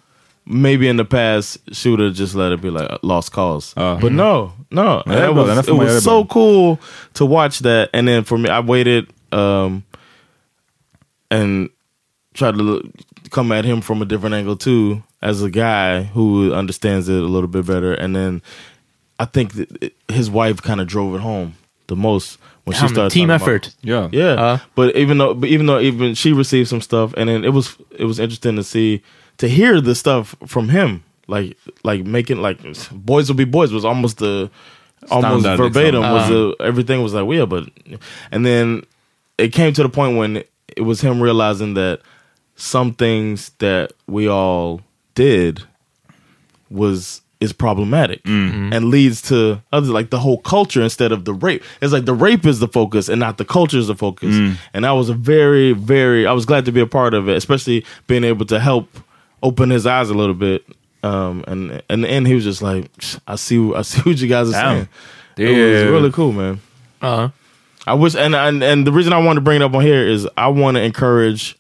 maybe 0.49 0.87
in 0.87 0.97
the 0.97 1.05
past 1.05 1.57
she 1.71 1.89
would 1.89 1.99
have 1.99 2.13
just 2.15 2.33
let 2.35 2.51
it 2.51 2.59
be 2.61 2.69
like 2.71 2.89
lost 3.03 3.31
cause. 3.31 3.73
Uh. 3.77 3.95
but 4.01 4.11
no, 4.11 4.51
no, 4.71 4.83
Ja, 4.83 5.03
And 5.05 5.13
det 5.15 5.21
är 5.21 5.29
it 5.29 5.35
was, 5.35 5.47
den 5.47 5.57
it 5.59 5.65
för 5.65 5.73
mig, 5.73 5.85
det 5.85 5.91
är 5.91 5.95
was 5.95 6.03
so 6.03 6.25
cool 6.25 6.77
to 7.13 7.25
watch 7.25 7.59
that. 7.61 7.89
And 7.93 8.07
then 8.07 8.23
for 8.23 8.37
me, 8.37 8.49
I 8.49 8.59
waited 8.59 9.05
um, 9.31 9.83
and 11.31 11.69
tried 12.33 12.55
to 12.55 12.63
look, 12.63 12.85
come 13.29 13.51
at 13.51 13.65
him 13.65 13.81
from 13.81 14.01
a 14.01 14.05
different 14.05 14.35
angle 14.35 14.55
too, 14.55 15.03
as 15.21 15.41
a 15.43 15.49
guy 15.49 16.03
who 16.03 16.53
understands 16.53 17.09
it 17.09 17.21
a 17.21 17.27
little 17.27 17.47
bit 17.47 17.65
better. 17.65 17.93
And 17.93 18.15
then 18.15 18.41
I 19.19 19.25
think 19.25 19.53
that 19.53 19.69
it- 19.83 19.93
his 20.07 20.29
wife 20.29 20.61
kind 20.61 20.81
of 20.81 20.87
drove 20.87 21.13
it 21.15 21.21
home 21.21 21.53
the 21.87 21.95
most 21.95 22.37
when 22.63 22.75
Ja, 22.75 22.81
she 22.81 22.87
started 22.93 23.11
team 23.13 23.27
talking 23.27 23.35
about- 23.35 23.41
effort. 23.41 23.75
Yeah. 23.83 24.09
yeah, 24.11 24.33
Uh. 24.33 24.57
but 24.75 24.95
even 24.95 25.17
though, 25.17 25.33
but 25.33 25.49
even 25.49 25.65
though, 25.65 25.79
even 25.79 26.15
she 26.15 26.33
received 26.33 26.69
some 26.69 26.81
stuff, 26.81 27.13
and 27.17 27.29
then 27.29 27.43
it 27.43 27.53
was 27.53 27.75
it 27.97 28.05
was 28.05 28.19
interesting 28.19 28.55
to 28.55 28.63
see 28.63 29.01
to 29.39 29.47
hear 29.49 29.81
the 29.81 29.95
stuff 29.95 30.35
from 30.45 30.69
him, 30.69 31.03
like 31.27 31.57
like 31.83 32.05
making 32.05 32.41
like 32.41 32.59
boys 32.91 33.27
will 33.29 33.35
be 33.35 33.45
boys 33.45 33.71
was 33.73 33.83
almost 33.83 34.17
the 34.19 34.49
almost 35.09 35.41
Standard, 35.43 35.73
verbatim 35.73 36.01
liksom. 36.01 36.13
was 36.13 36.23
Uh-huh. 36.23 36.55
the 36.57 36.63
everything 36.63 37.01
was 37.03 37.13
like 37.13 37.25
well, 37.25 37.37
yeah, 37.39 37.45
but 37.45 37.63
and 38.31 38.45
then 38.45 38.83
it 39.37 39.49
came 39.53 39.73
to 39.73 39.83
the 39.83 39.89
point 39.89 40.17
when 40.17 40.43
it 40.77 40.81
was 40.83 41.01
him 41.01 41.21
realizing 41.21 41.73
that 41.75 42.01
some 42.55 42.93
things 42.93 43.51
that 43.59 43.91
we 44.07 44.27
all 44.27 44.81
did 45.15 45.63
was 46.69 47.21
is 47.39 47.53
problematic 47.53 48.19
and 48.25 48.85
leads 48.89 49.21
to 49.21 49.61
others 49.71 49.89
like 49.89 50.09
the 50.09 50.19
whole 50.19 50.39
culture 50.39 50.81
instead 50.81 51.13
of 51.13 51.23
the 51.23 51.33
rape. 51.33 51.63
It's 51.81 51.93
like 51.93 52.03
the 52.03 52.13
rape 52.13 52.45
is 52.45 52.59
the 52.59 52.67
focus 52.67 53.07
and 53.07 53.17
not 53.21 53.37
the 53.37 53.45
culture 53.45 53.77
is 53.77 53.87
the 53.87 53.95
focus. 53.95 54.35
And 54.73 54.85
I 54.85 54.91
was 54.91 55.07
a 55.09 55.13
very, 55.13 55.71
very 55.71 56.27
I 56.27 56.33
was 56.33 56.45
glad 56.45 56.65
to 56.65 56.73
be 56.73 56.81
a 56.81 56.85
part 56.85 57.13
of 57.13 57.29
it, 57.29 57.37
especially 57.37 57.85
being 58.07 58.25
able 58.25 58.45
to 58.47 58.59
help 58.59 58.89
open 59.41 59.69
his 59.69 59.85
eyes 59.85 60.09
a 60.09 60.13
little 60.13 60.35
bit. 60.35 60.65
Um 61.03 61.43
and 61.47 61.81
and 61.89 62.05
and 62.05 62.27
he 62.27 62.35
was 62.35 62.43
just 62.43 62.61
like, 62.61 62.91
I 63.27 63.35
see 63.35 63.57
I 63.75 63.83
see 63.83 64.01
what 64.01 64.19
you 64.19 64.27
guys 64.27 64.49
are 64.49 64.53
Damn. 64.53 64.75
saying. 64.75 64.87
It 65.37 65.73
was 65.73 65.91
really 65.91 66.11
cool, 66.11 66.31
man. 66.33 66.59
Ja. 67.01 67.29
I 67.87 67.93
wish, 67.93 68.15
and, 68.15 68.35
and 68.35 68.61
and 68.63 68.85
the 68.85 68.91
reason 68.91 69.13
I 69.13 69.17
wanted 69.17 69.35
to 69.35 69.41
bring 69.41 69.61
it 69.61 69.63
up 69.63 69.73
on 69.73 69.81
here 69.81 70.05
is 70.05 70.27
I 70.37 70.47
want 70.47 70.77
to 70.77 70.83
encourage 70.83 71.57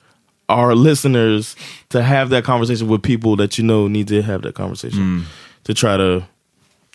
our 0.47 0.75
listeners 0.75 1.55
to 1.89 2.03
have 2.03 2.29
that 2.29 2.43
conversation 2.43 2.87
with 2.87 3.01
people 3.01 3.35
that 3.37 3.57
you 3.57 3.63
know 3.63 3.87
need 3.87 4.07
to 4.09 4.21
have 4.21 4.41
that 4.41 4.53
conversation 4.53 5.25
to 5.63 5.73
try 5.73 5.97
to. 5.97 6.23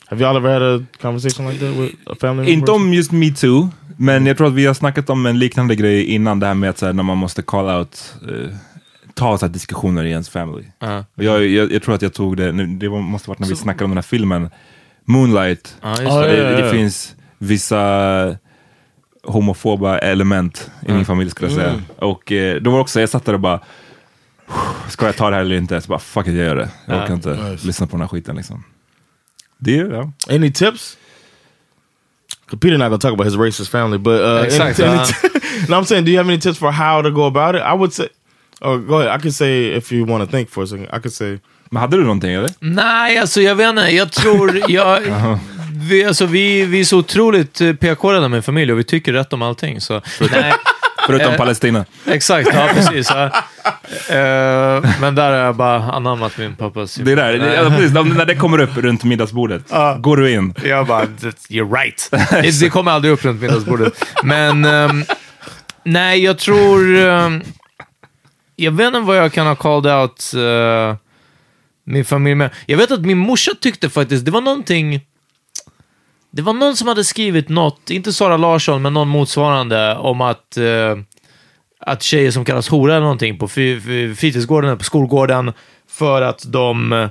Have 0.09 0.21
y'all 0.21 0.37
ever 0.37 0.51
had 0.51 0.63
a 0.63 0.87
conversation 0.99 1.47
like 1.47 1.59
that 1.59 1.75
with 1.75 1.95
a 2.07 2.15
family? 2.15 2.53
Inte 2.53 2.71
member? 2.71 2.73
om 2.75 2.93
just 2.93 3.13
metoo, 3.13 3.71
men 3.97 4.27
jag 4.27 4.37
tror 4.37 4.47
att 4.47 4.55
vi 4.55 4.67
har 4.67 4.75
snackat 4.75 5.11
om 5.11 5.27
en 5.27 5.39
liknande 5.39 5.75
grej 5.75 6.05
innan 6.05 6.41
det 6.41 6.47
här 6.47 6.55
med 6.55 6.71
att 6.71 6.79
så 6.79 6.87
här, 6.87 6.93
när 6.93 7.03
man 7.03 7.19
måste 7.19 7.43
call 7.43 7.79
out, 7.79 8.15
eh, 8.29 8.51
ta 9.15 9.39
så 9.39 9.47
här 9.47 9.53
diskussioner 9.53 10.05
i 10.05 10.11
ens 10.11 10.29
family. 10.29 10.65
Ja. 10.79 11.05
Och 11.15 11.25
jag, 11.25 11.47
jag, 11.47 11.73
jag 11.73 11.83
tror 11.83 11.95
att 11.95 12.03
jag 12.03 12.15
tog 12.15 12.37
det, 12.37 12.53
det 12.67 12.89
måste 12.89 13.31
varit 13.31 13.39
när 13.39 13.49
vi 13.49 13.57
snackade 13.57 13.85
om 13.85 13.91
den 13.91 13.97
här 13.99 14.03
filmen, 14.03 14.51
Moonlight. 15.05 15.77
Ja, 15.83 15.97
det. 15.99 16.27
det, 16.37 16.63
det 16.63 16.71
finns 16.71 17.17
vissa 17.39 18.37
homofoba 19.23 19.99
element 19.99 20.71
i 20.87 20.93
min 20.93 21.05
familj 21.05 21.31
skulle 21.31 21.51
jag 21.51 21.57
säga. 21.57 21.71
Mm. 21.71 21.83
Och 21.99 22.33
eh, 22.33 22.61
då 22.63 22.71
var 22.71 22.81
också, 22.81 23.01
jag 23.01 23.09
satt 23.09 23.25
där 23.25 23.33
och 23.33 23.41
bara, 23.41 23.61
ska 24.89 25.07
jag 25.07 25.17
ta 25.17 25.31
det 25.31 25.37
här 25.37 25.43
eller 25.43 25.57
inte? 25.57 25.81
Så 25.81 25.89
bara, 25.89 25.99
fuck 25.99 26.27
it, 26.27 26.35
jag 26.35 26.47
gör 26.47 26.57
det. 26.57 26.71
Jag 26.87 27.03
orkar 27.03 27.15
inte 27.15 27.51
Nice. 27.51 27.67
lyssna 27.67 27.87
på 27.87 27.91
den 27.93 28.01
här 28.01 28.09
skiten 28.09 28.37
liksom. 28.37 28.65
Det 29.59 29.79
är 29.79 29.85
ja. 29.93 30.13
Any 30.35 30.53
tips? 30.53 30.97
Peter 32.51 32.79
not 32.79 32.81
gonna 32.91 32.99
talk 32.99 33.13
about 33.13 33.27
his 33.27 33.37
racist 33.37 33.71
family, 33.71 33.99
but 33.99 34.21
uh, 34.21 34.27
any- 34.27 34.47
Exactly, 34.47 34.85
any 34.85 34.99
uh. 34.99 35.07
no, 35.69 35.77
I'm 35.77 35.85
saying, 35.85 36.05
do 36.05 36.11
you 36.11 36.19
have 36.19 36.29
any 36.29 36.39
tips 36.41 36.59
for 36.59 36.71
how 36.71 37.03
to 37.03 37.11
go 37.11 37.27
about 37.27 37.55
it? 37.55 37.63
I 37.63 37.75
would 37.75 37.93
say, 37.93 38.09
or 38.61 38.79
go 38.79 38.95
ahead. 39.01 39.17
I 39.19 39.23
could 39.23 39.35
say 39.35 39.77
if 39.77 39.93
you 39.93 40.07
want 40.07 40.25
to 40.31 40.37
think 40.37 40.51
for 40.51 40.63
a 40.65 40.67
second. 40.67 40.87
I 40.87 41.01
could 41.01 41.13
say, 41.13 41.39
Men 41.71 41.81
hade 41.81 41.97
du 41.97 42.03
någonting 42.03 42.33
eller? 42.35 42.51
Nej, 42.61 43.19
alltså 43.19 43.41
jag 43.41 43.55
vet 43.55 43.69
inte. 43.69 43.83
Jag 43.95 44.13
tror... 44.13 44.61
Jag, 44.69 45.01
vi, 45.91 46.05
alltså, 46.05 46.27
vi, 46.27 46.65
vi 46.65 46.81
är 46.81 46.85
så 46.85 46.99
otroligt 46.99 47.61
eh, 47.61 47.73
PK-rädda 47.73 48.29
med 48.29 48.45
familj 48.45 48.73
och 48.73 48.79
vi 48.79 48.85
tycker 48.85 49.13
rätt 49.13 49.33
om 49.33 49.43
allting. 49.43 49.81
Så, 49.81 50.03
nej, 50.33 50.53
Förutom 51.07 51.31
Eh, 51.33 51.37
Palestina. 51.37 51.85
exakt, 52.07 52.49
ja 52.55 52.69
precis. 52.75 53.11
Ja. 53.11 53.25
Eh, 54.09 54.85
men 55.01 55.15
där 55.15 55.31
har 55.31 55.39
jag 55.39 55.57
bara 55.57 55.77
anammat 55.93 56.39
min 56.39 56.55
pappas... 56.57 56.95
Det 56.95 57.13
är 57.13 57.17
där, 57.17 57.33
det, 57.39 57.55
ja, 57.55 57.71
precis, 57.71 57.93
när 57.93 58.25
det 58.27 58.35
kommer 58.35 58.61
upp 58.61 58.77
runt 58.77 59.05
middagsbordet, 59.05 59.63
går 59.99 60.17
du 60.17 60.31
in. 60.33 60.55
Jag 60.65 60.87
bara, 60.87 61.05
"That- 61.05 61.47
you're 61.51 61.75
right. 61.83 62.09
det, 62.31 62.61
det 62.61 62.71
kommer 62.71 62.91
aldrig 62.93 63.13
upp 63.15 63.25
runt 63.25 63.41
middagsbordet. 63.41 64.05
Men 64.23 64.65
ehm, 64.65 65.05
nej, 65.85 66.25
jag 66.25 66.39
tror 66.39 66.97
jag 68.57 68.73
vet 68.73 68.87
inte 68.87 69.01
vad 69.01 69.17
jag 69.17 69.33
kan 69.33 69.47
ha 69.47 69.55
called 69.55 69.93
out 69.93 70.31
uh, 70.35 70.95
min 71.85 72.05
familj 72.05 72.35
med. 72.35 72.51
Jag 72.67 72.79
vet 72.79 72.91
att 72.91 73.01
min 73.01 73.19
morsa 73.19 73.53
tyckte 73.61 73.91
faktiskt, 73.91 74.25
det 74.25 74.31
var 74.31 74.41
någonting... 74.41 75.01
Det 76.31 76.43
var 76.43 76.53
någon 76.53 76.77
som 76.77 76.89
hade 76.89 77.05
skrivit 77.05 77.49
något, 77.49 77.91
inte 77.91 78.13
Sara 78.13 78.37
Larsson, 78.37 78.83
men 78.83 78.95
någon 78.95 79.09
motsvarande, 79.09 79.97
om 79.97 80.21
att, 80.21 80.59
uh, 80.59 81.03
att 81.81 82.03
tjejer 82.03 82.31
som 82.31 82.45
kallas 82.45 82.69
hora 82.69 82.93
eller 82.93 83.03
någonting 83.03 83.39
på 83.39 83.49
fritidsgården 83.49 84.71
eller 84.71 84.79
på 84.79 84.85
skolgården 84.85 85.53
för 85.89 86.23
att 86.23 86.45
de 86.53 86.93
eh, 86.93 87.09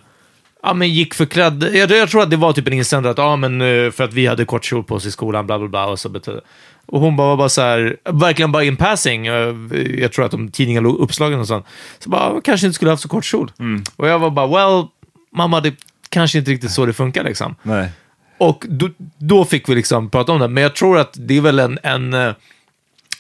ja, 0.64 0.74
men 0.74 0.94
gick 0.94 1.14
förklädd. 1.14 1.70
Jag, 1.74 1.92
jag 1.92 2.10
tror 2.10 2.22
att 2.22 2.30
det 2.30 2.38
var 2.38 2.54
typ 2.54 2.68
en 2.68 2.74
insändare 2.74 3.12
att 3.12 3.18
ja, 3.18 3.36
men 3.36 3.60
för 3.92 4.04
att 4.04 4.14
vi 4.14 4.28
hade 4.28 4.46
kort 4.46 4.66
kjol 4.66 4.84
på 4.84 4.96
oss 4.96 5.06
i 5.06 5.12
skolan, 5.12 5.46
bla 5.46 5.60
bla 5.60 5.68
bla. 5.68 5.86
Och, 5.86 6.00
så 6.00 6.10
betydde 6.10 6.42
och 6.86 7.00
hon 7.02 7.16
bara 7.16 7.28
var 7.28 7.38
bara 7.38 7.50
så 7.50 7.62
här, 7.62 7.98
verkligen 8.06 8.52
bara 8.52 8.64
in 8.64 8.76
passing. 8.76 9.28
eh, 9.28 9.56
Jag 10.00 10.12
tror 10.12 10.26
att 10.26 10.32
de 10.32 10.52
tidningarna 10.52 10.88
låg 10.88 11.00
uppslagen 11.00 11.40
och 11.40 11.48
sånt. 11.48 11.66
Så 12.00 12.10
bara, 12.10 12.42
kanske 12.42 12.68
inte 12.68 12.76
skulle 12.76 12.92
haft 12.92 13.04
så 13.04 13.10
kort 13.10 13.26
kjol. 13.26 13.52
Och 13.96 14.08
jag 14.08 14.20
var 14.20 14.30
bara, 14.30 14.48
well, 14.48 14.88
mamma, 15.36 15.62
det 15.62 15.74
kanske 16.10 16.38
inte 16.38 16.52
riktigt 16.52 16.72
så 16.72 16.86
det 16.86 16.94
funkar 16.94 17.24
liksom. 17.24 17.56
Nej. 17.64 17.90
Och 18.38 18.66
då, 18.70 18.90
då 19.18 19.46
fick 19.46 19.70
vi 19.70 19.76
liksom 19.76 20.10
prata 20.10 20.32
om 20.32 20.40
det. 20.40 20.48
Men 20.48 20.64
jag 20.64 20.76
tror 20.76 21.00
att 21.00 21.14
det 21.20 21.38
är 21.38 21.42
väl 21.42 21.60
en, 21.60 21.80
en 21.84 22.14
eh, 22.14 22.34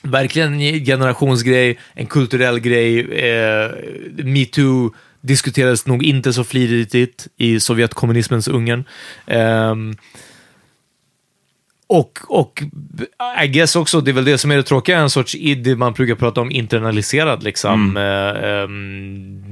verkligen 0.01 0.53
en 0.61 0.85
generationsgrej, 0.85 1.79
en 1.93 2.05
kulturell 2.05 2.59
grej. 2.59 2.99
Eh, 2.99 3.71
Metoo 4.23 4.93
diskuterades 5.21 5.85
nog 5.85 6.03
inte 6.03 6.33
så 6.33 6.43
flitigt 6.43 7.27
i 7.37 7.59
Sovjetkommunismens 7.59 8.47
Ungern. 8.47 8.83
Ehm, 9.27 9.95
och, 11.93 12.19
och 12.27 12.63
I 13.43 13.47
guess 13.47 13.75
också, 13.75 14.01
det 14.01 14.11
är 14.11 14.13
väl 14.13 14.25
det 14.25 14.37
som 14.37 14.51
är 14.51 14.55
det 14.55 14.63
tråkiga, 14.63 14.99
en 14.99 15.09
sorts, 15.09 15.35
i 15.35 15.55
det 15.55 15.75
man 15.75 15.93
brukar 15.93 16.15
prata 16.15 16.41
om, 16.41 16.51
internaliserad 16.51 17.43
liksom, 17.43 17.97
eh, 17.97 18.49
eh, 18.49 18.67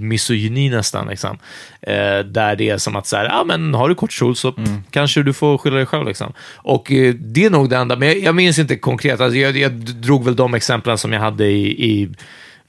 misogyni 0.01 0.69
nästan. 0.69 1.07
Liksom. 1.07 1.37
Eh, 1.81 2.19
där 2.19 2.55
det 2.55 2.69
är 2.69 2.77
som 2.77 2.95
att, 2.95 3.07
så 3.07 3.17
här, 3.17 3.29
ah, 3.31 3.43
men 3.43 3.73
har 3.73 3.89
du 3.89 3.95
kort 3.95 4.11
kjol 4.11 4.35
så 4.35 4.53
kanske 4.89 5.23
du 5.23 5.33
får 5.33 5.57
skylla 5.57 5.75
dig 5.75 5.85
själv. 5.85 6.07
Liksom. 6.07 6.33
Och 6.55 6.91
eh, 6.91 7.13
det 7.13 7.45
är 7.45 7.49
nog 7.49 7.69
det 7.69 7.77
enda, 7.77 7.95
men 7.95 8.07
jag, 8.07 8.19
jag 8.19 8.35
minns 8.35 8.59
inte 8.59 8.75
konkret. 8.75 9.21
Alltså, 9.21 9.37
jag, 9.37 9.57
jag 9.57 9.71
drog 9.71 10.25
väl 10.25 10.35
de 10.35 10.53
exemplen 10.53 10.97
som 10.97 11.13
jag 11.13 11.21
hade 11.21 11.45
i, 11.45 11.91
i 11.91 12.09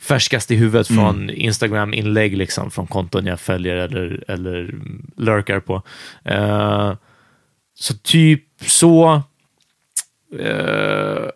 färskast 0.01 0.51
i 0.51 0.57
huvudet 0.57 0.87
från 0.87 1.31
Instagram-inlägg 1.31 2.37
liksom, 2.37 2.71
från 2.71 2.87
konton 2.87 3.27
jag 3.27 3.41
följer 3.41 3.77
eller, 3.77 4.25
eller 4.29 4.75
lurkar 5.17 5.61
på. 5.61 5.83
Eh, 6.25 6.95
så 7.75 7.95
typ 7.95 8.45
så. 8.67 9.23
Eh, 10.41 11.29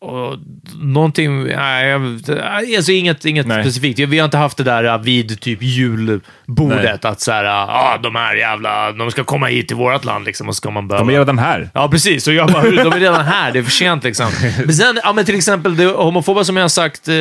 och 0.00 0.38
någonting, 0.82 1.44
nej, 1.44 1.94
alltså 2.76 2.92
inget, 2.92 3.24
inget 3.24 3.46
Nej. 3.46 3.62
specifikt. 3.64 3.98
Vi 3.98 4.18
har 4.18 4.24
inte 4.24 4.36
haft 4.36 4.56
det 4.56 4.64
där 4.64 4.98
vid 4.98 5.40
typ 5.40 5.58
julbordet, 5.62 7.04
att 7.04 7.20
så 7.20 7.32
här, 7.32 7.44
ah, 7.44 7.98
de 8.02 8.14
här 8.14 8.34
jävla, 8.34 8.92
de 8.92 9.10
ska 9.10 9.24
komma 9.24 9.46
hit 9.46 9.68
till 9.68 9.76
vårt 9.76 10.04
land 10.04 10.24
liksom, 10.24 10.48
och 10.48 10.54
så 10.54 10.56
ska 10.56 10.70
man 10.70 10.88
behöva... 10.88 11.06
De 11.06 11.14
är 11.14 11.18
redan 11.18 11.38
här. 11.38 11.70
Ja, 11.74 11.88
precis. 11.88 12.28
Och 12.28 12.34
jag 12.34 12.48
bara, 12.52 12.62
"Hur? 12.62 12.76
de 12.76 12.92
är 12.92 13.00
redan 13.00 13.24
här, 13.24 13.52
det 13.52 13.58
är 13.58 13.62
för 13.62 13.70
sent 13.70 14.04
liksom. 14.04 14.26
Men 14.64 14.72
sen, 14.74 15.00
ja 15.02 15.12
men 15.12 15.24
till 15.24 15.34
exempel 15.36 15.76
det 15.76 15.84
homofoba 15.84 16.44
som 16.44 16.56
jag 16.56 16.64
har 16.64 16.68
sagt, 16.68 17.08
eh, 17.08 17.14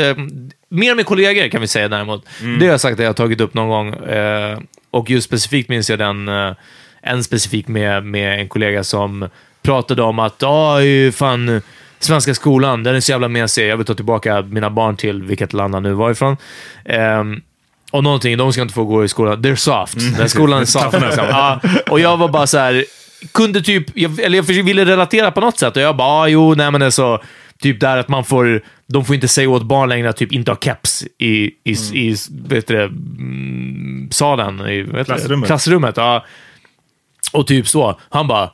mer 0.69 0.95
med 0.95 1.05
kollegor 1.05 1.49
kan 1.49 1.61
vi 1.61 1.67
säga 1.67 1.87
däremot. 1.87 2.25
Det 2.59 2.65
har 2.65 2.71
jag 2.71 2.81
sagt 2.81 2.93
att 2.93 2.99
jag 2.99 3.09
har 3.09 3.13
tagit 3.13 3.41
upp 3.41 3.53
någon 3.53 3.69
gång. 3.69 3.93
Eh, 4.09 4.59
och 4.91 5.09
just 5.09 5.27
specifikt 5.27 5.69
minns 5.69 5.89
jag 5.89 5.99
den, 5.99 6.27
eh, 6.27 6.53
en 7.01 7.23
specifik 7.23 7.67
med, 7.67 8.03
med 8.05 8.39
en 8.39 8.49
kollega 8.49 8.83
som 8.83 9.29
pratade 9.63 10.01
om 10.01 10.19
att, 10.19 10.35
ja, 10.39 10.77
fan, 11.13 11.61
svenska 11.99 12.33
skolan, 12.33 12.83
den 12.83 12.95
är 12.95 12.99
så 12.99 13.11
jävla 13.11 13.27
mesig. 13.27 13.67
Jag 13.67 13.77
vill 13.77 13.85
ta 13.85 13.93
tillbaka 13.93 14.41
mina 14.41 14.69
barn 14.69 14.97
till 14.97 15.23
vilket 15.23 15.53
land 15.53 15.73
han 15.73 15.83
nu 15.83 15.93
var 15.93 16.11
ifrån. 16.11 16.37
Ehm, 16.85 17.41
och 17.91 18.03
någonting, 18.03 18.37
de 18.37 18.53
ska 18.53 18.61
inte 18.61 18.73
få 18.73 18.85
gå 18.85 19.05
i 19.05 19.07
skolan. 19.07 19.41
They're 19.41 19.55
soft. 19.55 20.17
Den 20.17 20.29
skolan 20.29 20.61
är 20.61 20.65
soft. 20.65 20.93
Liksom. 21.01 21.25
Ja, 21.29 21.59
och 21.89 21.99
jag 21.99 22.17
var 22.17 22.27
bara 22.27 22.47
så 22.47 22.57
här, 22.57 22.85
kunde 23.31 23.61
typ, 23.61 23.85
jag, 23.93 24.19
eller 24.19 24.37
jag 24.37 24.63
ville 24.63 24.85
relatera 24.85 25.31
på 25.31 25.41
något 25.41 25.59
sätt 25.59 25.75
och 25.75 25.81
jag 25.81 25.97
bara, 25.97 26.07
ah, 26.07 26.27
jo, 26.27 26.53
nej 26.55 26.71
men 26.71 26.81
alltså, 26.81 27.21
typ 27.59 27.79
där 27.79 27.97
att 27.97 28.07
man 28.07 28.23
får, 28.23 28.61
de 28.87 29.05
får 29.05 29.15
inte 29.15 29.27
säga 29.27 29.49
åt 29.49 29.63
barn 29.63 29.89
längre 29.89 30.09
att 30.09 30.17
typ 30.17 30.31
inte 30.31 30.51
ha 30.51 30.57
keps 30.61 31.03
i, 31.19 31.51
i, 31.63 31.75
i 31.93 32.15
vet 32.47 32.67
det, 32.67 32.83
mm, 32.83 34.07
salen, 34.11 34.67
i 34.67 34.81
vet? 34.81 35.07
Klassrummet. 35.07 35.47
klassrummet. 35.47 35.97
Ja. 35.97 36.25
Och 37.33 37.47
typ 37.47 37.67
så. 37.67 37.99
Han 38.09 38.27
bara, 38.27 38.51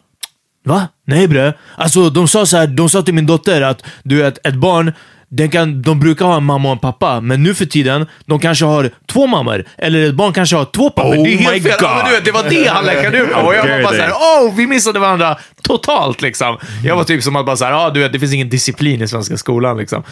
Va? 0.70 0.88
Nej 1.08 1.28
bre. 1.28 1.54
Alltså 1.78 2.10
de 2.10 2.28
sa 2.28 2.46
så 2.46 2.58
här, 2.58 2.68
de 2.68 2.90
sa 2.90 3.02
till 3.02 3.14
min 3.14 3.26
dotter 3.26 3.62
att 3.62 3.84
du 4.04 4.16
vet, 4.16 4.48
ett 4.48 4.56
barn, 4.56 4.94
den 5.30 5.50
kan, 5.50 5.82
de 5.82 6.00
brukar 6.00 6.26
ha 6.26 6.38
en 6.38 6.44
mamma 6.44 6.70
och 6.70 6.74
en 6.74 6.80
pappa, 6.80 7.22
men 7.22 7.44
nu 7.44 7.56
för 7.56 7.66
tiden, 7.66 8.06
de 8.26 8.40
kanske 8.40 8.66
har 8.66 8.90
två 9.08 9.28
mammor. 9.28 9.66
Eller 9.78 10.10
ett 10.10 10.16
barn 10.16 10.34
kanske 10.34 10.56
har 10.56 10.66
två 10.66 10.90
pappor. 10.90 11.18
Oh 11.18 11.24
det 11.24 11.34
är 11.34 11.38
helt 11.38 11.54
my 11.54 11.70
fel. 11.70 11.78
Ja, 11.82 11.96
men 11.96 12.06
du 12.06 12.12
vet, 12.12 12.26
det 12.26 12.32
var 12.32 12.50
det 12.50 12.68
han 12.68 12.86
läckade 12.86 13.18
ut 13.18 13.34
på. 13.34 13.40
Och 13.40 13.56
jag 13.56 13.68
var 13.68 13.84
bara 13.84 13.94
såhär, 13.94 14.12
oh, 14.12 14.56
vi 14.56 14.68
missade 14.68 15.00
varandra 15.00 15.38
totalt 15.64 16.22
liksom. 16.22 16.58
Jag 16.84 16.96
var 16.96 17.04
typ 17.04 17.24
som 17.24 17.36
att 17.36 17.46
bara 17.46 17.58
såhär, 17.58 17.86
ah, 17.86 17.90
du 17.90 18.00
vet, 18.00 18.14
det 18.14 18.20
finns 18.20 18.34
ingen 18.34 18.50
disciplin 18.50 19.02
i 19.02 19.08
svenska 19.08 19.38
skolan 19.38 19.78
liksom. 19.78 20.04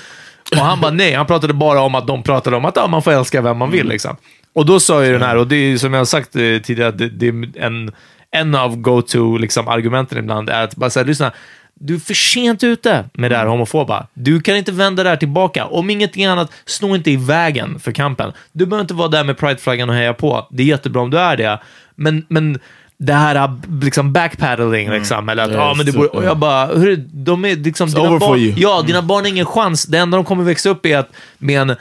Och 0.51 0.57
han 0.57 0.81
bara 0.81 0.91
nej, 0.91 1.13
han 1.13 1.25
pratade 1.25 1.53
bara 1.53 1.81
om 1.81 1.95
att 1.95 2.07
de 2.07 2.23
pratade 2.23 2.55
om 2.55 2.65
att 2.65 2.77
ah, 2.77 2.87
man 2.87 3.01
får 3.01 3.11
älska 3.11 3.41
vem 3.41 3.57
man 3.57 3.71
vill 3.71 3.87
liksom. 3.87 4.17
Och 4.53 4.65
då 4.65 4.79
sa 4.79 5.05
ju 5.05 5.11
den 5.11 5.21
här, 5.21 5.35
och 5.35 5.47
det 5.47 5.55
är 5.55 5.77
som 5.77 5.93
jag 5.93 5.99
har 5.99 6.05
sagt 6.05 6.35
eh, 6.35 6.41
tidigare, 6.41 6.91
det, 6.91 7.09
det 7.09 7.27
är 7.27 7.65
en, 7.65 7.91
en 8.31 8.55
av 8.55 8.77
go-to 8.77 9.37
liksom, 9.37 9.67
argumenten 9.67 10.17
ibland 10.17 10.49
är 10.49 10.63
att 10.63 10.75
bara 10.75 10.89
säga, 10.89 11.03
lyssna, 11.03 11.31
du 11.79 11.95
är 11.95 11.99
för 11.99 12.13
sent 12.13 12.63
ute 12.63 13.05
med 13.13 13.31
det 13.31 13.37
här 13.37 13.45
homofoba. 13.45 14.07
Du 14.13 14.41
kan 14.41 14.55
inte 14.55 14.71
vända 14.71 15.03
det 15.03 15.09
här 15.09 15.17
tillbaka. 15.17 15.65
Om 15.65 15.89
ingenting 15.89 16.25
annat, 16.25 16.51
stå 16.65 16.95
inte 16.95 17.11
i 17.11 17.17
vägen 17.17 17.79
för 17.79 17.91
kampen. 17.91 18.31
Du 18.51 18.65
behöver 18.65 18.81
inte 18.81 18.93
vara 18.93 19.07
där 19.07 19.23
med 19.23 19.37
prideflaggan 19.37 19.89
och 19.89 19.95
heja 19.95 20.13
på. 20.13 20.47
Det 20.51 20.63
är 20.63 20.67
jättebra 20.67 21.01
om 21.01 21.09
du 21.09 21.19
är 21.19 21.37
det, 21.37 21.59
men, 21.95 22.25
men 22.29 22.59
det 22.97 23.13
här 23.13 23.51
liksom 23.81 24.13
backpedaling, 24.13 24.89
liksom, 24.89 25.29
eller 25.29 25.43
att 25.43 25.51
Ja, 25.51 25.57
ja, 25.57 25.73
men 25.77 25.85
det 25.85 25.91
borde, 25.91 26.07
och 26.07 26.23
jag 26.23 26.37
bara, 26.37 26.65
hur, 26.65 26.97
de 26.97 27.45
är 27.45 27.55
liksom, 27.55 27.89
dina 27.89 28.01
over 28.01 28.19
for 28.19 28.27
barn, 28.27 28.53
ja, 28.57 28.83
dina 28.87 29.01
barn 29.01 29.23
har 29.23 29.29
ingen 29.29 29.45
chans. 29.45 29.85
Det 29.85 29.97
enda 29.97 30.17
de 30.17 30.25
kommer 30.25 30.43
växa 30.43 30.69
upp 30.69 30.85
är 30.85 30.97
att 30.97 31.09
med 31.37 31.61
en 31.61 31.75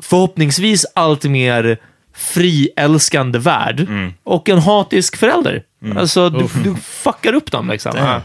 förhoppningsvis 0.00 0.86
allt 0.94 1.24
mer 1.24 1.78
friälskande 2.14 3.38
värld 3.38 3.86
och 4.24 4.48
en 4.48 4.58
hatisk 4.58 5.16
förälder. 5.16 5.62
Alltså, 5.96 6.30
du, 6.30 6.48
du 6.64 6.74
fuckar 6.76 7.32
upp 7.32 7.50
dem 7.50 7.68
liksom. 7.68 7.92
Ja. 7.96 8.22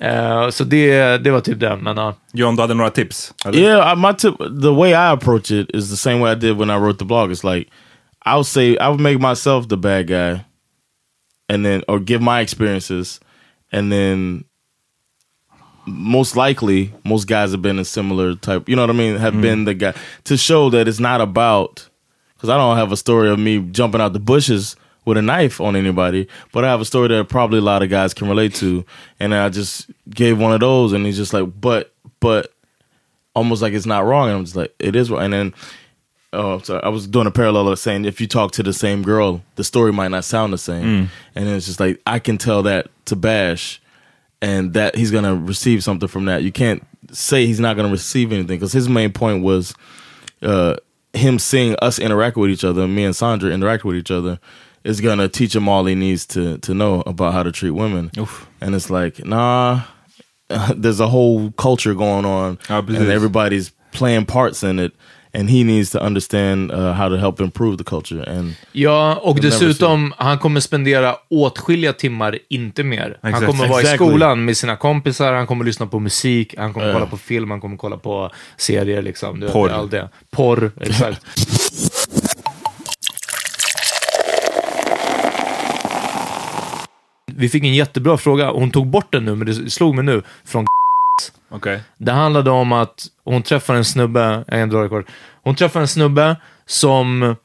Eh, 0.00 0.48
så 0.50 0.64
det, 0.64 1.18
det 1.18 1.30
var 1.30 1.40
typ 1.40 1.60
det, 1.60 1.76
men 1.76 1.96
ja. 1.96 2.14
John, 2.32 2.56
du 2.56 2.62
hade 2.62 2.74
några 2.74 2.90
tips? 2.90 3.34
eller? 3.44 3.58
Yeah, 3.58 3.92
I, 3.92 3.96
my 3.96 4.14
tip, 4.14 4.38
the 4.62 4.70
way 4.70 4.90
I 4.90 5.12
approach 5.12 5.50
it 5.50 5.70
is 5.74 5.90
the 5.90 5.96
same 5.96 6.20
way 6.20 6.32
I 6.32 6.34
did 6.34 6.56
when 6.56 6.70
I 6.70 6.76
wrote 6.76 6.98
the 6.98 7.04
blog. 7.04 7.30
It's 7.30 7.54
like 7.54 7.70
I 8.26 8.34
would 8.34 8.46
say 8.46 8.76
I 8.76 8.88
would 8.88 9.00
make 9.00 9.18
myself 9.18 9.68
the 9.68 9.76
bad 9.76 10.06
guy, 10.06 10.44
and 11.48 11.64
then 11.64 11.82
or 11.88 11.98
give 12.00 12.20
my 12.20 12.40
experiences, 12.40 13.20
and 13.72 13.90
then 13.92 14.44
most 15.86 16.36
likely 16.36 16.92
most 17.04 17.26
guys 17.26 17.50
have 17.50 17.62
been 17.62 17.78
a 17.78 17.84
similar 17.84 18.34
type. 18.34 18.68
You 18.68 18.76
know 18.76 18.82
what 18.82 18.90
I 18.90 18.98
mean? 18.98 19.16
Have 19.16 19.40
been 19.40 19.64
the 19.64 19.74
guy 19.74 19.94
to 20.24 20.36
show 20.36 20.70
that 20.70 20.86
it's 20.88 21.00
not 21.00 21.20
about 21.20 21.88
because 22.38 22.48
I 22.48 22.56
don't 22.56 22.78
have 22.78 22.92
a 22.92 22.96
story 22.96 23.28
of 23.28 23.38
me 23.38 23.58
jumping 23.58 24.00
out 24.00 24.14
the 24.14 24.20
bushes 24.20 24.76
with 25.04 25.18
a 25.18 25.22
knife 25.22 25.60
on 25.60 25.76
anybody, 25.76 26.28
but 26.52 26.64
I 26.64 26.68
have 26.68 26.80
a 26.80 26.84
story 26.86 27.08
that 27.08 27.28
probably 27.28 27.58
a 27.58 27.62
lot 27.62 27.82
of 27.82 27.90
guys 27.90 28.14
can 28.14 28.28
relate 28.28 28.54
to, 28.56 28.84
and 29.20 29.34
I 29.34 29.48
just 29.50 29.90
gave 30.08 30.38
one 30.38 30.52
of 30.52 30.60
those, 30.60 30.92
and 30.92 31.04
he's 31.04 31.16
just 31.16 31.32
like, 31.32 31.60
but 31.60 31.92
but 32.20 32.52
almost 33.34 33.62
like 33.62 33.72
it's 33.72 33.86
not 33.86 34.04
wrong. 34.04 34.28
And 34.28 34.38
I'm 34.38 34.44
just 34.44 34.56
like, 34.56 34.74
it 34.78 34.96
is 34.96 35.10
wrong. 35.10 35.22
And 35.22 35.32
then, 35.32 35.54
oh, 36.32 36.58
sorry, 36.58 36.82
I 36.82 36.88
was 36.88 37.06
doing 37.06 37.26
a 37.26 37.30
parallel 37.30 37.68
of 37.68 37.78
saying 37.78 38.04
if 38.04 38.20
you 38.20 38.26
talk 38.26 38.52
to 38.52 38.62
the 38.62 38.72
same 38.72 39.02
girl, 39.02 39.42
the 39.54 39.64
story 39.64 39.92
might 39.92 40.08
not 40.08 40.24
sound 40.24 40.52
the 40.52 40.58
same. 40.58 40.84
And 41.34 41.46
then 41.46 41.56
it's 41.56 41.66
just 41.66 41.80
like, 41.80 42.00
I 42.06 42.18
can 42.18 42.36
tell 42.36 42.62
that 42.64 42.88
to 43.06 43.16
Bash 43.16 43.80
and 44.42 44.74
that 44.74 44.96
he's 44.96 45.10
going 45.10 45.24
to 45.24 45.34
receive 45.36 45.82
something 45.84 46.08
from 46.08 46.24
that. 46.26 46.42
You 46.42 46.52
can't 46.52 46.84
say 47.12 47.46
he's 47.46 47.60
not 47.60 47.76
going 47.76 47.86
to 47.86 47.92
receive 47.92 48.32
anything 48.32 48.56
because 48.58 48.72
his 48.72 48.88
main 48.88 49.12
point 49.12 49.42
was 49.42 49.74
uh, 50.42 50.76
him 51.12 51.38
seeing 51.38 51.74
us 51.80 51.98
interact 51.98 52.36
with 52.36 52.50
each 52.50 52.64
other, 52.64 52.86
me 52.86 53.04
and 53.04 53.14
Sandra 53.16 53.50
interact 53.50 53.84
with 53.84 53.96
each 53.96 54.10
other. 54.10 54.38
Is 54.84 55.00
gonna 55.00 55.28
teach 55.28 55.54
him 55.54 55.68
all 55.68 55.84
he 55.84 55.94
needs 55.94 56.24
to 56.26 56.58
to 56.58 56.72
know 56.72 57.02
about 57.02 57.34
how 57.34 57.42
to 57.42 57.52
treat 57.52 57.70
women, 57.72 58.10
and 58.60 58.74
it's 58.74 58.88
like, 58.88 59.22
nah, 59.24 59.82
there's 60.74 61.00
a 61.00 61.08
whole 61.08 61.50
culture 61.52 61.94
going 61.94 62.24
on 62.24 62.58
and 63.02 63.10
everybody's 63.12 63.70
playing 63.92 64.24
parts 64.26 64.62
in 64.62 64.78
it 64.78 64.92
and 65.38 65.50
he 65.50 65.64
needs 65.64 65.90
to 65.90 65.98
understand 65.98 66.72
uh, 66.72 66.92
how 66.92 67.08
to 67.08 67.16
help 67.16 67.40
improve 67.40 67.78
the 67.78 67.84
culture 67.84 68.24
and 68.38 68.54
Ja, 68.72 69.14
och 69.22 69.40
dessutom, 69.40 70.14
han 70.16 70.38
kommer 70.38 70.60
spendera 70.60 71.16
åtskilliga 71.30 71.92
timmar, 71.92 72.38
inte 72.48 72.84
mer. 72.84 73.18
Han 73.22 73.30
Exakt. 73.30 73.46
kommer 73.46 73.68
vara 73.68 73.80
i 73.80 73.84
Exactly. 73.84 74.06
skolan 74.06 74.44
med 74.44 74.56
sina 74.56 74.76
kompisar, 74.76 75.32
han 75.32 75.46
kommer 75.46 75.64
lyssna 75.64 75.86
på 75.86 75.98
musik, 76.00 76.54
han 76.58 76.72
kommer 76.72 76.86
Ja. 76.86 76.92
kolla 76.92 77.06
på 77.06 77.16
film, 77.16 77.50
han 77.50 77.60
kommer 77.60 77.76
kolla 77.76 77.96
på 77.96 78.30
serier. 78.56 79.02
Liksom. 79.02 79.40
Du 79.40 79.48
Porr. 79.48 79.70
Allt 79.70 79.90
det. 79.90 80.08
Porr, 80.30 80.70
exakt. 80.80 81.22
Vi 87.26 87.48
fick 87.48 87.64
en 87.64 87.74
jättebra 87.74 88.18
fråga, 88.18 88.50
hon 88.50 88.70
tog 88.70 88.86
bort 88.86 89.12
den 89.12 89.24
nu, 89.24 89.34
men 89.34 89.46
det 89.46 89.70
slog 89.70 89.94
mig 89.94 90.04
nu, 90.04 90.22
från 90.44 90.66
Okej. 91.48 91.80
det 91.96 92.12
handlade 92.12 92.50
om 92.50 92.72
att 92.72 93.06
hon 93.24 93.42
träffar 93.42 93.74
en 93.74 93.84
snubbe, 93.84 94.44
jag 94.46 94.60
kan 94.60 94.68
dra 94.68 94.82
det 94.82 94.88
kort. 94.88 95.06
Hon 95.42 95.54
träffar 95.54 95.80
en 95.80 95.88
snubbe 95.88 96.36
som 96.66 97.36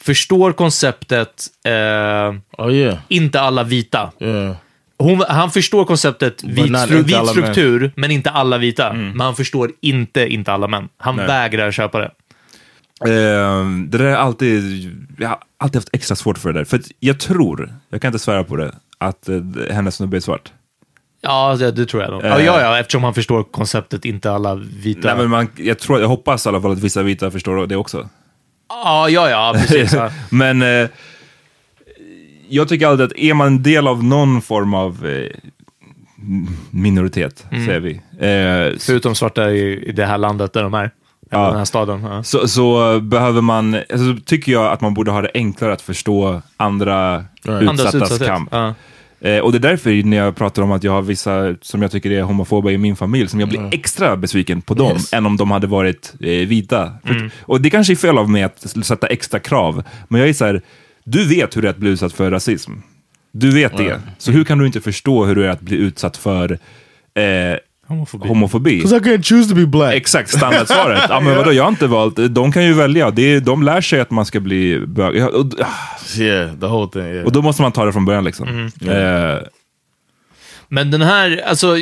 förstår 0.00 0.52
konceptet 0.52 1.46
eh, 1.64 2.34
oh 2.58 2.72
yeah 2.72 2.98
inte 3.08 3.40
alla 3.40 3.64
vita. 3.64 4.12
yeah 4.20 4.56
Hon, 5.00 5.24
han 5.28 5.50
förstår 5.50 5.84
konceptet 5.84 6.44
vit, 6.44 6.78
stru, 6.78 7.02
vit 7.02 7.28
struktur, 7.28 7.92
men 7.96 8.10
inte 8.10 8.30
alla 8.30 8.58
vita. 8.58 8.92
Men 8.92 9.20
han 9.20 9.36
förstår 9.36 9.72
inte 9.80 10.26
inte 10.26 10.52
alla 10.52 10.68
män. 10.68 10.88
Han 10.96 11.16
Nej. 11.16 11.26
vägrar 11.26 11.70
köpa 11.70 11.98
det. 11.98 12.10
Eh, 13.04 13.66
det 13.88 13.98
där 13.98 14.04
är 14.04 14.16
alltid, 14.16 14.90
jag 15.18 15.28
har 15.28 15.38
alltid 15.58 15.76
haft 15.76 15.88
extra 15.92 16.16
svårt 16.16 16.38
för 16.38 16.52
det 16.52 16.60
där. 16.60 16.64
För 16.64 16.80
jag 16.98 17.20
tror, 17.20 17.74
jag 17.90 18.02
kan 18.02 18.08
inte 18.08 18.18
svära 18.18 18.44
på 18.44 18.56
det, 18.56 18.74
att 18.98 19.28
eh, 19.28 19.40
hennes 19.70 19.94
snubbe 19.96 20.16
är 20.16 20.20
svart. 20.20 20.52
Ja, 21.22 21.56
det, 21.58 21.70
det 21.72 21.86
tror 21.86 22.02
jag 22.02 22.12
nog. 22.12 22.24
Ja, 22.24 22.40
ja, 22.40 22.60
ja, 22.60 22.78
eftersom 22.78 23.04
han 23.04 23.14
förstår 23.14 23.42
konceptet 23.42 24.04
inte 24.04 24.32
alla 24.32 24.54
vita. 24.54 25.08
Nej, 25.08 25.16
men 25.16 25.30
man, 25.30 25.48
jag, 25.56 25.78
tror, 25.78 26.00
jag 26.00 26.08
hoppas 26.08 26.46
i 26.46 26.48
alla 26.48 26.60
fall 26.60 26.72
att 26.72 26.78
vissa 26.78 27.02
vita 27.02 27.30
förstår 27.30 27.66
det 27.66 27.76
också. 27.76 28.08
Ja, 28.68 29.08
ja, 29.08 29.30
ja, 29.30 29.52
precis. 29.56 29.92
Ja. 29.94 30.10
Men 30.30 30.62
eh, 30.62 30.88
jag 32.48 32.68
tycker 32.68 32.86
alltid 32.86 33.06
att 33.06 33.12
är 33.16 33.34
man 33.34 33.46
en 33.46 33.62
del 33.62 33.88
av 33.88 34.04
någon 34.04 34.42
form 34.42 34.74
av 34.74 35.06
eh, 35.06 35.30
minoritet, 36.70 37.46
Mm. 37.50 37.66
säger 37.66 37.80
vi, 37.80 37.92
eh, 37.92 38.78
Förutom 38.80 39.14
svarta 39.14 39.50
i, 39.50 39.88
i 39.88 39.92
det 39.92 40.06
här 40.06 40.18
landet 40.18 40.52
där 40.52 40.62
de 40.62 40.74
är. 40.74 40.90
Ja. 41.30 41.46
den 41.48 41.56
här 41.58 41.64
staden. 41.64 42.02
Ja. 42.04 42.22
så, 42.22 42.48
så 42.48 43.00
behöver 43.00 43.40
man, 43.40 43.74
alltså, 43.74 44.24
tycker 44.26 44.52
jag 44.52 44.72
att 44.72 44.80
man 44.80 44.94
borde 44.94 45.10
ha 45.10 45.20
det 45.22 45.30
enklare 45.34 45.72
att 45.72 45.82
förstå 45.82 46.42
andra 46.56 47.24
Right. 47.42 47.62
Utsattas 47.72 47.94
utsatthet. 47.94 48.28
kamp. 48.28 48.54
Eh, 49.20 49.38
och 49.38 49.52
det 49.52 49.58
är 49.58 49.60
därför 49.70 50.02
när 50.04 50.16
jag 50.16 50.36
pratar 50.36 50.62
om 50.62 50.72
att 50.72 50.84
jag 50.84 50.92
har 50.92 51.02
vissa 51.02 51.54
som 51.62 51.82
jag 51.82 51.90
tycker 51.90 52.10
är 52.10 52.22
homofoba 52.22 52.70
i 52.70 52.78
min 52.78 52.96
familj, 52.96 53.28
som 53.28 53.40
jag 53.40 53.48
blir 53.48 53.68
extra 53.74 54.16
besviken 54.16 54.62
på 54.62 54.74
dem 54.74 54.92
Yes. 54.92 55.12
än 55.12 55.26
om 55.26 55.36
de 55.36 55.50
hade 55.50 55.66
varit 55.66 56.14
eh, 56.20 56.26
vita. 56.30 56.92
Mm. 57.08 57.30
Och 57.42 57.60
det 57.60 57.70
kanske 57.70 57.92
är 57.92 57.96
fel 57.96 58.18
av 58.18 58.30
mig 58.30 58.42
att 58.42 58.66
sätta 58.86 59.06
extra 59.06 59.40
krav, 59.40 59.82
men 60.08 60.20
jag 60.20 60.28
är 60.28 60.32
så 60.32 60.44
här, 60.44 60.62
du 61.04 61.28
vet 61.28 61.56
hur 61.56 61.62
det 61.62 61.68
är 61.68 61.70
att 61.70 61.76
bli 61.76 61.90
utsatt 61.90 62.12
för 62.12 62.30
rasism. 62.30 62.72
Du 63.32 63.50
vet 63.50 63.76
det. 63.76 64.00
Så 64.18 64.30
hur 64.32 64.44
kan 64.44 64.58
du 64.58 64.66
inte 64.66 64.80
förstå 64.80 65.24
hur 65.24 65.34
det 65.34 65.46
är 65.46 65.50
att 65.50 65.60
bli 65.60 65.76
utsatt 65.76 66.16
för 66.16 66.52
eh, 67.14 67.56
Homofobi. 67.90 68.28
homofobi? 68.28 68.70
I 68.78 68.82
can't 68.84 69.22
choose 69.22 69.48
to 69.48 69.54
be 69.54 69.66
black. 69.66 69.94
Exakt, 69.94 70.30
standardsvaret. 70.30 71.02
ja, 71.08 71.20
men 71.20 71.36
vadå, 71.36 71.52
jag 71.52 71.62
har 71.62 71.68
inte 71.68 71.86
valt. 71.86 72.16
De 72.34 72.52
kan 72.52 72.64
ju 72.64 72.72
välja. 72.72 73.10
Det 73.10 73.22
är, 73.22 73.40
de 73.40 73.62
lär 73.62 73.80
sig 73.80 74.00
att 74.00 74.10
man 74.10 74.26
ska 74.26 74.40
bli 74.40 74.80
bög. 74.86 75.16
Ja, 75.16 75.28
Och, 75.28 75.46
Yeah, 76.18 76.50
the 76.60 76.66
whole 76.66 76.90
thing. 76.92 77.02
Yeah. 77.02 77.24
och 77.26 77.32
då 77.32 77.42
måste 77.42 77.62
man 77.62 77.72
ta 77.72 77.84
det 77.84 77.92
från 77.92 78.04
början 78.04 78.24
liksom. 78.24 78.48
Eh, 78.88 79.38
Men 80.68 80.90
den 80.90 81.02
här, 81.02 81.42
alltså, 81.46 81.74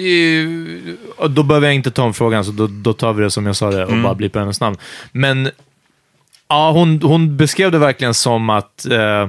då 1.30 1.42
behöver 1.42 1.66
jag 1.66 1.74
inte 1.74 1.90
ta 1.90 2.02
om 2.02 2.14
frågan, 2.14 2.44
så 2.44 2.50
då, 2.52 2.66
då 2.66 2.92
tar 2.92 3.12
vi 3.12 3.22
det 3.22 3.30
som 3.30 3.46
jag 3.46 3.56
sa 3.56 3.70
det 3.70 3.84
och 3.84 3.90
Mm. 3.90 4.02
bara 4.02 4.14
blipar 4.14 4.40
hennes 4.40 4.60
namn. 4.60 4.76
Men 5.12 5.50
ja, 6.48 6.70
hon, 6.72 7.00
hon 7.02 7.36
beskrev 7.36 7.72
det 7.72 7.78
verkligen 7.78 8.14
som 8.14 8.50
att, 8.50 8.86
eh, 8.86 9.28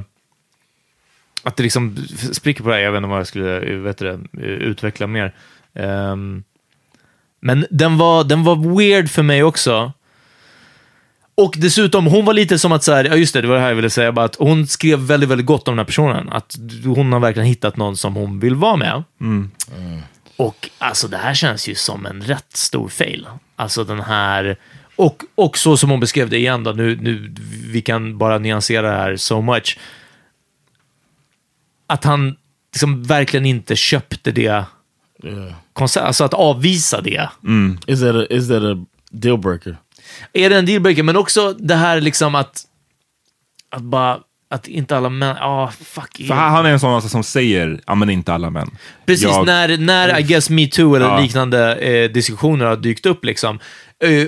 att 1.43 1.57
det 1.57 1.63
liksom 1.63 1.97
spricker 2.31 2.63
på 2.63 2.69
det 2.69 2.75
här. 2.75 2.81
Jag 2.81 2.91
vet 2.91 2.97
inte 2.97 3.09
vad 3.09 3.19
jag 3.19 3.27
skulle 3.27 3.59
eh, 3.61 3.77
vet 3.77 3.97
det, 3.97 4.19
utveckla 4.41 5.07
mer. 5.07 5.33
Ehm, 5.75 6.43
men 7.39 7.65
den 7.69 7.97
var, 7.97 8.23
den 8.23 8.43
var 8.43 8.77
weird 8.77 9.09
för 9.09 9.23
mig 9.23 9.43
också. 9.43 9.93
Och 11.35 11.53
dessutom, 11.57 12.05
hon 12.05 12.25
var 12.25 12.33
lite 12.33 12.59
som 12.59 12.71
att, 12.71 12.83
så 12.83 12.93
här, 12.93 13.05
ja 13.05 13.15
just 13.15 13.33
det, 13.33 13.41
det 13.41 13.47
var 13.47 13.55
det 13.55 13.61
här 13.61 13.67
jag 13.67 13.75
ville 13.75 13.89
säga, 13.89 14.11
bara 14.11 14.25
att 14.25 14.35
hon 14.35 14.67
skrev 14.67 14.99
väldigt, 14.99 15.29
väldigt 15.29 15.47
gott 15.47 15.67
om 15.67 15.71
den 15.71 15.79
här 15.79 15.85
personen. 15.85 16.29
Att 16.29 16.55
hon 16.85 17.13
har 17.13 17.19
verkligen 17.19 17.47
hittat 17.47 17.77
någon 17.77 17.97
som 17.97 18.15
hon 18.15 18.39
vill 18.39 18.55
vara 18.55 18.75
med. 18.75 19.03
Och 20.37 20.69
alltså 20.77 21.07
det 21.07 21.17
här 21.17 21.33
känns 21.33 21.67
ju 21.67 21.75
som 21.75 22.05
en 22.05 22.21
rätt 22.21 22.55
stor 22.57 22.89
fail. 22.89 23.27
Alltså 23.55 23.83
den 23.83 23.99
här, 23.99 24.57
och, 24.95 25.23
och 25.35 25.57
så 25.57 25.77
som 25.77 25.89
hon 25.89 25.99
beskrev 25.99 26.29
det 26.29 26.37
igen 26.37 26.63
då, 26.63 26.71
nu, 26.71 26.97
nu, 27.01 27.35
vi 27.71 27.81
kan 27.81 28.17
bara 28.17 28.37
nyansera 28.37 28.91
det 28.91 28.97
här 28.97 29.17
so 29.17 29.41
much. 29.41 29.77
Att 31.87 32.03
han 32.03 32.35
liksom 32.73 33.03
verkligen 33.03 33.45
inte 33.45 33.75
köpte 33.75 34.31
det 34.31 34.63
Koncept, 35.73 36.05
alltså 36.05 36.23
att 36.23 36.33
avvisa 36.33 37.01
det. 37.01 37.29
Is 37.87 37.99
that 37.99 38.15
a 38.15 38.25
is 38.29 38.47
that 38.47 38.63
a 38.63 38.85
deal 39.11 39.37
breaker? 39.37 39.77
Är 40.33 40.49
det 40.49 40.57
en 40.57 40.65
dealbreaker, 40.65 41.03
men 41.03 41.17
också 41.17 41.53
det 41.53 41.75
här 41.75 42.01
liksom 42.01 42.35
att, 42.35 42.61
att 43.71 43.81
bara, 43.81 44.19
att 44.49 44.67
inte 44.67 44.97
alla 44.97 45.09
män, 45.09 45.35
ah 45.39 45.71
fuck. 45.71 46.17
för 46.27 46.33
han 46.33 46.51
han 46.51 46.65
är 46.65 46.69
en 46.69 46.79
sån 46.79 47.01
som 47.01 47.23
säger, 47.23 47.81
ja 47.87 47.95
men 47.95 48.09
inte 48.09 48.33
alla 48.33 48.49
män. 48.49 48.69
Precis, 49.05 49.23
Jag- 49.25 49.45
när, 49.45 49.77
när 49.77 50.19
I 50.19 50.23
guess 50.23 50.49
metoo 50.49 50.95
eller 50.95 51.05
Ja. 51.05 51.19
liknande 51.19 51.75
eh, 51.75 52.11
diskussioner 52.11 52.65
har 52.65 52.75
dykt 52.75 53.05
upp. 53.05 53.25
Liksom. 53.25 53.59
Eh, 54.03 54.27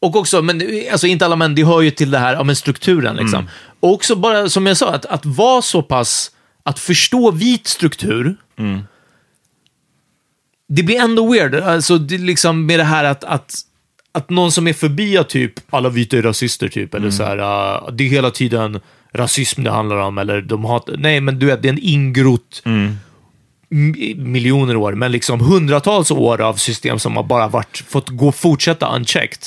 och 0.00 0.16
också, 0.16 0.42
men 0.42 0.60
eh, 0.60 0.92
alltså 0.92 1.06
inte 1.06 1.24
alla 1.24 1.36
män, 1.36 1.54
det 1.54 1.64
hör 1.64 1.80
ju 1.80 1.90
till 1.90 2.10
det 2.10 2.18
här, 2.18 2.32
ja, 2.34 2.42
men 2.44 2.56
strukturen. 2.56 3.16
Liksom. 3.16 3.38
Mm. 3.38 3.50
Och 3.80 3.92
också 3.92 4.16
bara, 4.16 4.48
som 4.48 4.66
jag 4.66 4.76
sa, 4.76 4.94
att, 4.94 5.06
att 5.06 5.26
vara 5.26 5.62
så 5.62 5.82
pass, 5.82 6.30
att 6.62 6.78
förstå 6.78 7.30
vit 7.30 7.66
struktur, 7.66 8.36
Mm. 8.58 8.80
Det 10.68 10.82
blir 10.82 11.00
ändå 11.00 11.32
weird. 11.32 11.54
Alltså, 11.54 11.98
det, 11.98 12.14
är 12.14 12.18
liksom 12.18 12.66
med 12.66 12.78
det 12.78 12.84
här 12.84 13.04
att, 13.04 13.24
att, 13.24 13.54
att 14.12 14.30
någon 14.30 14.52
som 14.52 14.68
är 14.68 14.72
förbi 14.72 15.16
att 15.18 15.28
typ, 15.28 15.52
alla 15.70 15.88
vita 15.88 16.16
är 16.18 16.22
rasister, 16.22 16.68
typ, 16.68 16.94
eller 16.94 17.10
så 17.10 17.24
här, 17.24 17.38
uh, 17.38 17.92
det 17.92 18.04
är 18.04 18.08
hela 18.08 18.30
tiden 18.30 18.80
rasism 19.12 19.62
det 19.62 19.70
handlar 19.70 19.96
om, 19.96 20.18
eller 20.18 20.42
de 20.42 20.64
hat, 20.64 20.88
nej 20.98 21.20
men 21.20 21.38
du 21.38 21.46
vet, 21.46 21.62
det 21.62 21.68
är 21.68 21.72
en 21.72 21.78
ingrott 21.78 22.62
m- 22.64 22.96
miljoner 24.16 24.76
år, 24.76 24.92
men 24.92 25.12
liksom 25.12 25.40
hundratals 25.40 26.10
år 26.10 26.40
av 26.40 26.54
system 26.54 26.98
som 26.98 27.16
har 27.16 27.22
bara 27.22 27.48
varit, 27.48 27.84
fått 27.88 28.08
gå, 28.08 28.32
fortsätta 28.32 28.96
unchecked. 28.96 29.38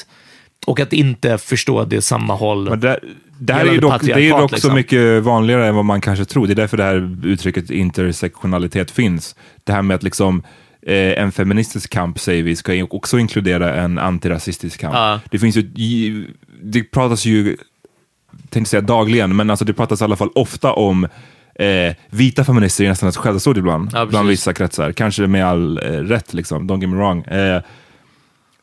Och 0.67 0.80
att 0.80 0.93
inte 0.93 1.38
förstå 1.38 1.86
det 1.86 2.01
samma 2.01 2.36
håll. 2.36 2.70
Men 2.70 2.80
det, 2.80 2.99
det 3.39 3.53
här 3.53 3.65
är 3.65 3.72
ju 3.72 3.80
dock, 3.80 4.01
det 4.01 4.11
är 4.11 4.30
dock 4.30 4.49
så 4.49 4.55
liksom. 4.55 4.74
mycket 4.74 5.24
vanligare 5.24 5.67
än 5.67 5.76
vad 5.76 5.86
man 5.86 6.01
kanske 6.01 6.26
tror. 6.26 6.47
Det 6.47 6.53
är 6.53 6.55
därför 6.55 6.78
det 6.78 6.84
här 6.84 7.26
uttrycket 7.26 7.70
intersektionalitet 7.70 8.91
finns. 8.91 9.36
Det 9.63 9.74
här 9.74 9.82
med 9.82 9.95
att 9.95 10.03
liksom 10.03 10.43
eh, 10.86 11.23
en 11.23 11.32
feministisk 11.32 11.89
kamp, 11.89 12.19
säger 12.19 12.43
vi, 12.43 12.55
ska 12.55 12.88
också 12.89 13.19
inkludera 13.19 13.75
en 13.75 13.97
antirasistisk 13.97 14.80
kamp. 14.80 14.95
Ja. 14.95 15.19
Det 15.32 15.39
finns 15.39 15.55
ju, 15.55 16.27
det 16.63 16.84
pratas 16.84 17.25
ju, 17.25 17.57
tänkte 18.49 18.69
säga 18.69 18.82
dagligen, 18.82 19.36
men 19.36 19.49
alltså 19.49 19.65
det 19.65 19.73
pratas 19.73 20.01
i 20.01 20.03
alla 20.03 20.15
fall 20.15 20.32
ofta 20.36 20.73
om 20.73 21.07
Eh, 21.59 21.95
vita 22.09 22.43
feminister 22.43 22.84
är 22.84 22.89
nästan 22.89 23.09
ett 23.09 23.15
skällsord 23.15 23.57
ibland, 23.57 23.89
Ja, 23.93 24.05
bland 24.05 24.30
vissa 24.30 24.53
kretsar. 24.53 24.91
Kanske 24.91 25.27
med 25.27 25.45
all 25.45 25.77
eh, 25.77 25.91
rätt, 25.91 26.34
liksom. 26.34 26.69
don't 26.71 26.82
get 26.82 26.89
me 26.89 26.95
wrong. 26.95 27.23
Eh, 27.23 27.61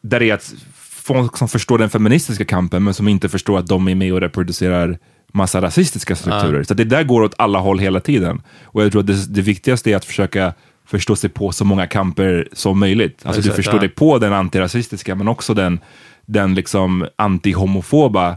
där 0.01 0.23
är 0.23 0.35
att 0.35 0.55
folk 0.81 1.37
som 1.37 1.49
förstår 1.49 1.79
den 1.79 1.91
feministiska 1.91 2.45
kampen, 2.45 2.85
men 2.85 2.95
som 2.95 3.09
inte 3.09 3.29
förstår 3.29 3.59
att 3.59 3.67
de 3.67 3.89
är 3.89 3.95
med 3.95 4.13
och 4.13 4.21
reproducerar 4.21 4.99
massa 5.33 5.61
rasistiska 5.61 6.17
strukturer. 6.17 6.63
Så 6.63 6.75
det 6.75 6.85
där 6.85 7.03
går 7.03 7.23
åt 7.23 7.35
alla 7.39 7.59
håll 7.59 7.79
hela 7.79 8.01
tiden. 8.01 8.43
Och 8.63 8.83
jag 8.83 8.93
tror 8.93 9.01
att 9.01 9.07
det, 9.07 9.35
det 9.35 9.43
viktigaste 9.43 9.91
är 9.91 9.97
att 9.97 10.05
försöka 10.05 10.55
förstå 10.87 11.17
sig 11.17 11.31
på 11.31 11.53
så 11.53 11.65
många 11.65 11.87
kamper 11.87 12.49
som 12.53 12.79
möjligt. 12.79 13.21
Alltså 13.25 13.43
du 13.43 13.51
förstår 13.51 13.75
ja. 13.75 13.81
dig 13.81 13.89
på 13.89 14.19
den 14.19 14.33
antirasistiska, 14.33 15.15
men 15.15 15.29
också 15.29 15.55
den, 15.55 15.81
den 16.27 16.55
liksom 16.55 17.07
anti-homofoba 17.17 18.37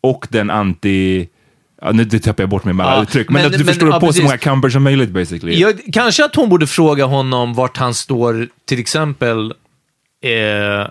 och 0.00 0.26
den 0.30 0.50
anti... 0.50 1.28
Ja, 1.82 1.92
nu 1.92 2.04
tappar 2.04 2.42
jag 2.42 2.50
bort 2.50 2.64
mig 2.64 2.74
med 2.74 2.86
alla 2.86 2.96
Ja, 2.96 3.02
uttryck, 3.02 3.28
men, 3.28 3.42
men- 3.42 3.46
att 3.46 3.52
du 3.52 3.58
men- 3.58 3.66
förstår 3.66 3.88
ja, 3.88 4.00
på 4.00 4.00
så 4.00 4.06
precis. 4.06 4.22
många 4.22 4.38
kamper 4.38 4.68
som 4.68 4.82
möjligt 4.82 5.10
basically. 5.10 5.60
Jag, 5.60 5.80
kanske 5.92 6.24
att 6.24 6.36
hon 6.36 6.48
borde 6.48 6.66
fråga 6.66 7.04
honom 7.04 7.54
vart 7.54 7.76
han 7.76 7.94
står, 7.94 8.48
till 8.64 8.78
exempel, 8.78 9.54
eh, 10.24 10.88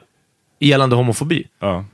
gällande 0.60 0.96
homofobi. 0.96 1.48
Ja. 1.60 1.86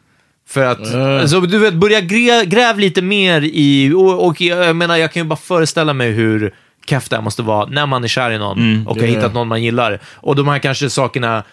För 0.47 0.66
att, 0.66 0.93
alltså, 0.93 1.41
du 1.41 1.58
vet, 1.60 1.74
börja 1.74 2.01
grä, 2.01 2.45
gräv 2.45 2.80
lite 2.80 3.01
mer 3.01 3.41
i, 3.41 3.93
och, 3.93 4.28
och 4.28 4.41
jag, 4.41 4.66
jag 4.66 4.76
menar, 4.76 4.97
jag 4.97 5.14
kan 5.14 5.24
ju 5.24 5.28
bara 5.30 5.36
föreställa 5.36 5.93
mig 5.93 6.12
hur 6.12 6.54
kefft 6.86 7.09
det 7.09 7.15
här 7.15 7.23
måste 7.23 7.41
vara 7.43 7.65
när 7.65 7.86
man 7.86 8.03
är 8.03 8.07
kär 8.07 8.31
i 8.31 8.38
någon 8.38 8.57
Mm. 8.57 8.88
och 8.88 8.95
har 8.95 9.03
Ja. 9.03 9.07
hittat 9.15 9.34
någon 9.34 9.47
man 9.47 9.63
gillar. 9.63 9.99
Och 10.15 10.36
de 10.36 10.47
här 10.47 10.59
kanske 10.59 10.89
sakerna 10.89 11.43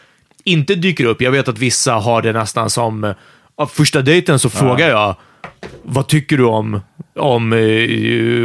inte 0.44 0.74
dyker 0.74 1.04
upp. 1.04 1.22
Jag 1.22 1.30
vet 1.30 1.48
att 1.48 1.58
vissa 1.58 1.92
har 1.94 2.22
det 2.22 2.32
nästan 2.32 2.70
som, 2.70 3.14
av 3.56 3.66
första 3.66 4.02
dejten 4.02 4.38
så 4.38 4.50
frågar 4.50 4.88
jag, 4.88 5.16
vad 5.82 6.06
tycker 6.06 6.36
du 6.36 6.44
om, 6.44 6.80
om 7.18 7.52
eh, 7.52 7.58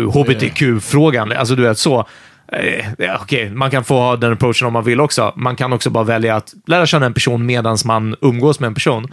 hbtq-frågan? 0.10 1.32
Alltså 1.32 1.56
du 1.56 1.64
vet 1.64 1.78
så. 1.78 2.08
Eh, 2.52 2.86
ja, 2.98 3.18
Okej, 3.22 3.50
man 3.50 3.72
kan 3.72 3.84
få 3.84 3.96
ha 4.00 4.16
den 4.16 4.34
approachen 4.34 4.68
om 4.68 4.74
man 4.74 4.84
vill 4.84 5.02
också. 5.02 5.34
Man 5.36 5.56
kan 5.56 5.74
också 5.74 5.90
bara 5.90 6.04
välja 6.04 6.36
att 6.36 6.54
lära 6.68 6.86
känna 6.86 7.06
en 7.06 7.14
person 7.14 7.46
medan 7.46 7.78
man 7.86 8.16
umgås 8.22 8.60
med 8.60 8.68
en 8.68 8.74
person. 8.74 9.08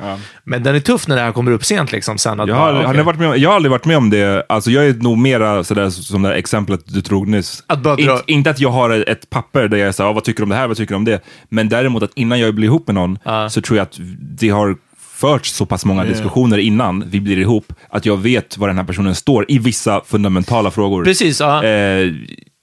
Men 0.45 0.62
den 0.62 0.74
är 0.74 0.80
tuff 0.80 1.09
när 1.09 1.16
det 1.16 1.22
här 1.22 1.33
kommer 1.33 1.53
upp 1.53 1.64
sent. 1.64 1.93
Liksom, 1.93 2.18
sen 2.18 2.41
att 2.41 2.49
Jag 2.49 2.57
bara, 2.57 2.72
har, 2.72 2.83
okej. 2.85 2.97
ni 2.97 3.03
varit 3.03 3.18
med 3.18 3.28
om, 3.28 3.39
jag 3.39 3.51
har 3.51 3.57
aldrig 3.57 3.70
varit 3.70 3.85
med 3.85 3.97
om 3.97 4.11
det. 4.11 4.47
Alltså 4.49 4.70
jag 4.70 4.87
är 4.87 4.95
nog 4.95 5.18
mera 5.18 5.64
sådär 5.64 5.91
som 5.91 6.22
det 6.22 6.28
här 6.28 6.37
exemplet 6.37 6.80
du 6.87 7.01
drog 7.01 7.28
nyss. 7.28 7.64
Att 7.66 7.78
bara 7.83 7.97
dra- 7.97 8.01
inte, 8.12 8.22
inte 8.33 8.51
att 8.51 8.61
jag 8.61 8.70
har 8.70 8.91
ett 9.09 9.30
papper 9.30 9.68
där 9.68 9.76
jag 9.78 9.89
är 9.89 9.93
såhär, 9.93 10.11
ah, 10.11 10.12
vad 10.12 10.24
tycker 10.24 10.41
du 10.41 10.43
om 10.45 10.49
det 10.49 10.57
här, 10.57 10.68
vad 10.68 10.76
tycker 10.76 10.95
du 10.95 10.97
om 10.97 11.05
det? 11.05 11.20
Men 11.49 11.68
däremot 11.68 12.03
att 12.03 12.11
innan 12.14 12.41
jag 12.41 12.55
blir 12.55 12.66
ihop 12.66 12.87
med 12.87 12.95
någon 12.95 13.18
så 13.51 13.61
tror 13.61 13.76
jag 13.76 13.83
att 13.85 13.97
det 14.18 14.49
har 14.49 14.76
förts 15.20 15.51
så 15.51 15.66
pass 15.66 15.85
många 15.85 16.05
diskussioner 16.05 16.59
innan 16.59 17.05
vi 17.11 17.20
blir 17.20 17.39
ihop, 17.39 17.72
att 17.91 18.07
jag 18.07 18.16
vet 18.16 18.59
var 18.59 18.68
den 18.68 18.76
här 18.78 18.85
personen 18.85 19.14
står 19.14 19.45
i 19.49 19.59
vissa 19.59 20.01
fundamentala 20.07 20.70
frågor. 20.70 21.05
Precis, 21.05 21.41
ja. 21.41 21.64
Eh, 21.64 22.12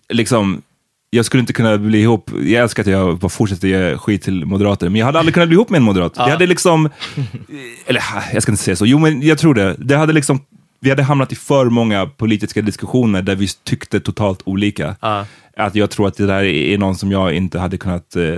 liksom, 0.09 0.61
jag 1.09 1.25
skulle 1.25 1.41
inte 1.41 1.53
kunna 1.53 1.77
bli 1.77 2.01
ihop, 2.01 2.31
jag 2.33 2.63
älskar 2.63 2.83
att 2.83 2.87
jag 2.87 3.19
bara 3.19 3.29
fortsätter 3.29 3.67
ge 3.67 3.97
skit 3.97 4.21
till 4.21 4.45
moderater, 4.45 4.89
men 4.89 4.99
jag 4.99 5.05
hade 5.05 5.19
aldrig 5.19 5.33
kunnat 5.33 5.49
bli 5.49 5.55
ihop 5.55 5.69
med 5.69 5.77
en 5.77 5.83
moderat. 5.83 6.13
Det 6.13 6.21
hade 6.31 6.47
liksom, 6.47 6.89
eller 7.85 8.03
jag 8.33 8.43
ska 8.43 8.51
inte 8.51 8.63
säga 8.63 8.75
så, 8.75 8.85
jo 8.85 8.99
men 8.99 9.21
jag 9.21 9.37
tror 9.37 9.53
det. 9.53 9.75
Det 9.77 9.97
hade 9.97 10.13
liksom, 10.13 10.39
vi 10.79 10.89
hade 10.89 11.03
hamnat 11.03 11.31
i 11.31 11.35
för 11.35 11.65
många 11.65 12.05
politiska 12.05 12.61
diskussioner 12.61 13.21
där 13.21 13.35
vi 13.35 13.47
tyckte 13.47 13.99
totalt 13.99 14.41
olika. 14.45 14.95
Ja. 15.01 15.25
Att 15.57 15.75
jag 15.75 15.89
tror 15.89 16.07
att 16.07 16.17
det 16.17 16.25
där 16.25 16.43
är 16.43 16.77
någon 16.77 16.95
som 16.95 17.11
jag 17.11 17.33
inte 17.33 17.59
hade 17.59 17.77
kunnat 17.77 18.15
eh, 18.15 18.37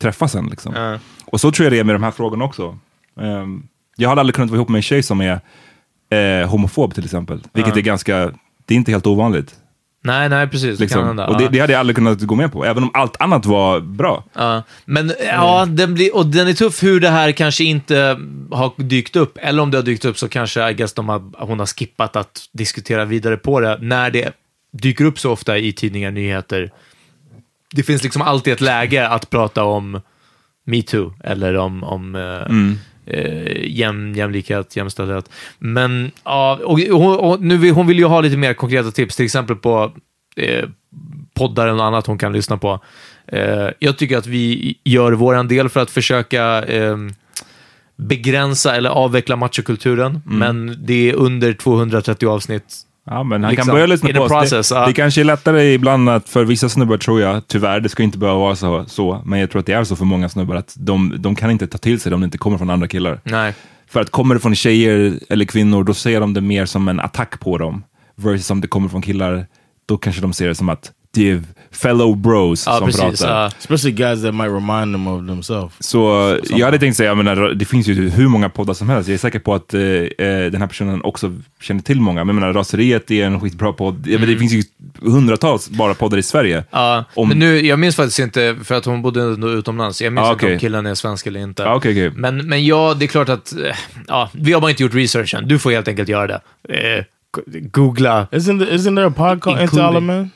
träffa 0.00 0.28
sen. 0.28 0.46
Liksom. 0.46 0.72
Ja. 0.74 0.98
Och 1.24 1.40
så 1.40 1.52
tror 1.52 1.64
jag 1.64 1.72
det 1.72 1.78
är 1.78 1.84
med 1.84 1.94
de 1.94 2.02
här 2.02 2.10
frågorna 2.10 2.44
också. 2.44 2.78
Ehm, 3.20 3.62
jag 3.96 4.08
hade 4.08 4.20
aldrig 4.20 4.34
kunnat 4.34 4.50
vara 4.50 4.56
ihop 4.56 4.68
med 4.68 4.78
en 4.78 4.82
tjej 4.82 5.02
som 5.02 5.20
är 5.20 5.40
eh, 6.10 6.48
homofob 6.48 6.94
till 6.94 7.04
exempel, 7.04 7.42
vilket 7.52 7.76
är 7.76 7.80
ganska, 7.80 8.32
det 8.66 8.74
är 8.74 8.76
inte 8.76 8.90
helt 8.90 9.06
ovanligt. 9.06 9.56
Nej, 10.02 10.28
nej, 10.28 10.48
precis. 10.48 10.70
Det 10.70 10.76
kan 10.76 10.80
Liksom. 10.84 11.06
hända. 11.06 11.26
Och 11.26 11.38
det, 11.38 11.48
det 11.48 11.58
hade 11.60 11.72
jag 11.72 11.80
aldrig 11.80 11.96
kunnat 11.96 12.20
gå 12.20 12.34
med 12.34 12.52
på, 12.52 12.64
även 12.64 12.82
om 12.82 12.90
allt 12.94 13.20
annat 13.20 13.46
var 13.46 13.80
bra. 13.80 14.24
Ja, 14.34 14.62
men 14.84 15.12
ja, 15.24 15.66
den 15.68 15.94
blir, 15.94 16.16
och 16.16 16.26
den 16.26 16.48
är 16.48 16.52
tuff 16.52 16.82
hur 16.82 17.00
det 17.00 17.08
här 17.08 17.32
kanske 17.32 17.64
inte 17.64 18.18
har 18.50 18.72
dykt 18.82 19.16
upp. 19.16 19.38
Eller 19.42 19.62
om 19.62 19.70
det 19.70 19.78
har 19.78 19.82
dykt 19.82 20.04
upp 20.04 20.18
så 20.18 20.28
kanske 20.28 20.70
I 20.70 20.74
guess 20.74 20.92
de 20.92 21.08
har, 21.08 21.22
hon 21.46 21.58
har 21.58 21.66
skippat 21.66 22.16
att 22.16 22.40
diskutera 22.52 23.04
vidare 23.04 23.36
på 23.36 23.60
det 23.60 23.78
när 23.80 24.10
det 24.10 24.32
dyker 24.72 25.04
upp 25.04 25.18
så 25.18 25.32
ofta 25.32 25.58
i 25.58 25.72
tidningar, 25.72 26.10
nyheter. 26.10 26.70
Det 27.74 27.82
finns 27.82 28.02
liksom 28.02 28.22
alltid 28.22 28.52
ett 28.52 28.60
läge 28.60 29.08
att 29.08 29.30
prata 29.30 29.64
om 29.64 30.00
metoo 30.66 31.14
eller 31.24 31.56
om, 31.56 31.84
om 31.84 32.14
eh, 32.14 32.52
eh, 33.10 33.64
jäm, 33.66 34.14
jämlikhet, 34.14 34.76
jämställdhet. 34.76 35.30
Men 35.58 36.10
ja, 36.24 36.60
och, 36.64 36.80
och, 36.90 37.30
och 37.30 37.42
nu 37.42 37.56
vill, 37.56 37.72
hon 37.72 37.86
vill 37.86 37.98
ju 37.98 38.04
ha 38.04 38.20
lite 38.20 38.36
mer 38.36 38.54
konkreta 38.54 38.90
tips, 38.90 39.16
till 39.16 39.24
exempel 39.24 39.56
på, 39.56 39.92
eh, 40.36 40.68
poddar 41.34 41.66
eller 41.66 41.76
något 41.76 41.82
annat 41.82 42.06
hon 42.06 42.18
kan 42.18 42.32
lyssna 42.32 42.56
på. 42.56 42.80
Eh, 43.26 43.68
jag 43.78 43.98
tycker 43.98 44.18
att 44.18 44.26
vi 44.26 44.74
gör 44.84 45.12
våran 45.12 45.48
del 45.48 45.68
för 45.68 45.80
att 45.80 45.90
försöka 45.90 46.62
eh, 46.64 46.96
begränsa 47.96 48.76
eller 48.76 48.90
avveckla 48.90 49.36
machokulturen, 49.36 50.22
men 50.24 50.76
det 50.86 51.10
är 51.10 51.14
under 51.14 51.52
230 51.52 52.28
avsnitt. 52.28 52.87
Ja, 53.10 53.22
men 53.22 53.42
han 53.44 53.50
Liksom, 53.50 53.66
kan 53.66 53.74
börja 53.74 53.86
lyssna 53.86 54.12
på 54.12 54.20
oss. 54.20 54.32
process, 54.32 54.68
det, 54.68 54.74
ja. 54.74 54.86
det 54.86 54.92
kanske 54.92 55.20
är 55.20 55.24
lättare 55.24 55.72
ibland 55.72 56.08
att 56.08 56.28
för 56.28 56.44
vissa 56.44 56.68
snubbar 56.68 56.96
tror 56.96 57.20
jag, 57.20 57.46
tyvärr, 57.46 57.80
det 57.80 57.88
ska 57.88 58.02
inte 58.02 58.18
behöva 58.18 58.38
vara 58.38 58.56
så, 58.56 58.84
så, 58.86 59.22
men 59.24 59.40
jag 59.40 59.50
tror 59.50 59.60
att 59.60 59.66
det 59.66 59.72
är 59.72 59.84
så 59.84 59.96
för 59.96 60.04
många 60.04 60.28
snubbar 60.28 60.56
att 60.56 60.74
de, 60.78 61.14
de 61.18 61.34
kan 61.34 61.50
inte 61.50 61.66
ta 61.66 61.78
till 61.78 62.00
sig 62.00 62.10
det 62.10 62.14
om 62.14 62.20
det 62.20 62.24
inte 62.24 62.38
kommer 62.38 62.58
från 62.58 62.70
andra 62.70 62.88
killar. 62.88 63.20
Nej. 63.24 63.54
För 63.90 64.00
att 64.00 64.10
kommer 64.10 64.34
det 64.34 64.40
från 64.40 64.54
tjejer 64.54 65.18
eller 65.28 65.44
kvinnor, 65.44 65.84
då 65.84 65.94
ser 65.94 66.20
de 66.20 66.34
det 66.34 66.40
mer 66.40 66.66
som 66.66 66.88
en 66.88 67.00
attack 67.00 67.40
på 67.40 67.58
dem. 67.58 67.84
Versus 68.16 68.50
om 68.50 68.60
det 68.60 68.68
kommer 68.68 68.88
från 68.88 69.02
killar, 69.02 69.46
då 69.86 69.96
kanske 69.96 70.22
de 70.22 70.32
ser 70.32 70.48
det 70.48 70.54
som 70.54 70.68
att 70.68 70.90
är 71.18 71.42
fellow 71.72 72.16
bros 72.16 72.66
Ja, 72.66 72.78
som 72.78 72.86
precis. 72.86 73.00
pratar. 73.20 73.40
ja. 73.42 73.50
Especially 73.58 73.92
guys 73.96 74.22
that 74.22 74.34
might 74.34 74.50
remind 74.52 74.94
them 74.94 75.06
of 75.08 75.26
themselves. 75.28 75.74
Så 75.80 76.36
jag 76.50 76.66
hade 76.66 76.78
tänkt 76.78 76.96
säga, 76.96 77.08
jag 77.10 77.16
menar, 77.16 77.36
det 77.54 77.64
finns 77.64 77.86
ju 77.86 78.08
hur 78.10 78.28
många 78.28 78.48
poddar 78.48 78.74
som 78.74 78.88
helst. 78.88 79.08
Jag 79.08 79.14
är 79.14 79.18
säker 79.18 79.38
på 79.38 79.54
att 79.54 79.74
eh, 79.74 79.80
eh, 79.82 80.06
den 80.50 80.60
här 80.60 80.66
personen 80.66 81.02
också 81.04 81.32
känner 81.60 81.82
till 81.82 82.00
många. 82.00 82.24
Men 82.24 82.36
jag 82.36 82.40
menar, 82.40 82.52
Raseriet 82.52 83.10
är 83.10 83.24
en 83.24 83.40
skitbra 83.40 83.72
podd. 83.72 84.06
Jag 84.06 84.20
menar, 84.20 84.32
det 84.32 84.38
finns 84.38 84.52
ju 84.52 84.62
hundratals 85.02 85.70
bara 85.70 85.94
poddar 85.94 86.18
i 86.18 86.22
Sverige. 86.22 86.54
Mm. 86.54 86.66
Ja, 86.70 87.04
Om- 87.14 87.28
men 87.28 87.38
nu, 87.38 87.66
jag 87.66 87.78
minns 87.78 87.96
faktiskt 87.96 88.18
inte, 88.18 88.56
för 88.64 88.74
att 88.74 88.84
hon 88.84 89.02
bodde 89.02 89.22
ändå 89.22 89.50
utomlands, 89.50 90.02
jag 90.02 90.12
minns 90.12 90.26
Ah, 90.26 90.32
inte 90.32 90.44
okej. 90.44 90.54
om 90.54 90.58
killen 90.60 90.86
är 90.86 90.94
svensk 90.94 91.26
eller 91.26 91.40
inte. 91.40 91.62
Ja, 91.62 91.74
okej, 91.74 91.92
okej. 91.92 92.10
Men, 92.20 92.36
men 92.48 92.66
ja, 92.66 92.94
det 92.98 93.04
är 93.04 93.06
klart 93.06 93.28
att, 93.28 93.52
eh, 93.52 93.58
ja, 94.08 94.30
vi 94.32 94.52
har 94.52 94.60
bara 94.60 94.70
inte 94.70 94.82
gjort 94.82 94.94
researchen. 94.94 95.48
Du 95.48 95.58
får 95.58 95.70
helt 95.70 95.88
enkelt 95.88 96.08
göra 96.08 96.26
det. 96.26 96.40
Eh, 96.68 97.04
googla. 97.72 98.26
Isn't 98.32 98.58
there, 98.64 98.76
isn't 98.76 98.96
there 98.96 99.06
a 99.06 99.12
pod 99.16 99.40
called 99.40 99.62
Into 99.62 99.76
Including- 99.76 99.96
All 99.96 100.00
Men? 100.02 100.30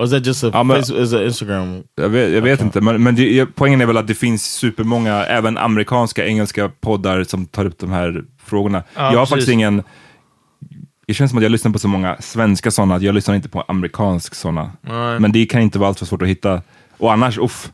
Or 0.00 0.04
is 0.04 0.10
that 0.10 0.26
just 0.26 0.44
a, 0.44 0.50
Ja, 0.52 0.62
men- 0.62 0.82
Facebook, 0.82 1.00
is 1.00 1.12
Instagram? 1.12 1.82
Jag 1.96 2.08
vet, 2.08 2.32
jag 2.32 2.42
vet 2.42 2.60
inte, 2.60 2.80
men, 2.80 3.02
men 3.02 3.14
det, 3.14 3.46
poängen 3.46 3.80
är 3.80 3.86
väl 3.86 3.96
att 3.96 4.06
det 4.06 4.14
finns 4.14 4.44
supermånga, 4.44 5.24
även 5.24 5.58
amerikanska, 5.58 6.26
engelska 6.26 6.70
poddar 6.80 7.24
som 7.24 7.46
tar 7.46 7.64
upp 7.64 7.78
de 7.78 7.90
här 7.92 8.24
frågorna. 8.44 8.82
Ja, 8.94 9.00
jag 9.00 9.06
har 9.06 9.14
precis. 9.16 9.30
faktiskt 9.30 9.48
ingen... 9.50 9.82
Det 11.06 11.14
känns 11.14 11.30
som 11.30 11.38
att 11.38 11.42
jag 11.42 11.52
lyssnar 11.52 11.72
på 11.72 11.78
så 11.78 11.88
många 11.88 12.16
svenska 12.20 12.70
sådana, 12.70 12.94
att 12.94 13.02
jag 13.02 13.14
lyssnar 13.14 13.34
inte 13.34 13.48
på 13.48 13.64
amerikansk 13.68 14.34
sådana. 14.34 14.72
Men 15.18 15.32
det 15.32 15.46
kan 15.46 15.60
inte 15.62 15.78
vara 15.78 15.88
allt 15.88 15.98
för 15.98 16.06
svårt 16.06 16.22
att 16.22 16.28
hitta. 16.28 16.62
Och 16.98 17.12
annars, 17.12 17.38
uff, 17.38 17.72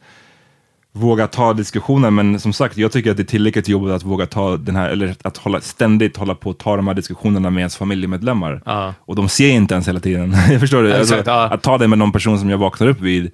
våga 0.96 1.26
ta 1.26 1.52
diskussionen. 1.52 2.14
Men 2.14 2.40
som 2.40 2.52
sagt, 2.52 2.76
jag 2.76 2.92
tycker 2.92 3.10
att 3.10 3.16
det 3.16 3.22
är 3.22 3.24
tillräckligt 3.24 3.68
jobbigt 3.68 3.92
att 3.92 4.02
våga 4.02 4.26
ta 4.26 4.56
den 4.56 4.76
här, 4.76 4.90
eller 4.90 5.16
att 5.24 5.36
hålla, 5.36 5.60
ständigt 5.60 6.16
hålla 6.16 6.34
på 6.34 6.50
och 6.50 6.58
ta 6.58 6.76
de 6.76 6.86
här 6.86 6.94
diskussionerna 6.94 7.50
med 7.50 7.60
ens 7.60 7.76
familjemedlemmar. 7.76 8.62
Ja. 8.64 8.94
Och 8.98 9.16
de 9.16 9.28
ser 9.28 9.48
inte 9.50 9.74
ens 9.74 9.88
hela 9.88 10.00
tiden. 10.00 10.36
jag 10.50 10.60
förstår 10.60 10.82
det. 10.82 10.98
Alltså, 10.98 11.22
ja. 11.26 11.42
Att 11.48 11.62
ta 11.62 11.78
det 11.78 11.88
med 11.88 11.98
någon 11.98 12.12
person 12.12 12.38
som 12.38 12.50
jag 12.50 12.58
vaknar 12.58 12.86
upp 12.86 13.00
vid, 13.00 13.30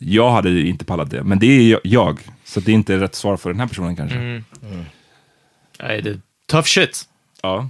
jag 0.00 0.30
hade 0.30 0.60
inte 0.60 0.84
pallat 0.84 1.10
det. 1.10 1.22
Men 1.22 1.38
det 1.38 1.46
är 1.46 1.70
jag- 1.70 1.80
jag, 1.84 2.18
så 2.44 2.60
det 2.60 2.70
är 2.70 2.74
inte 2.74 3.00
rätt 3.00 3.14
svar 3.14 3.36
för 3.36 3.50
den 3.50 3.60
här 3.60 3.66
personen 3.66 3.96
kanske. 3.96 4.16
Mm. 4.18 4.44
Nej, 5.82 6.02
det 6.02 6.20
tough 6.50 6.66
shit. 6.66 7.02
Ja. 7.42 7.68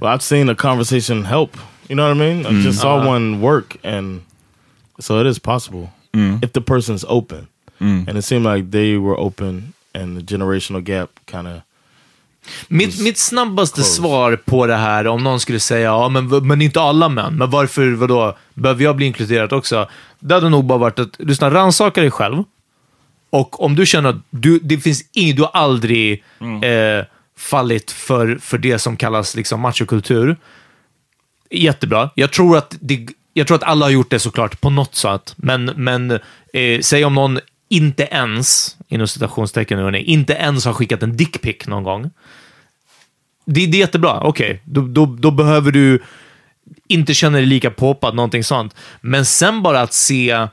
Well, 0.00 0.10
I've 0.10 0.18
seen 0.22 0.48
a 0.50 0.54
conversation 0.58 1.24
help. 1.24 1.56
You 1.88 1.96
know 1.96 2.08
what 2.08 2.16
I 2.16 2.18
mean? 2.18 2.46
I 2.46 2.64
just 2.64 2.80
saw 2.80 2.96
Uh-huh. 2.98 3.08
one 3.14 3.38
work, 3.40 3.76
and 3.84 4.20
so 4.98 5.20
it 5.20 5.26
is 5.26 5.38
possible 5.38 5.88
if 6.42 6.52
the 6.52 6.60
person's 6.60 7.04
open. 7.08 7.46
And 8.08 8.18
it 8.18 8.24
seemed 8.24 8.46
like 8.56 8.70
they 8.70 8.98
were 8.98 9.16
open, 9.20 9.72
and 9.94 10.18
the 10.18 10.36
generational 10.36 10.80
gap 10.80 11.10
kind 11.26 11.46
of. 11.46 11.62
Mitt, 12.68 13.00
mitt 13.00 13.18
snabbaste 13.18 13.82
svar 13.82 14.36
på 14.36 14.66
det 14.66 14.76
här, 14.76 15.06
om 15.06 15.24
någon 15.24 15.40
skulle 15.40 15.60
säga 15.60 15.84
ja, 15.84 16.08
men, 16.08 16.28
men 16.46 16.62
inte 16.62 16.80
alla 16.80 17.08
män, 17.08 17.34
men 17.36 17.50
varför, 17.50 17.90
vadå, 17.92 18.36
behöver 18.54 18.84
jag 18.84 18.96
bli 18.96 19.06
inkluderad 19.06 19.52
också? 19.52 19.88
Det 20.18 20.34
hade 20.34 20.48
nog 20.48 20.64
bara 20.64 20.78
varit 20.78 20.98
att, 20.98 21.16
lyssna, 21.18 21.50
rannsaka 21.50 22.00
dig 22.00 22.10
själv. 22.10 22.44
Och 23.30 23.62
om 23.64 23.76
du 23.76 23.86
känner 23.86 24.10
att 24.10 24.16
du, 24.30 24.58
det 24.58 24.78
finns 24.78 25.04
inget, 25.12 25.36
du 25.36 25.42
har 25.42 25.50
aldrig 25.52 26.24
eh, 26.40 27.04
fallit 27.36 27.90
för, 27.90 28.38
för 28.40 28.58
det 28.58 28.78
som 28.78 28.96
kallas 28.96 29.36
liksom 29.36 29.60
machokultur. 29.60 30.36
Jättebra. 31.50 32.10
Jag 32.14 32.32
tror 32.32 32.56
att, 32.56 32.76
det, 32.80 33.08
jag 33.32 33.46
tror 33.46 33.56
att 33.56 33.62
alla 33.62 33.86
har 33.86 33.90
gjort 33.90 34.10
det 34.10 34.18
såklart 34.18 34.60
på 34.60 34.70
något 34.70 34.94
sätt. 34.94 35.34
Men, 35.36 35.64
men 35.64 36.10
eh, 36.52 36.80
säg 36.80 37.04
om 37.04 37.14
någon 37.14 37.38
inte 37.68 38.02
ens, 38.02 38.76
inom 38.88 39.08
citationstecken, 39.08 39.78
hörni, 39.78 40.02
inte 40.02 40.32
ens 40.32 40.64
har 40.64 40.72
skickat 40.72 41.02
en 41.02 41.16
dickpic 41.16 41.66
någon 41.66 41.82
gång. 41.82 42.10
Det, 43.44 43.66
det 43.66 43.76
är 43.76 43.80
jättebra, 43.80 44.20
okej. 44.20 44.62
Då, 44.64 44.80
då, 44.80 45.06
då 45.06 45.30
behöver 45.30 45.72
du 45.72 46.02
inte 46.88 47.14
känna 47.14 47.36
dig 47.36 47.46
lika 47.46 47.70
påpad, 47.70 48.14
någonting 48.14 48.44
sånt. 48.44 48.74
Men 49.00 49.24
sen 49.24 49.62
bara 49.62 49.80
att 49.80 49.92
se, 49.92 50.46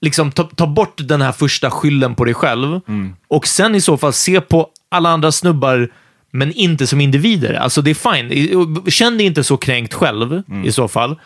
liksom 0.00 0.32
ta, 0.32 0.44
ta 0.44 0.66
bort 0.66 1.00
den 1.08 1.22
här 1.22 1.32
första 1.32 1.70
skylden 1.70 2.14
på 2.14 2.24
dig 2.24 2.34
själv 2.34 2.80
och 3.28 3.46
sen 3.46 3.74
i 3.74 3.80
så 3.80 3.96
fall 3.96 4.12
se 4.12 4.40
på 4.40 4.70
alla 4.88 5.08
andra 5.10 5.32
snubbar, 5.32 5.92
men 6.34 6.52
inte 6.52 6.86
som 6.86 7.00
individer. 7.00 7.54
Alltså 7.54 7.82
det 7.82 7.90
är 7.90 7.94
fine. 8.14 8.90
Känn 8.90 9.18
dig 9.18 9.26
inte 9.26 9.44
så 9.44 9.56
kränkt 9.56 9.94
själv 9.94 10.42
i 10.64 10.72
så 10.72 10.88
fall. 10.88 11.16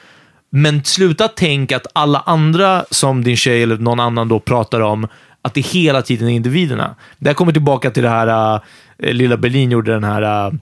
Men 0.51 0.85
sluta 0.85 1.29
tänk 1.29 1.73
att 1.73 1.87
alla 1.93 2.23
andra 2.27 2.85
som 2.91 3.25
din 3.25 3.37
tjej 3.37 3.63
eller 3.63 3.79
någon 3.79 4.01
annan 4.01 4.29
då 4.29 4.41
pratar 4.41 4.81
om, 4.81 5.09
att 5.43 5.55
det 5.55 5.61
hela 5.61 6.03
tiden 6.03 6.29
är 6.29 6.33
individerna. 6.33 6.95
Det 7.19 7.29
här 7.29 7.35
kommer 7.35 7.53
tillbaka 7.53 7.91
till 7.91 8.03
det 8.03 8.09
här, 8.09 8.61
äh, 8.99 9.13
Lilla 9.13 9.37
Berlin 9.37 9.71
gjorde 9.71 9.93
den 9.93 10.05
här 10.05 10.47
äh, 10.47 10.53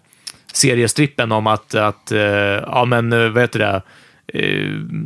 seriestrippen 0.53 1.33
om 1.33 1.47
att, 1.47 1.75
att 1.75 2.13
äh, 2.13 2.21
ja 2.21 2.85
men 2.85 3.11
vad 3.11 3.43
heter 3.43 3.59
det, 3.59 3.83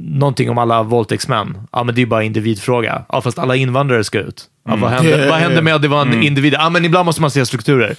någonting 0.05 0.51
om 0.51 0.59
alla 0.59 0.83
våldtäktsmän. 0.83 1.59
Ja, 1.73 1.85
men 1.85 1.95
det 1.95 2.03
är 2.03 2.07
bara 2.07 2.23
individfråga. 2.23 3.05
Ja, 3.09 3.21
fast 3.21 3.39
alla 3.39 3.57
invandrare 3.57 4.05
ska 4.05 4.19
ut. 4.19 4.45
Ja, 4.71 4.77
vad, 4.77 4.91
hände, 4.91 5.27
vad 5.31 5.39
hände 5.39 5.63
med 5.63 5.75
att 5.75 5.83
det 5.83 5.89
var 5.89 6.03
en 6.03 6.23
individ? 6.23 6.53
Ja, 6.53 6.71
men 6.71 6.85
ibland 6.85 7.07
måste 7.07 7.21
man 7.21 7.31
se 7.31 7.47
strukturer. 7.47 7.97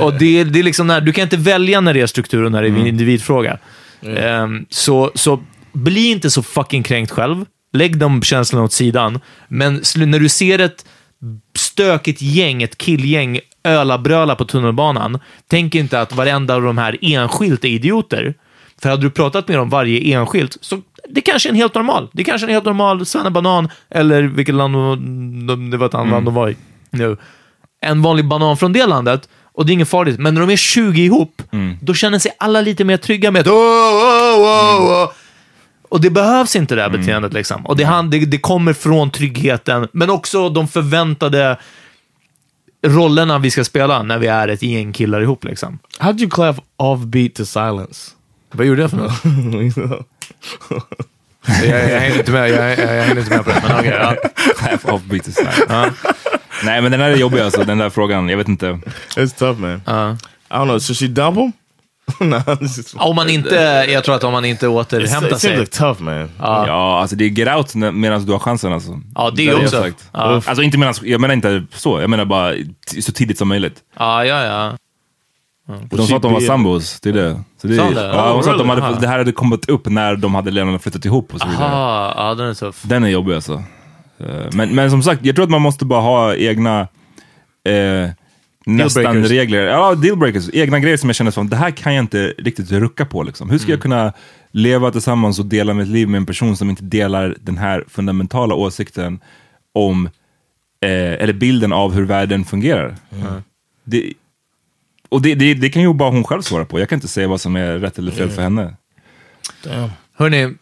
Och 0.00 0.14
det, 0.14 0.44
det 0.44 0.58
är 0.58 0.62
liksom 0.62 0.86
när, 0.86 1.00
du 1.00 1.12
kan 1.12 1.22
inte 1.22 1.36
välja 1.36 1.80
när 1.80 1.94
det 1.94 2.00
är 2.00 2.06
struktur 2.06 2.42
och 2.42 2.52
när 2.52 2.62
det 2.62 2.68
är 2.68 2.72
en 2.72 2.86
individfråga. 2.86 3.58
Ehm, 4.16 4.66
så, 4.70 5.10
så 5.14 5.42
bli 5.72 6.10
inte 6.10 6.30
så 6.30 6.42
fucking 6.42 6.82
kränkt 6.82 7.10
själv. 7.10 7.44
Lägg 7.72 7.98
de 7.98 8.22
känslorna 8.22 8.64
åt 8.64 8.72
sidan. 8.72 9.20
Men 9.48 9.74
när 9.96 10.18
du 10.18 10.28
ser 10.28 10.58
ett 10.58 10.84
stökigt 11.56 12.22
gäng, 12.22 12.62
ett 12.62 12.78
killgäng, 12.78 13.40
öla-bröla 13.64 14.34
på 14.34 14.44
tunnelbanan, 14.44 15.18
tänk 15.48 15.74
inte 15.74 16.00
att 16.00 16.12
varenda 16.12 16.54
av 16.54 16.62
de 16.62 16.78
här 16.78 16.98
enskilt 17.02 17.64
är 17.64 17.68
idioter. 17.68 18.34
För 18.82 18.88
hade 18.88 19.02
du 19.02 19.10
pratat 19.10 19.48
med 19.48 19.58
dem 19.58 19.70
varje 19.70 20.16
enskilt, 20.16 20.56
så 20.60 20.80
det 21.08 21.20
kanske 21.20 21.48
är 21.48 21.50
en 21.50 21.56
helt 21.56 21.74
normal. 21.74 22.08
Det 22.12 22.24
kanske 22.24 22.46
är 22.46 22.48
en 22.48 22.54
helt 22.54 22.64
normal 22.64 23.06
svennebanan, 23.06 23.68
eller 23.90 24.22
vilket 24.22 24.54
land 24.54 24.74
de- 24.74 25.46
de- 25.46 25.70
det 25.70 25.76
var 25.76 25.86
ett 25.86 25.94
annat 25.94 26.10
land 26.10 26.24
de 26.26 26.34
var 26.34 26.48
i 26.50 26.56
nu. 26.90 27.16
En 27.80 28.02
vanlig 28.02 28.24
banan 28.28 28.56
från 28.56 28.72
det 28.72 28.86
landet, 28.86 29.28
och 29.52 29.66
det 29.66 29.72
är 29.72 29.74
inget 29.74 29.88
farligt. 29.88 30.18
Men 30.18 30.34
när 30.34 30.40
de 30.40 30.50
är 30.50 30.56
20 30.56 31.02
ihop, 31.04 31.42
då 31.80 31.94
känner 31.94 32.18
sig 32.18 32.32
alla 32.38 32.60
lite 32.60 32.84
mer 32.84 32.96
trygga 32.96 33.30
med 33.30 33.40
att 33.40 33.46
"Åh, 33.46 33.54
åh, 33.54 34.36
åh, 34.38 35.02
åh." 35.02 35.10
Och 35.88 36.00
det 36.00 36.10
behövs 36.10 36.56
inte 36.56 36.74
det 36.74 36.82
här 36.82 36.90
beteendet. 36.90 37.32
Liksom. 37.32 37.66
Och 37.66 37.76
det, 37.76 37.84
han- 37.84 38.10
det, 38.10 38.18
det 38.24 38.38
kommer 38.38 38.72
från 38.72 39.10
tryggheten, 39.10 39.88
men 39.92 40.10
också 40.10 40.48
de 40.48 40.68
förväntade 40.68 41.58
rollerna 42.86 43.38
vi 43.38 43.50
ska 43.50 43.64
spela 43.64 44.02
när 44.02 44.18
vi 44.18 44.26
är 44.26 44.48
ett 44.48 44.62
gäng 44.62 44.92
killar 44.92 45.20
ihop. 45.20 45.44
Liksom. 45.44 45.78
How 45.98 46.12
did 46.12 46.20
you 46.20 46.30
clap 46.30 46.56
off 46.76 47.00
beat 47.00 47.34
to 47.34 47.44
silence? 47.44 48.10
Vad 48.52 48.66
gjorde 48.66 48.80
jag 48.82 48.90
för 48.90 48.96
något? 48.96 50.06
jag, 51.68 51.90
jag 51.90 52.00
hängde 52.00 52.18
inte 52.18 52.30
med, 52.32 52.50
jag, 52.50 52.70
jag, 52.70 52.96
jag 52.96 53.02
hängde 53.04 53.20
inte 53.20 53.36
med 53.36 53.44
på 53.44 53.50
det. 53.50 53.62
Men 53.68 53.78
okej, 53.78 53.98
ja. 54.84 54.92
Off 54.92 55.02
beat 55.02 55.26
is 55.28 55.38
nice. 55.38 55.92
Nej, 56.64 56.82
men 56.82 56.92
den 56.92 57.00
här 57.00 57.10
är 57.10 57.16
jobbig 57.16 57.40
alltså, 57.40 57.64
den 57.64 57.78
där 57.78 57.90
frågan. 57.90 58.28
Jag 58.28 58.36
vet 58.36 58.48
inte. 58.48 58.78
It's 59.16 59.38
tough, 59.38 59.60
man. 59.60 59.82
Ja. 59.86 60.10
I 60.50 60.54
don't 60.54 60.64
know. 60.64 60.78
Should 60.80 60.98
she 60.98 61.06
dump 61.06 61.36
him? 61.38 61.52
it's 62.20 62.96
Om 62.98 63.16
man 63.16 63.30
inte, 63.30 63.54
jag 63.88 64.04
tror 64.04 64.14
att 64.14 64.24
om 64.24 64.32
man 64.32 64.44
inte 64.44 64.68
återhämtar 64.68 65.26
it 65.26 65.40
seems 65.40 65.40
sig. 65.42 65.58
like 65.58 65.72
tough, 65.78 66.02
man. 66.02 66.30
Ja, 66.38 67.00
alltså 67.00 67.16
det 67.16 67.24
är 67.24 67.28
get 67.28 67.56
out 67.56 67.74
medan 67.74 68.26
du 68.26 68.32
har 68.32 68.38
chansen 68.38 68.72
alltså. 68.72 69.00
Ja, 69.14 69.30
det 69.36 69.42
jag 69.42 69.60
också. 69.62 69.82
sagt. 69.82 70.08
Ja. 70.12 70.20
Alltså 70.46 70.62
inte 70.62 70.78
medan, 70.78 70.94
jag 71.02 71.20
menar 71.20 71.34
inte 71.34 71.66
så, 71.74 72.00
jag 72.00 72.10
menar 72.10 72.24
bara 72.24 72.54
så 73.00 73.12
tidigt 73.12 73.38
som 73.38 73.48
möjligt. 73.48 73.76
Ja, 73.98 74.24
ja, 74.24 74.76
ja. 75.68 75.74
De 75.90 76.06
sa 76.06 76.16
att 76.16 76.22
de 76.22 76.32
var 76.32 76.40
sambos, 76.40 77.00
det 77.00 77.08
är 77.08 77.12
det. 77.12 77.40
Så 77.60 77.66
det 77.66 77.74
är, 77.74 77.78
de 77.78 77.94
det? 77.94 78.06
ja, 78.06 78.32
de 78.32 78.42
sa 78.42 78.52
att 78.52 78.58
de 78.58 78.68
hade, 78.68 78.82
Aha. 78.82 79.00
det 79.00 79.08
här 79.08 79.18
hade 79.18 79.32
kommit 79.32 79.68
upp 79.68 79.86
när 79.86 80.16
de 80.16 80.34
hade 80.34 80.50
redan 80.50 80.78
flyttat 80.78 81.04
ihop 81.04 81.34
och 81.34 81.40
så 81.40 81.48
vidare. 81.48 81.64
Aha, 81.66 82.14
ja, 82.16 82.34
den 82.34 82.48
är 82.48 82.54
tuff. 82.54 82.82
Den 82.82 83.04
är 83.04 83.08
jobbig 83.08 83.34
alltså. 83.34 83.62
Eh, 84.18 84.26
Men, 84.52 84.74
men 84.74 84.90
som 84.90 85.02
sagt, 85.02 85.24
jag 85.24 85.34
tror 85.36 85.44
att 85.44 85.50
man 85.50 85.62
måste 85.62 85.84
bara 85.84 86.00
ha 86.00 86.34
egna 86.34 86.80
eh, 87.68 88.10
nästan 88.66 89.24
regler. 89.24 89.60
Ja, 89.60 89.94
dealbreakers. 89.94 90.50
Egna 90.52 90.78
grejer 90.78 90.96
som 90.96 91.08
jag 91.08 91.16
känner 91.16 91.30
som, 91.30 91.50
det 91.50 91.56
här 91.56 91.70
kan 91.70 91.94
jag 91.94 92.02
inte 92.02 92.34
riktigt 92.38 92.72
rucka 92.72 93.06
på. 93.06 93.22
Liksom. 93.22 93.50
Hur 93.50 93.58
ska 93.58 93.70
jag 93.70 93.80
kunna 93.82 94.12
leva 94.50 94.90
tillsammans 94.90 95.38
och 95.38 95.46
dela 95.46 95.74
mitt 95.74 95.88
liv 95.88 96.08
med 96.08 96.18
en 96.18 96.26
person 96.26 96.56
som 96.56 96.70
inte 96.70 96.82
delar 96.84 97.36
den 97.40 97.58
här 97.58 97.84
fundamentala 97.88 98.54
åsikten 98.54 99.20
om, 99.72 100.06
eh, 100.80 100.90
eller 100.90 101.32
bilden 101.32 101.72
av 101.72 101.92
hur 101.94 102.04
världen 102.04 102.44
fungerar? 102.44 102.96
Det, 103.84 104.12
och 105.14 105.22
det, 105.22 105.34
det, 105.34 105.54
det 105.54 105.70
kan 105.70 105.82
ju 105.82 105.94
bara 105.94 106.10
hon 106.10 106.24
själv 106.24 106.42
svara 106.42 106.64
på. 106.64 106.80
Jag 106.80 106.88
kan 106.88 106.96
inte 106.96 107.08
säga 107.08 107.28
vad 107.28 107.40
som 107.40 107.56
är 107.56 107.78
rätt 107.78 107.98
eller 107.98 108.12
fel 108.12 108.30
för 108.30 108.42
henne. 108.42 108.74
Damn. 109.64 109.90
Hörni, 110.16 110.54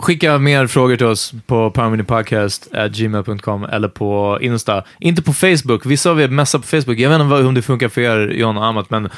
Skicka 0.00 0.38
mer 0.38 0.66
frågor 0.66 0.96
till 0.96 1.06
oss 1.06 1.32
på 1.46 1.70
powerminipodcast.gmail.com 1.70 3.64
eller 3.64 3.88
på 3.88 4.38
Insta. 4.40 4.84
Inte 5.00 5.22
på 5.22 5.32
Facebook. 5.32 5.86
Vissa 5.86 6.10
av 6.10 6.20
er 6.20 6.28
messar 6.28 6.58
på 6.58 6.66
Facebook. 6.66 6.98
Jag 6.98 7.10
vet 7.10 7.20
inte 7.20 7.34
om 7.34 7.54
det 7.54 7.62
funkar 7.62 7.88
för 7.88 8.00
er, 8.00 8.28
John 8.28 8.56
och 8.56 8.64
Amat, 8.64 8.90
men 8.90 9.08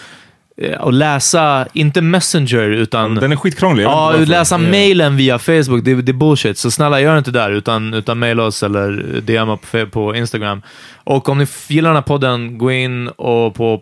eh, 0.57 0.81
att 0.81 0.95
läsa, 0.95 1.67
inte 1.73 2.01
Messenger, 2.03 2.69
utan... 2.71 3.15
Den 3.15 3.33
är 3.33 3.37
skitkrånglig. 3.37 3.85
Ja, 3.85 4.15
läsa 4.27 4.55
Ja. 4.55 4.59
mailen 4.59 5.17
via 5.17 5.39
Facebook, 5.39 5.85
det, 5.85 5.95
det 5.95 6.13
är 6.13 6.15
bullshit. 6.15 6.59
Så 6.59 6.71
snälla, 6.71 7.01
gör 7.01 7.19
inte 7.19 7.31
det 7.31 7.39
där, 7.39 7.51
utan, 7.51 7.95
utan 7.95 8.19
maila 8.19 8.45
oss 8.45 8.63
eller 8.63 9.21
DMa 9.21 9.57
på, 9.57 9.87
på 9.87 10.17
Instagram. 10.17 10.63
Och 11.05 11.29
om 11.29 11.39
ni 11.39 11.47
gillar 11.69 11.91
den 11.91 11.97
här 11.97 12.03
podden, 12.03 12.59
gå 12.59 12.73
in 12.73 13.09
och 13.09 13.55
på 13.55 13.81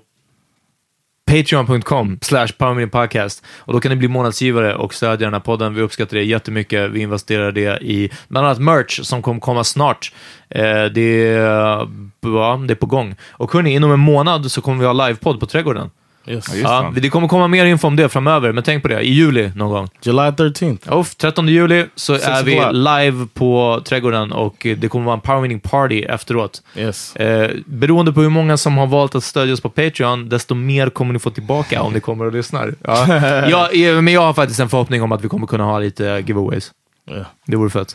patreon.com 1.30 2.18
slash 2.22 2.48
Podcast 2.90 3.44
och 3.58 3.72
då 3.72 3.80
kan 3.80 3.90
ni 3.90 3.96
bli 3.96 4.08
månadsgivare 4.08 4.74
och 4.74 4.94
stödja 4.94 5.26
den 5.26 5.32
här 5.32 5.40
podden. 5.40 5.74
Vi 5.74 5.82
uppskattar 5.82 6.16
det 6.16 6.24
jättemycket. 6.24 6.90
Vi 6.90 7.00
investerar 7.00 7.52
det 7.52 7.82
i 7.82 8.10
bland 8.28 8.46
annat 8.46 8.58
merch 8.58 9.00
som 9.02 9.22
kommer 9.22 9.40
komma 9.40 9.64
snart. 9.64 10.12
Eh, 10.48 10.84
det, 10.84 11.28
är, 11.28 11.88
ja, 12.20 12.60
det 12.66 12.72
är 12.72 12.74
på 12.74 12.86
gång. 12.86 13.14
Och 13.30 13.52
hörni, 13.52 13.74
inom 13.74 13.92
en 13.92 14.00
månad 14.00 14.50
så 14.50 14.60
kommer 14.60 14.78
vi 14.78 14.86
ha 14.86 15.06
livepodd 15.06 15.40
på 15.40 15.46
Trädgården. 15.46 15.90
Yes. 16.30 16.54
Ja, 16.62 16.92
det 16.96 17.10
kommer 17.10 17.28
komma 17.28 17.48
mer 17.48 17.64
info 17.64 17.86
om 17.86 17.96
det 17.96 18.08
framöver, 18.08 18.52
men 18.52 18.64
tänk 18.64 18.82
på 18.82 18.88
det, 18.88 19.00
i 19.00 19.12
juli 19.12 19.52
någon 19.54 19.70
gång. 19.70 19.88
July 20.02 20.18
13th. 20.18 21.00
Uff, 21.00 21.14
13 21.14 21.48
juli 21.48 21.86
så 21.94 22.14
Six 22.14 22.28
är 22.28 22.42
vi 22.42 22.60
live 22.72 23.26
på 23.34 23.80
Trädgården 23.84 24.32
och 24.32 24.66
det 24.78 24.88
kommer 24.88 25.06
vara 25.06 25.14
en 25.14 25.20
power 25.20 25.40
meeting 25.40 25.60
party 25.60 26.02
efteråt. 26.02 26.62
Yes. 26.76 27.16
Eh, 27.16 27.50
beroende 27.66 28.12
på 28.12 28.22
hur 28.22 28.28
många 28.28 28.56
som 28.56 28.78
har 28.78 28.86
valt 28.86 29.14
att 29.14 29.24
stödja 29.24 29.54
oss 29.54 29.60
på 29.60 29.70
Patreon, 29.70 30.28
desto 30.28 30.54
mer 30.54 30.90
kommer 30.90 31.12
ni 31.12 31.18
få 31.18 31.30
tillbaka 31.30 31.82
om 31.82 31.92
ni 31.92 32.00
kommer 32.00 32.24
och 32.24 32.32
lyssnar. 32.32 32.74
Ja. 32.84 33.06
ja, 33.48 33.70
eh, 33.70 34.00
men 34.00 34.14
jag 34.14 34.20
har 34.20 34.32
faktiskt 34.32 34.60
en 34.60 34.68
förhoppning 34.68 35.02
om 35.02 35.12
att 35.12 35.24
vi 35.24 35.28
kommer 35.28 35.46
kunna 35.46 35.64
ha 35.64 35.78
lite 35.78 36.22
giveaways. 36.26 36.70
Ja. 37.10 37.24
Det 37.46 37.56
vore 37.56 37.70
fett. 37.70 37.92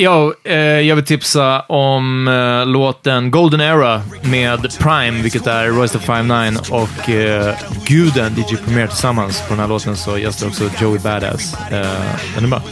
Ja, 0.00 0.32
eh, 0.44 0.56
jag 0.56 0.96
vill 0.96 1.04
tipsa 1.04 1.60
om 1.60 2.28
eh, 2.28 2.66
låten 2.66 3.30
Golden 3.30 3.60
Era 3.60 4.02
med 4.22 4.78
Prime, 4.78 5.22
vilket 5.22 5.46
är 5.46 5.66
Royce 5.66 5.92
the 5.92 5.98
59 5.98 6.58
och 6.70 7.10
eh, 7.10 7.54
Guden 7.86 8.34
DJ 8.36 8.56
Premier 8.56 8.86
tillsammans 8.86 9.40
på 9.40 9.48
den 9.48 9.60
här 9.60 9.68
låten 9.68 9.96
så 9.96 10.18
gästar 10.18 10.46
också 10.46 10.70
Joey 10.80 10.98
Badass. 10.98 11.54
Eh, 11.70 11.86
den 12.34 12.44
är 12.44 12.48
bra. 12.48 12.62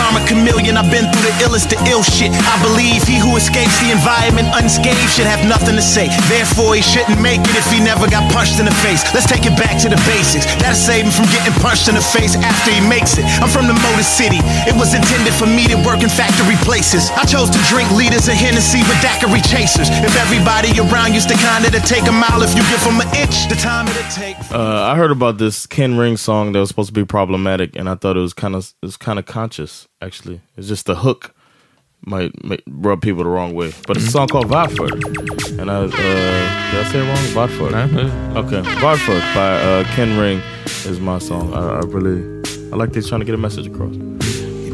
karma 0.00 0.20
chameleon. 0.26 0.76
I've 0.76 0.90
been 0.90 1.06
through 1.12 1.26
the 1.30 1.44
illest 1.44 1.72
ill 1.92 2.02
shit. 2.02 2.32
I 2.32 2.56
believe 2.62 3.02
he 3.06 3.18
who 3.18 3.36
escapes 3.36 3.78
the 3.80 3.90
environment 3.92 4.48
unscathed 4.54 5.10
should 5.14 5.26
have 5.26 5.46
nothing 5.46 5.76
to 5.76 5.82
say. 5.82 6.08
Therefore, 6.28 6.74
he 6.74 6.82
shouldn't 6.82 7.20
make 7.20 7.40
it 7.40 7.54
if 7.54 7.66
he 7.70 7.78
never 7.80 8.06
got 8.08 8.24
punched 8.32 8.58
in 8.58 8.66
the 8.66 8.76
face. 8.82 9.02
Let's 9.14 9.26
take 9.26 9.44
it 9.46 9.56
back 9.58 9.78
to 9.84 9.88
the 9.88 10.00
basics. 10.08 10.46
That'll 10.60 10.74
save 10.74 11.04
him 11.04 11.12
from 11.12 11.26
getting 11.34 11.54
punched 11.60 11.88
in 11.88 11.94
the 11.94 12.02
face 12.02 12.34
after 12.36 12.72
he 12.72 12.80
makes 12.80 13.20
it. 13.20 13.24
I'm 13.40 13.48
from 13.48 13.68
the 13.68 13.76
Motor 13.76 14.02
City. 14.02 14.40
It 14.66 14.74
was 14.74 14.96
intended 14.96 15.32
for 15.36 15.46
me 15.46 15.68
to 15.68 15.76
work 15.84 16.02
in 16.02 16.08
factory 16.08 16.56
places. 16.64 17.12
I 17.14 17.24
chose 17.24 17.48
to 17.52 17.60
drink 17.68 17.92
liters 17.92 18.26
of 18.26 18.34
Hennessy 18.34 18.80
with 18.88 18.98
daiquiri 19.04 19.40
chasers. 19.44 19.88
If 20.02 20.16
everybody 20.16 20.72
around 20.80 21.14
you's 21.14 21.28
the 21.28 21.38
kind 21.38 21.64
that'll 21.64 21.84
take 21.86 22.08
a 22.08 22.12
mile 22.12 22.42
if 22.42 22.56
you 22.56 22.64
give 22.72 22.82
them 22.82 23.00
an 23.00 23.08
inch, 23.14 23.48
the 23.48 23.56
time 23.56 23.86
it'll 23.88 24.10
take. 24.10 24.36
Uh, 24.50 24.88
I 24.90 24.96
heard 24.96 25.10
about 25.12 25.38
this 25.38 25.66
Ken 25.66 25.96
Ring 25.96 26.16
song 26.16 26.52
that 26.52 26.58
was 26.58 26.68
supposed 26.68 26.88
to 26.88 26.98
be 26.98 27.04
problematic, 27.04 27.76
and 27.76 27.88
I 27.88 27.94
thought 27.94 28.16
it 28.16 28.20
was 28.20 28.34
kind 28.34 28.54
of 28.56 28.72
it 28.82 28.86
was 28.86 28.96
kind 28.96 29.18
of 29.18 29.26
conscious. 29.26 29.86
Actually, 30.00 30.40
it's 30.56 30.68
just 30.68 30.86
the 30.86 30.96
hook 30.96 31.34
might, 32.06 32.44
might 32.44 32.62
rub 32.66 33.02
people 33.02 33.24
the 33.24 33.30
wrong 33.30 33.54
way. 33.54 33.72
But 33.86 33.96
it's 33.96 34.06
a 34.06 34.10
song 34.10 34.28
called 34.28 34.46
Vodford, 34.46 34.92
and 35.58 35.70
I 35.70 35.76
uh, 35.76 35.86
did 35.86 35.94
I 35.94 36.84
say 36.90 36.98
it 36.98 37.06
wrong? 37.06 37.48
Vodford. 37.48 37.72
Okay, 38.36 38.62
Vodford 38.80 39.34
by 39.34 39.56
uh, 39.56 39.84
Ken 39.94 40.18
Ring 40.18 40.40
is 40.86 41.00
my 41.00 41.18
song. 41.18 41.52
I, 41.54 41.78
I 41.78 41.80
really 41.80 42.40
I 42.72 42.76
like 42.76 42.92
this 42.92 43.08
trying 43.08 43.20
to 43.20 43.26
get 43.26 43.34
a 43.34 43.38
message 43.38 43.66
across. 43.66 43.94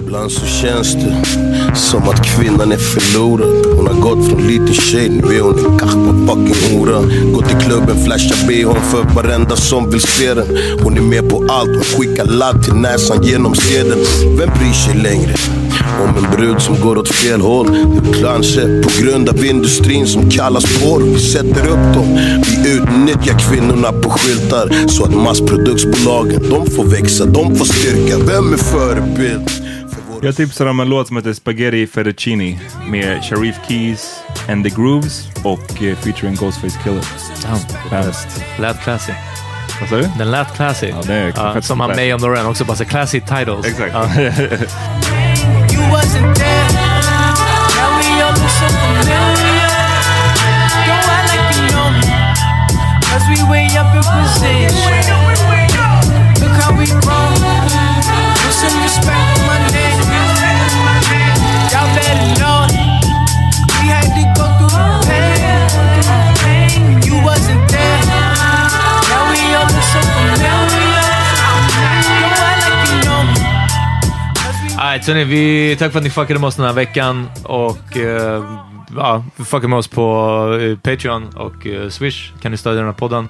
Ibland 0.06 0.32
så 0.32 0.46
känns 0.46 0.94
det 0.94 1.24
som 1.76 2.08
att 2.08 2.26
kvinnan 2.26 2.72
är 2.72 2.76
förlorad. 2.76 3.76
Hon 3.76 3.86
har 3.86 3.94
gått 3.94 4.28
från 4.28 4.46
liten 4.46 4.74
tjej, 4.74 5.08
nu 5.08 5.36
är 5.36 5.40
hon 5.40 5.58
en 5.58 5.78
kappa 5.78 6.12
fucking 6.26 6.78
hora. 6.78 7.00
Går 7.34 7.42
till 7.42 7.56
klubben, 7.56 8.04
flashar 8.04 8.48
bhn 8.48 8.82
för 8.90 9.14
varenda 9.14 9.56
som 9.56 9.90
vill 9.90 10.00
se 10.00 10.34
den. 10.34 10.46
Hon 10.82 10.96
är 10.96 11.00
med 11.00 11.30
på 11.30 11.44
allt, 11.48 11.68
hon 11.68 11.82
skickar 11.82 12.24
ladd 12.24 12.64
till 12.64 12.74
näsan 12.74 13.22
genom 13.22 13.54
seden. 13.54 13.98
Vem 14.38 14.50
bryr 14.58 14.72
sig 14.72 14.94
längre? 14.94 15.34
Om 16.02 16.24
en 16.24 16.30
brud 16.36 16.60
som 16.60 16.80
går 16.80 16.98
åt 16.98 17.08
fel 17.08 17.40
håll. 17.40 17.66
Det 17.72 18.18
är 18.18 18.22
kanske 18.22 18.60
på 18.82 19.02
grund 19.02 19.28
av 19.28 19.44
industrin 19.44 20.06
som 20.06 20.30
kallas 20.30 20.64
porr. 20.64 21.02
Vi 21.02 21.20
sätter 21.20 21.66
upp 21.66 21.94
dem. 21.94 22.18
Vi 22.44 22.72
utnyttjar 22.72 23.38
kvinnorna 23.38 23.92
på 23.92 24.10
skyltar. 24.10 24.88
Så 24.88 25.04
att 25.04 25.14
massproduktsbolagen, 25.14 26.50
de 26.50 26.66
får 26.70 26.84
växa, 26.84 27.24
de 27.24 27.56
får 27.56 27.64
styrka. 27.64 28.18
Vem 28.18 28.52
är 28.52 28.56
förebild? 28.56 29.50
Jag 30.26 30.36
tipsar 30.36 30.66
om 30.66 30.80
en 30.80 30.88
låt 30.88 31.06
som 31.06 31.16
heter 31.16 31.32
Spaghetti 31.32 31.86
Fettuccini 31.86 32.58
med 32.88 33.24
Sharif 33.24 33.56
Keys 33.68 34.20
and 34.48 34.64
the 34.64 34.70
Grooves 34.70 35.28
och 35.44 35.82
eh, 35.82 35.96
featuring 35.96 36.34
Ghostface 36.34 36.78
Killer. 36.82 37.04
Bäst. 37.90 38.44
Lät 38.58 38.82
classy. 38.82 39.12
Vad 39.80 39.88
sa 39.88 39.96
du? 39.96 40.08
Den 40.18 40.30
lät 40.30 40.56
classy. 40.56 40.86
Ja, 40.88 41.02
det 41.06 41.14
är 41.14 41.32
Ja, 41.36 41.62
som 41.62 41.80
han. 41.80 41.90
May 41.90 42.12
on 42.12 42.20
the 42.20 42.26
Run 42.26 42.46
också, 42.46 42.64
bara 42.64 42.76
så 42.76 42.84
classy 42.84 43.20
titles. 43.20 43.66
Exakt. 43.66 43.92
Ja. 43.92 44.08
Alright, 74.96 75.28
vi, 75.28 75.76
tack 75.78 75.92
för 75.92 75.98
att 75.98 76.04
ni 76.04 76.10
fuckade 76.10 76.40
med 76.40 76.48
oss 76.48 76.56
den 76.56 76.66
här 76.66 76.72
veckan 76.72 77.28
och 77.42 77.96
eh, 77.96 78.44
ja, 78.96 79.24
fucka 79.44 79.68
med 79.68 79.78
oss 79.78 79.88
på 79.88 80.58
eh, 80.60 80.78
Patreon 80.78 81.28
och 81.36 81.66
eh, 81.66 81.88
Swish. 81.88 82.32
Kan 82.40 82.52
ni 82.52 82.58
stödja 82.58 82.76
den 82.76 82.86
här 82.86 82.92
podden. 82.92 83.28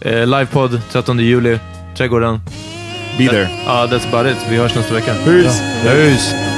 Eh, 0.00 0.26
livepodd 0.26 0.80
13 0.90 1.18
juli, 1.18 1.58
Trädgården. 1.96 2.40
Be 3.18 3.28
there. 3.28 3.48
Ja, 3.66 3.86
that's 3.86 4.08
about 4.08 4.26
it. 4.26 4.46
Vi 4.50 4.56
hörs 4.56 4.74
nästa 4.74 4.94
vecka. 4.94 5.14
Peace. 5.24 5.62
Ja. 5.84 6.57